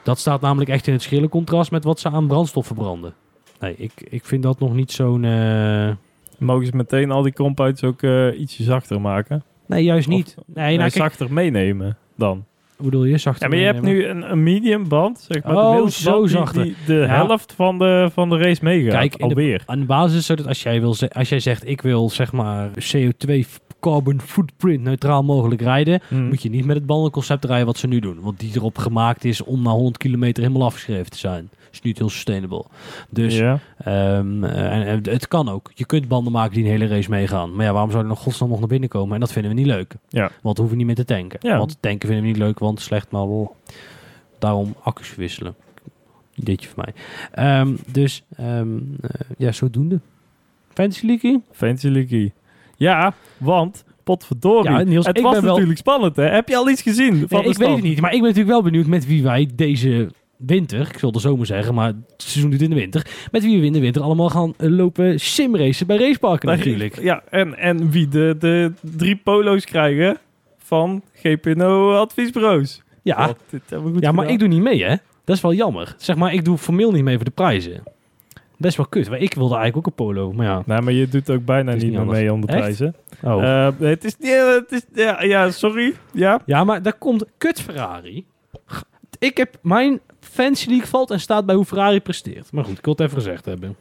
Dat 0.10 0.20
staat 0.20 0.42
namelijk 0.42 0.70
echt 0.70 0.88
in 0.88 0.94
het 0.94 1.02
schrille 1.02 1.30
contrast 1.30 1.72
met 1.72 1.84
wat 1.84 2.00
ze 2.00 2.10
aan 2.10 2.28
brandstof 2.28 2.66
verbranden. 2.66 3.14
Nee, 3.60 3.76
ik, 3.78 3.92
ik 4.10 4.26
vind 4.26 4.44
dat 4.44 4.60
nog 4.60 4.74
niet 4.74 4.92
zo'n... 4.92 5.24
eh, 5.24 5.90
Mogen 6.38 6.66
ze 6.66 6.76
meteen 6.76 7.12
al 7.12 7.22
die 7.22 7.34
compounds 7.34 7.84
ook 7.84 8.02
eh, 8.02 8.40
ietsje 8.40 8.64
zachter 8.64 9.02
maken? 9.02 9.44
Nee, 9.68 9.84
juist 9.84 10.08
niet. 10.08 10.36
nee, 10.36 10.66
Nee, 10.66 10.78
nou, 10.78 10.90
kijk, 10.90 10.94
zachter 11.04 11.34
meenemen 11.34 11.98
dan. 12.16 12.46
hoe 12.76 12.86
bedoel 12.86 13.04
je? 13.06 13.18
Zachter 13.18 13.44
Ja, 13.44 13.50
maar 13.50 13.58
je 13.60 13.66
hebt 13.66 13.82
nu 13.82 14.06
een, 14.06 14.32
een 14.32 14.44
medium 14.44 14.88
band, 14.88 15.26
zeg 15.30 15.44
maar. 15.44 15.56
Oh, 15.56 15.84
de 15.86 15.92
zo 15.92 16.20
die- 16.20 16.30
zachter. 16.30 16.64
Die, 16.64 16.76
de 16.86 16.94
Ja. 16.94 17.06
helft 17.06 17.54
van 17.54 17.78
de, 17.80 18.10
van 18.14 18.30
de 18.30 18.38
race 18.38 18.64
meegaat. 18.64 18.92
Kijk, 19.00 19.18
de- 19.18 19.24
alweer. 19.24 19.64
Aan 19.66 19.80
de 19.80 19.86
basis 19.86 20.18
is 20.20 20.28
het 20.28 20.38
dat 20.38 20.48
als 20.48 20.64
jij, 20.64 20.80
wil 20.80 20.96
als 21.14 21.30
jij 21.30 21.40
zegt, 21.40 21.68
ik 21.68 21.82
wil 21.82 22.10
zeg 22.10 22.32
maar 22.32 22.70
CO2 22.70 23.40
f- 23.42 23.60
carbon 23.80 24.22
footprint 24.22 24.84
neutraal 24.84 25.24
mogelijk 25.24 25.62
rijden, 25.62 26.02
Hm. 26.08 26.28
moet 26.28 26.42
je 26.42 26.50
niet 26.50 26.66
met 26.66 26.76
het 26.76 26.86
bandenconcept 26.86 27.46
rijden 27.46 27.66
wat 27.66 27.78
ze 27.78 27.88
nu 27.88 28.00
doen. 28.00 28.22
Want 28.22 28.40
die 28.40 28.52
erop 28.56 28.78
gemaakt 28.78 29.26
is 29.26 29.44
om 29.44 29.62
na 29.62 29.70
100 29.72 29.98
kilometer 29.98 30.44
helemaal 30.44 30.68
afgeschreven 30.68 31.12
te 31.12 31.18
zijn. 31.18 31.50
is 31.72 31.82
niet 31.82 31.98
heel 31.98 32.10
sustainable. 32.10 32.64
Dus 33.10 33.38
ja. 33.38 33.60
ehm, 33.78 34.44
eh, 34.44 34.76
en, 34.78 34.86
en 34.86 35.10
het 35.12 35.28
kan 35.28 35.50
ook. 35.50 35.72
Je 35.76 35.86
kunt 35.86 36.08
banden 36.08 36.32
maken 36.34 36.54
die 36.54 36.64
een 36.64 36.70
hele 36.70 36.88
race 36.88 37.10
meegaan. 37.10 37.56
Maar 37.56 37.66
ja, 37.66 37.72
waarom 37.72 37.92
zou 37.92 38.04
er 38.04 38.10
nog 38.10 38.20
godsnaam 38.20 38.50
nog 38.50 38.60
naar 38.60 38.68
binnen 38.68 38.90
komen? 38.90 39.14
En 39.14 39.20
dat 39.20 39.32
vinden 39.32 39.52
we 39.52 39.58
niet 39.58 39.68
leuk. 39.68 39.94
Ja. 40.10 40.32
Want 40.42 40.56
we 40.56 40.60
hoeven 40.62 40.78
niet 40.78 40.86
meer 40.88 40.96
te 40.96 41.06
tanken. 41.06 41.40
Ja. 41.42 41.58
Want 41.58 41.78
tanken 41.80 42.08
vinden 42.08 42.26
we 42.26 42.32
niet 42.32 42.40
leuk, 42.42 42.60
want 42.60 42.82
slecht 42.82 43.12
maar 43.12 43.28
wel. 43.30 43.56
Daarom 44.40 44.76
accu's 44.84 45.08
verwisselen. 45.08 45.56
Ideetje 46.36 46.70
van 46.70 46.84
mij. 46.86 46.94
Ehm, 47.60 47.76
dus 47.92 48.24
ehm, 48.36 48.78
eh, 49.02 49.10
ja, 49.38 49.52
zodoende. 49.52 50.00
Fantasy 50.74 51.06
League? 51.06 51.42
Fancy 51.52 51.88
League. 51.88 52.34
Ja, 52.80 53.14
want, 53.38 53.84
potverdorie. 54.04 54.72
Ja, 54.72 54.84
Niels, 54.84 55.06
het 55.06 55.22
was 55.22 55.40
wel- 55.40 55.52
natuurlijk 55.52 55.80
spannend, 55.80 56.16
hè? 56.16 56.24
Heb 56.24 56.50
je 56.50 56.56
al 56.56 56.70
iets 56.70 56.82
gezien 56.82 57.26
van 57.28 57.42
de 57.44 57.50
ik 57.50 57.58
weet 57.58 57.70
het 57.70 57.82
niet, 57.82 58.02
maar 58.02 58.14
ik 58.14 58.20
ben 58.20 58.28
natuurlijk 58.28 58.54
wel 58.54 58.64
benieuwd 58.64 58.86
met 58.86 59.06
wie 59.06 59.24
wij 59.24 59.50
deze 59.56 60.10
winter, 60.38 60.80
ik 60.80 61.00
zal 61.00 61.12
de 61.12 61.20
zomer 61.20 61.46
zeggen, 61.46 61.74
maar 61.74 61.88
het 61.88 62.04
seizoen 62.18 62.50
duurt 62.50 62.62
in 62.62 62.70
de 62.70 62.76
winter. 62.76 63.08
Met 63.32 63.44
wie 63.44 63.60
we 63.60 63.66
in 63.66 63.74
de 63.74 63.80
winter 63.80 64.02
allemaal 64.02 64.30
gaan 64.30 64.54
lopen 64.58 65.20
simracen 65.20 65.88
bij 65.88 65.98
raceparken 65.98 66.50
natuurlijk. 66.50 67.02
Ja, 67.02 67.24
en, 67.30 67.58
en 67.58 67.90
wie 67.92 68.08
de, 68.08 68.36
de 68.40 68.72
drie 68.82 69.16
polo's 69.16 69.66
krijgen 69.66 70.18
van 70.58 71.04
GPNO 71.14 71.94
Adviesbureaus. 71.94 72.82
Ja, 73.04 73.34
dit 73.50 73.62
ja 73.70 73.78
maar 73.82 73.94
gedaan. 73.94 74.28
ik 74.28 74.40
doe 74.40 74.48
niet 74.48 74.62
mee 74.62 74.84
hè. 74.84 74.96
Dat 75.24 75.36
is 75.36 75.42
wel 75.42 75.54
jammer. 75.54 75.96
Zeg 75.98 76.16
maar, 76.16 76.34
ik 76.34 76.46
doe 76.46 76.58
formeel 76.58 76.92
niet 76.92 77.04
mee 77.04 77.16
voor 77.16 77.26
de 77.26 77.32
prijzen. 77.32 77.84
Is 78.60 78.76
wel 78.76 78.86
kut, 78.86 79.08
want 79.08 79.22
ik 79.22 79.34
wilde 79.34 79.56
eigenlijk 79.56 79.78
ook 79.78 79.98
een 80.00 80.06
polo, 80.06 80.32
maar 80.32 80.46
ja. 80.46 80.64
Nou, 80.66 80.82
maar 80.82 80.94
je 80.94 81.08
doet 81.08 81.30
ook 81.30 81.46
bijna 81.46 81.74
niet 81.74 81.82
niet 81.84 81.92
meer 81.92 82.06
mee 82.06 82.34
om 82.34 82.42
de 82.42 82.48
prijzen. 82.48 82.96
Oh. 83.24 83.44
Eh, 83.68 83.74
het 83.80 84.04
is 84.04 84.18
niet... 84.18 84.32
eh, 84.32 84.54
Het 84.54 84.72
is, 84.72 84.82
ja, 84.94 85.24
ja, 85.24 85.52
sorry. 85.52 85.94
Ja. 86.14 86.42
Ja, 86.46 86.64
maar 86.64 86.82
daar 86.82 86.94
komt 86.94 87.26
kut 87.38 87.62
Ferrari. 87.62 88.26
Ik 89.20 89.38
heb 89.38 89.58
mijn 89.62 90.00
fancy 90.20 90.68
league 90.70 90.88
valt 90.88 91.12
en 91.12 91.20
staat 91.20 91.46
bij 91.46 91.56
hoe 91.56 91.66
Ferrari 91.66 92.02
presteert. 92.02 92.52
Maar 92.52 92.64
goed, 92.66 92.78
ik 92.78 92.86
wil 92.86 92.94
het 92.94 93.02
even 93.02 93.18
gezegd 93.18 93.46
hebben. 93.46 93.76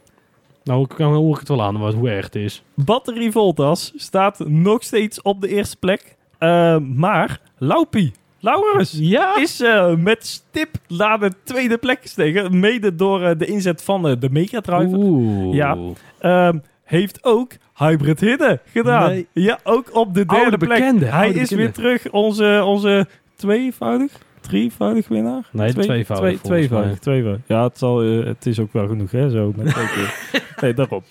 Nou, 0.65 0.83
ik 0.83 0.89
kan 0.89 1.13
hoor 1.13 1.33
ik 1.33 1.39
het 1.39 1.49
wel 1.49 1.63
aan 1.63 1.79
wat, 1.79 1.95
hoe 1.95 2.11
erg 2.11 2.25
het 2.25 2.35
is. 2.35 2.63
Batterie 2.75 3.31
Voltas 3.31 3.93
staat 3.97 4.39
nog 4.49 4.83
steeds 4.83 5.23
op 5.23 5.41
de 5.41 5.49
eerste 5.49 5.77
plek. 5.77 6.17
Eh, 6.39 6.79
maar 6.79 7.41
Laupi, 7.59 8.13
Laurens, 8.41 8.97
Ja? 9.01 9.37
is 9.37 9.61
eh, 9.61 9.95
met 9.95 10.27
stip 10.27 10.69
naar 10.89 11.19
de 11.21 11.33
tweede 11.45 11.79
plek 11.79 11.99
gestegen. 12.03 12.59
Mede 12.61 12.95
door 12.95 13.23
eh, 13.23 13.39
de 13.39 13.47
inzet 13.47 13.83
van 13.83 14.09
eh, 14.09 14.15
de 14.19 14.31
Mega 14.31 14.61
Driver. 14.61 14.99
Oeh. 14.99 15.55
Ja. 15.55 15.77
Ehm, 16.21 16.59
heeft 16.85 17.25
ook 17.25 17.53
Hybrid 17.77 18.21
Hidden 18.21 18.61
gedaan. 18.73 19.09
Nee. 19.11 19.27
Ja, 19.33 19.59
ook 19.65 19.95
op 19.97 20.15
de 20.15 20.27
derde 20.27 20.43
Oude 20.43 20.57
plek. 20.59 20.69
bekende, 20.79 21.05
Hij 21.05 21.25
oude 21.25 21.41
is 21.41 21.49
bekende. 21.49 21.63
weer 21.63 21.73
terug, 21.73 22.11
onze, 22.13 22.63
onze 22.65 23.07
tweevoudig, 23.37 24.13
drievoudig 24.41 25.09
winnaar. 25.09 25.49
Nee, 25.53 25.73
Twee- 25.73 25.85
tweevoudig 25.85 26.29
Twee, 26.41 26.41
tweevoudig, 26.59 26.99
tweevoudig. 26.99 27.43
Ja, 27.47 27.63
het, 27.63 27.79
zal, 27.79 27.99
het 28.03 28.47
is 28.47 28.59
ook 28.61 28.73
wel 28.73 28.87
genoeg, 28.87 29.11
hè, 29.11 29.31
zo 29.31 29.53
met 29.57 29.67
twee 29.75 29.87
keer. 29.89 30.15
nee, 30.61 30.75
daarop. 30.75 31.05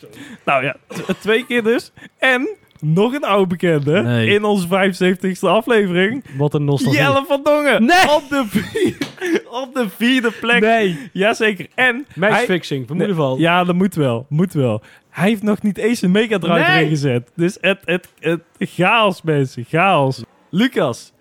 Nou 0.46 0.64
ja, 0.64 0.76
twee 1.20 1.46
keer 1.46 1.64
dus. 1.64 1.92
En 2.18 2.50
nog 2.82 3.14
een 3.14 3.24
oude 3.24 3.48
bekende 3.48 4.02
Nee. 4.02 4.28
in 4.34 4.44
onze 4.44 4.68
75ste 4.68 5.40
aflevering. 5.40 6.24
Wat 6.38 6.54
een 6.54 6.66
nostalgie. 6.66 7.02
Jelle 7.02 7.24
van 7.28 7.44
Dongen. 7.44 7.86
Nee. 7.86 8.16
Op 8.16 8.24
de, 8.30 8.44
vier- 8.48 8.98
op 9.64 9.70
de 9.74 9.90
vierde 9.90 10.32
plek. 10.42 10.62
Nee. 10.62 11.10
Jazeker. 11.14 11.68
En 11.76 12.06
Matchfixing, 12.16 12.88
vermoeden 12.88 13.16
van. 13.16 13.40
ja, 13.40 13.64
dat 13.64 13.76
moet 13.76 13.96
wel. 13.96 14.26
Moet 14.30 14.54
wel. 14.54 14.82
Hij 15.10 15.30
heeft 15.30 15.44
nog 15.44 15.62
niet 15.62 15.78
eens 15.78 16.02
een 16.02 16.12
Mega 16.12 16.38
Drive 16.38 16.60
Nee. 16.60 16.78
erin 16.78 16.90
gezet. 16.90 17.32
Dus 17.36 17.58
het, 17.62 17.80
het, 17.86 18.08
het, 18.20 18.42
chaos, 18.60 19.22
mensen. 19.22 19.66
Chaos. 19.68 20.24
Lucas, 20.50 21.14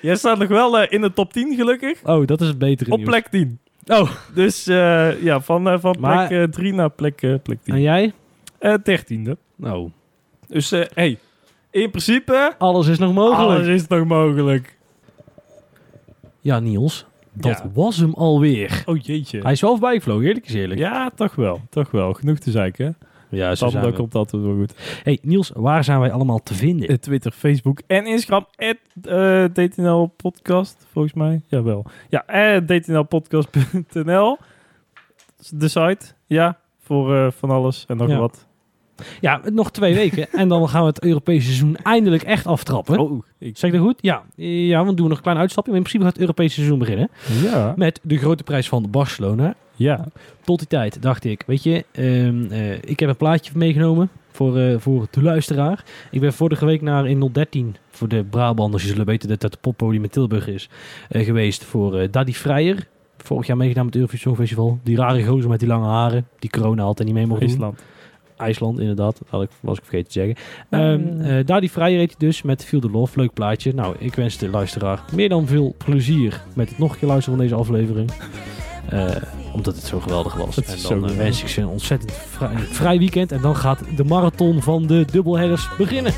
jij 0.00 0.16
staat 0.16 0.38
nog 0.38 0.48
wel 0.48 0.78
eh, 0.80 0.86
in 0.92 1.00
de 1.00 1.12
top 1.12 1.32
10 1.32 1.54
gelukkig. 1.54 1.98
Oh, 2.04 2.26
dat 2.26 2.40
is 2.40 2.46
het 2.48 2.58
betere 2.58 2.90
Op 2.90 2.96
nieuws. 2.96 3.10
plek 3.10 3.26
10. 3.28 3.58
Oh, 3.86 4.10
Dus 4.34 4.66
eh, 4.66 5.22
ja, 5.22 5.40
van, 5.40 5.68
eh, 5.68 5.78
van 5.80 5.96
Maar- 6.00 6.26
plek 6.28 6.52
3 6.52 6.72
naar 6.74 6.90
plek, 6.90 7.16
plek 7.42 7.58
10. 7.62 7.74
en 7.74 7.80
jij? 7.80 8.12
Eh, 8.58 8.74
13e. 8.82 9.36
Nou, 9.56 9.90
Dus 10.50 10.72
eh, 10.72 10.86
hey, 10.94 11.18
in 11.70 11.90
principe, 11.90 12.54
alles 12.58 12.86
is 12.86 12.98
nog 12.98 13.14
mogelijk. 13.14 13.40
alles 13.50 13.66
is 13.66 13.86
nog 13.86 14.06
mogelijk. 14.06 14.78
Ja, 16.40 16.58
Niels. 16.58 17.06
Dat 17.32 17.58
Ja. 17.58 17.70
was 17.74 17.96
hem 17.96 18.14
alweer. 18.14 18.82
Oh 18.86 18.98
jeetje. 18.98 19.40
Hij 19.40 19.52
is 19.52 19.60
wel 19.60 19.70
voorbij 19.70 19.94
gevlogen, 19.96 20.26
eerlijk 20.26 20.46
is 20.46 20.54
eerlijk. 20.54 20.80
Ja, 20.80 21.10
toch 21.14 21.34
wel. 21.34 21.60
Toch 21.70 21.90
wel. 21.90 22.12
Genoeg 22.12 22.38
te 22.38 22.50
zeiken. 22.50 22.96
Ja, 23.28 23.54
zo 23.54 23.60
Dan 23.64 23.70
zijn 23.70 23.82
dat 23.84 23.92
we. 23.92 23.98
komt 23.98 24.14
altijd 24.14 24.42
wel 24.42 24.54
goed. 24.54 24.74
Hey 25.02 25.18
Niels, 25.22 25.50
waar 25.54 25.84
zijn 25.84 26.00
wij 26.00 26.12
allemaal 26.12 26.42
te 26.42 26.54
vinden? 26.54 26.88
Eh, 26.88 26.96
Twitter, 26.96 27.32
Facebook 27.32 27.80
en 27.86 28.06
Instagram. 28.06 28.46
At, 28.56 28.76
eh, 29.02 29.44
DTNL 29.44 30.06
Podcast, 30.16 30.86
volgens 30.92 31.14
mij. 31.14 31.40
Jawel. 31.46 31.84
Ja, 32.08 32.24
dtnlpodcast.nl. 32.60 34.38
De 35.50 35.68
site. 35.68 36.06
Ja, 36.26 36.58
voor 36.82 37.16
eh, 37.16 37.30
van 37.30 37.50
alles 37.50 37.84
en 37.88 37.96
nog 37.96 38.08
Ja. 38.08 38.18
wat. 38.18 38.46
Ja, 39.20 39.40
nog 39.52 39.70
twee 39.70 39.94
weken. 39.94 40.32
en 40.32 40.48
dan 40.48 40.68
gaan 40.68 40.80
we 40.80 40.86
het 40.88 41.02
Europese 41.04 41.46
seizoen 41.46 41.76
eindelijk 41.76 42.22
echt 42.22 42.46
aftrappen. 42.46 42.98
Oh, 42.98 43.22
ik, 43.38 43.58
Zeg 43.58 43.70
ik 43.70 43.76
dat 43.76 43.86
goed? 43.86 43.98
Ja. 44.00 44.22
Ja, 44.36 44.84
want 44.84 44.96
doen 44.96 45.02
we 45.04 45.08
nog 45.08 45.16
een 45.16 45.22
klein 45.22 45.38
uitstapje. 45.38 45.70
Maar 45.70 45.80
in 45.80 45.86
principe 45.86 46.04
gaat 46.04 46.12
het 46.12 46.22
Europese 46.22 46.54
seizoen 46.54 46.78
beginnen. 46.78 47.10
ja. 47.42 47.72
Met 47.76 48.00
de 48.02 48.16
grote 48.16 48.42
prijs 48.42 48.68
van 48.68 48.86
Barcelona. 48.90 49.54
Ja. 49.76 50.04
Tot 50.44 50.58
die 50.58 50.68
tijd 50.68 51.02
dacht 51.02 51.24
ik, 51.24 51.42
weet 51.46 51.62
je, 51.62 51.84
ehm, 51.92 52.44
eh, 52.50 52.72
ik 52.72 53.00
heb 53.00 53.08
een 53.08 53.16
plaatje 53.16 53.52
meegenomen 53.54 54.08
voor, 54.32 54.58
eh, 54.58 54.74
voor 54.78 55.06
de 55.10 55.22
luisteraar. 55.22 55.84
Ik 56.10 56.20
ben 56.20 56.32
vorige 56.32 56.64
week 56.64 56.82
naar 56.82 57.08
in 57.08 57.18
013, 57.32 57.76
voor 57.90 58.08
de 58.08 58.24
Brabanders, 58.30 58.82
die 58.82 58.92
zullen 58.92 59.06
weten 59.06 59.28
dat 59.28 59.40
dat 59.40 59.52
de 59.52 59.58
poppodium 59.60 60.02
in 60.02 60.10
Tilburg 60.10 60.48
is, 60.48 60.68
eh, 61.08 61.24
geweest 61.24 61.64
voor 61.64 62.10
Daddy 62.10 62.32
Vrijer. 62.32 62.86
Vorig 63.16 63.46
jaar 63.46 63.56
meegedaan 63.56 63.84
met 63.84 63.94
het 63.94 64.02
Eurovision 64.02 64.36
Festival. 64.36 64.78
Die 64.82 64.96
rare 64.96 65.24
gozer 65.24 65.50
met 65.50 65.58
die 65.58 65.68
lange 65.68 65.86
haren, 65.86 66.26
die 66.38 66.50
corona 66.50 66.82
altijd 66.82 67.08
niet 67.08 67.16
mee 67.16 67.26
mocht 67.26 67.58
doen. 67.58 67.74
IJsland. 68.40 68.80
Inderdaad. 68.80 69.18
Dat 69.18 69.28
had 69.28 69.42
ik, 69.42 69.50
was 69.60 69.78
ik 69.78 69.84
vergeten 69.84 70.12
te 70.12 70.18
zeggen. 70.18 70.36
Ehm 70.70 71.20
eh 71.20 71.46
Daddy 71.46 71.68
Vrijer 71.68 71.98
heet 71.98 72.14
hij 72.18 72.28
dus 72.28 72.42
met 72.42 72.64
Feel 72.64 72.80
the 72.80 72.90
Love. 72.90 73.18
Leuk 73.18 73.32
plaatje. 73.32 73.74
Nou, 73.74 73.96
ik 73.98 74.14
wens 74.14 74.38
de 74.38 74.48
luisteraar 74.48 75.02
meer 75.12 75.28
dan 75.28 75.46
veel 75.46 75.74
plezier 75.78 76.42
met 76.54 76.68
het 76.68 76.78
nog 76.78 76.92
een 76.92 76.98
keer 76.98 77.08
luisteren 77.08 77.38
van 77.38 77.48
deze 77.48 77.60
aflevering. 77.60 78.10
Eh, 78.90 79.08
omdat 79.52 79.74
het 79.76 79.84
zo 79.84 80.00
geweldig 80.00 80.34
was. 80.34 80.56
Het 80.56 80.86
en 80.90 81.00
dan 81.00 81.10
eh, 81.10 81.16
wens 81.16 81.42
ik 81.42 81.48
ze 81.48 81.60
een 81.60 81.66
ontzettend 81.66 82.12
vrij, 82.12 82.56
vrij 82.56 82.98
weekend. 82.98 83.32
En 83.32 83.40
dan 83.40 83.56
gaat 83.56 83.80
de 83.96 84.04
marathon 84.04 84.62
van 84.62 84.86
de 84.86 85.04
dubbelheaders 85.12 85.68
beginnen. 85.78 86.12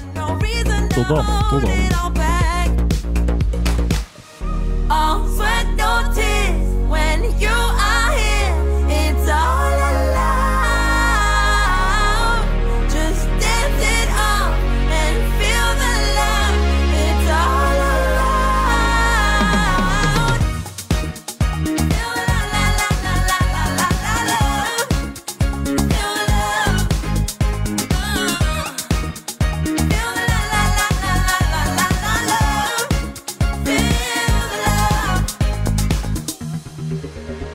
Tot 0.89 1.09
dan. 1.09 1.25
Tot 1.51 1.61
dan. 1.61 2.22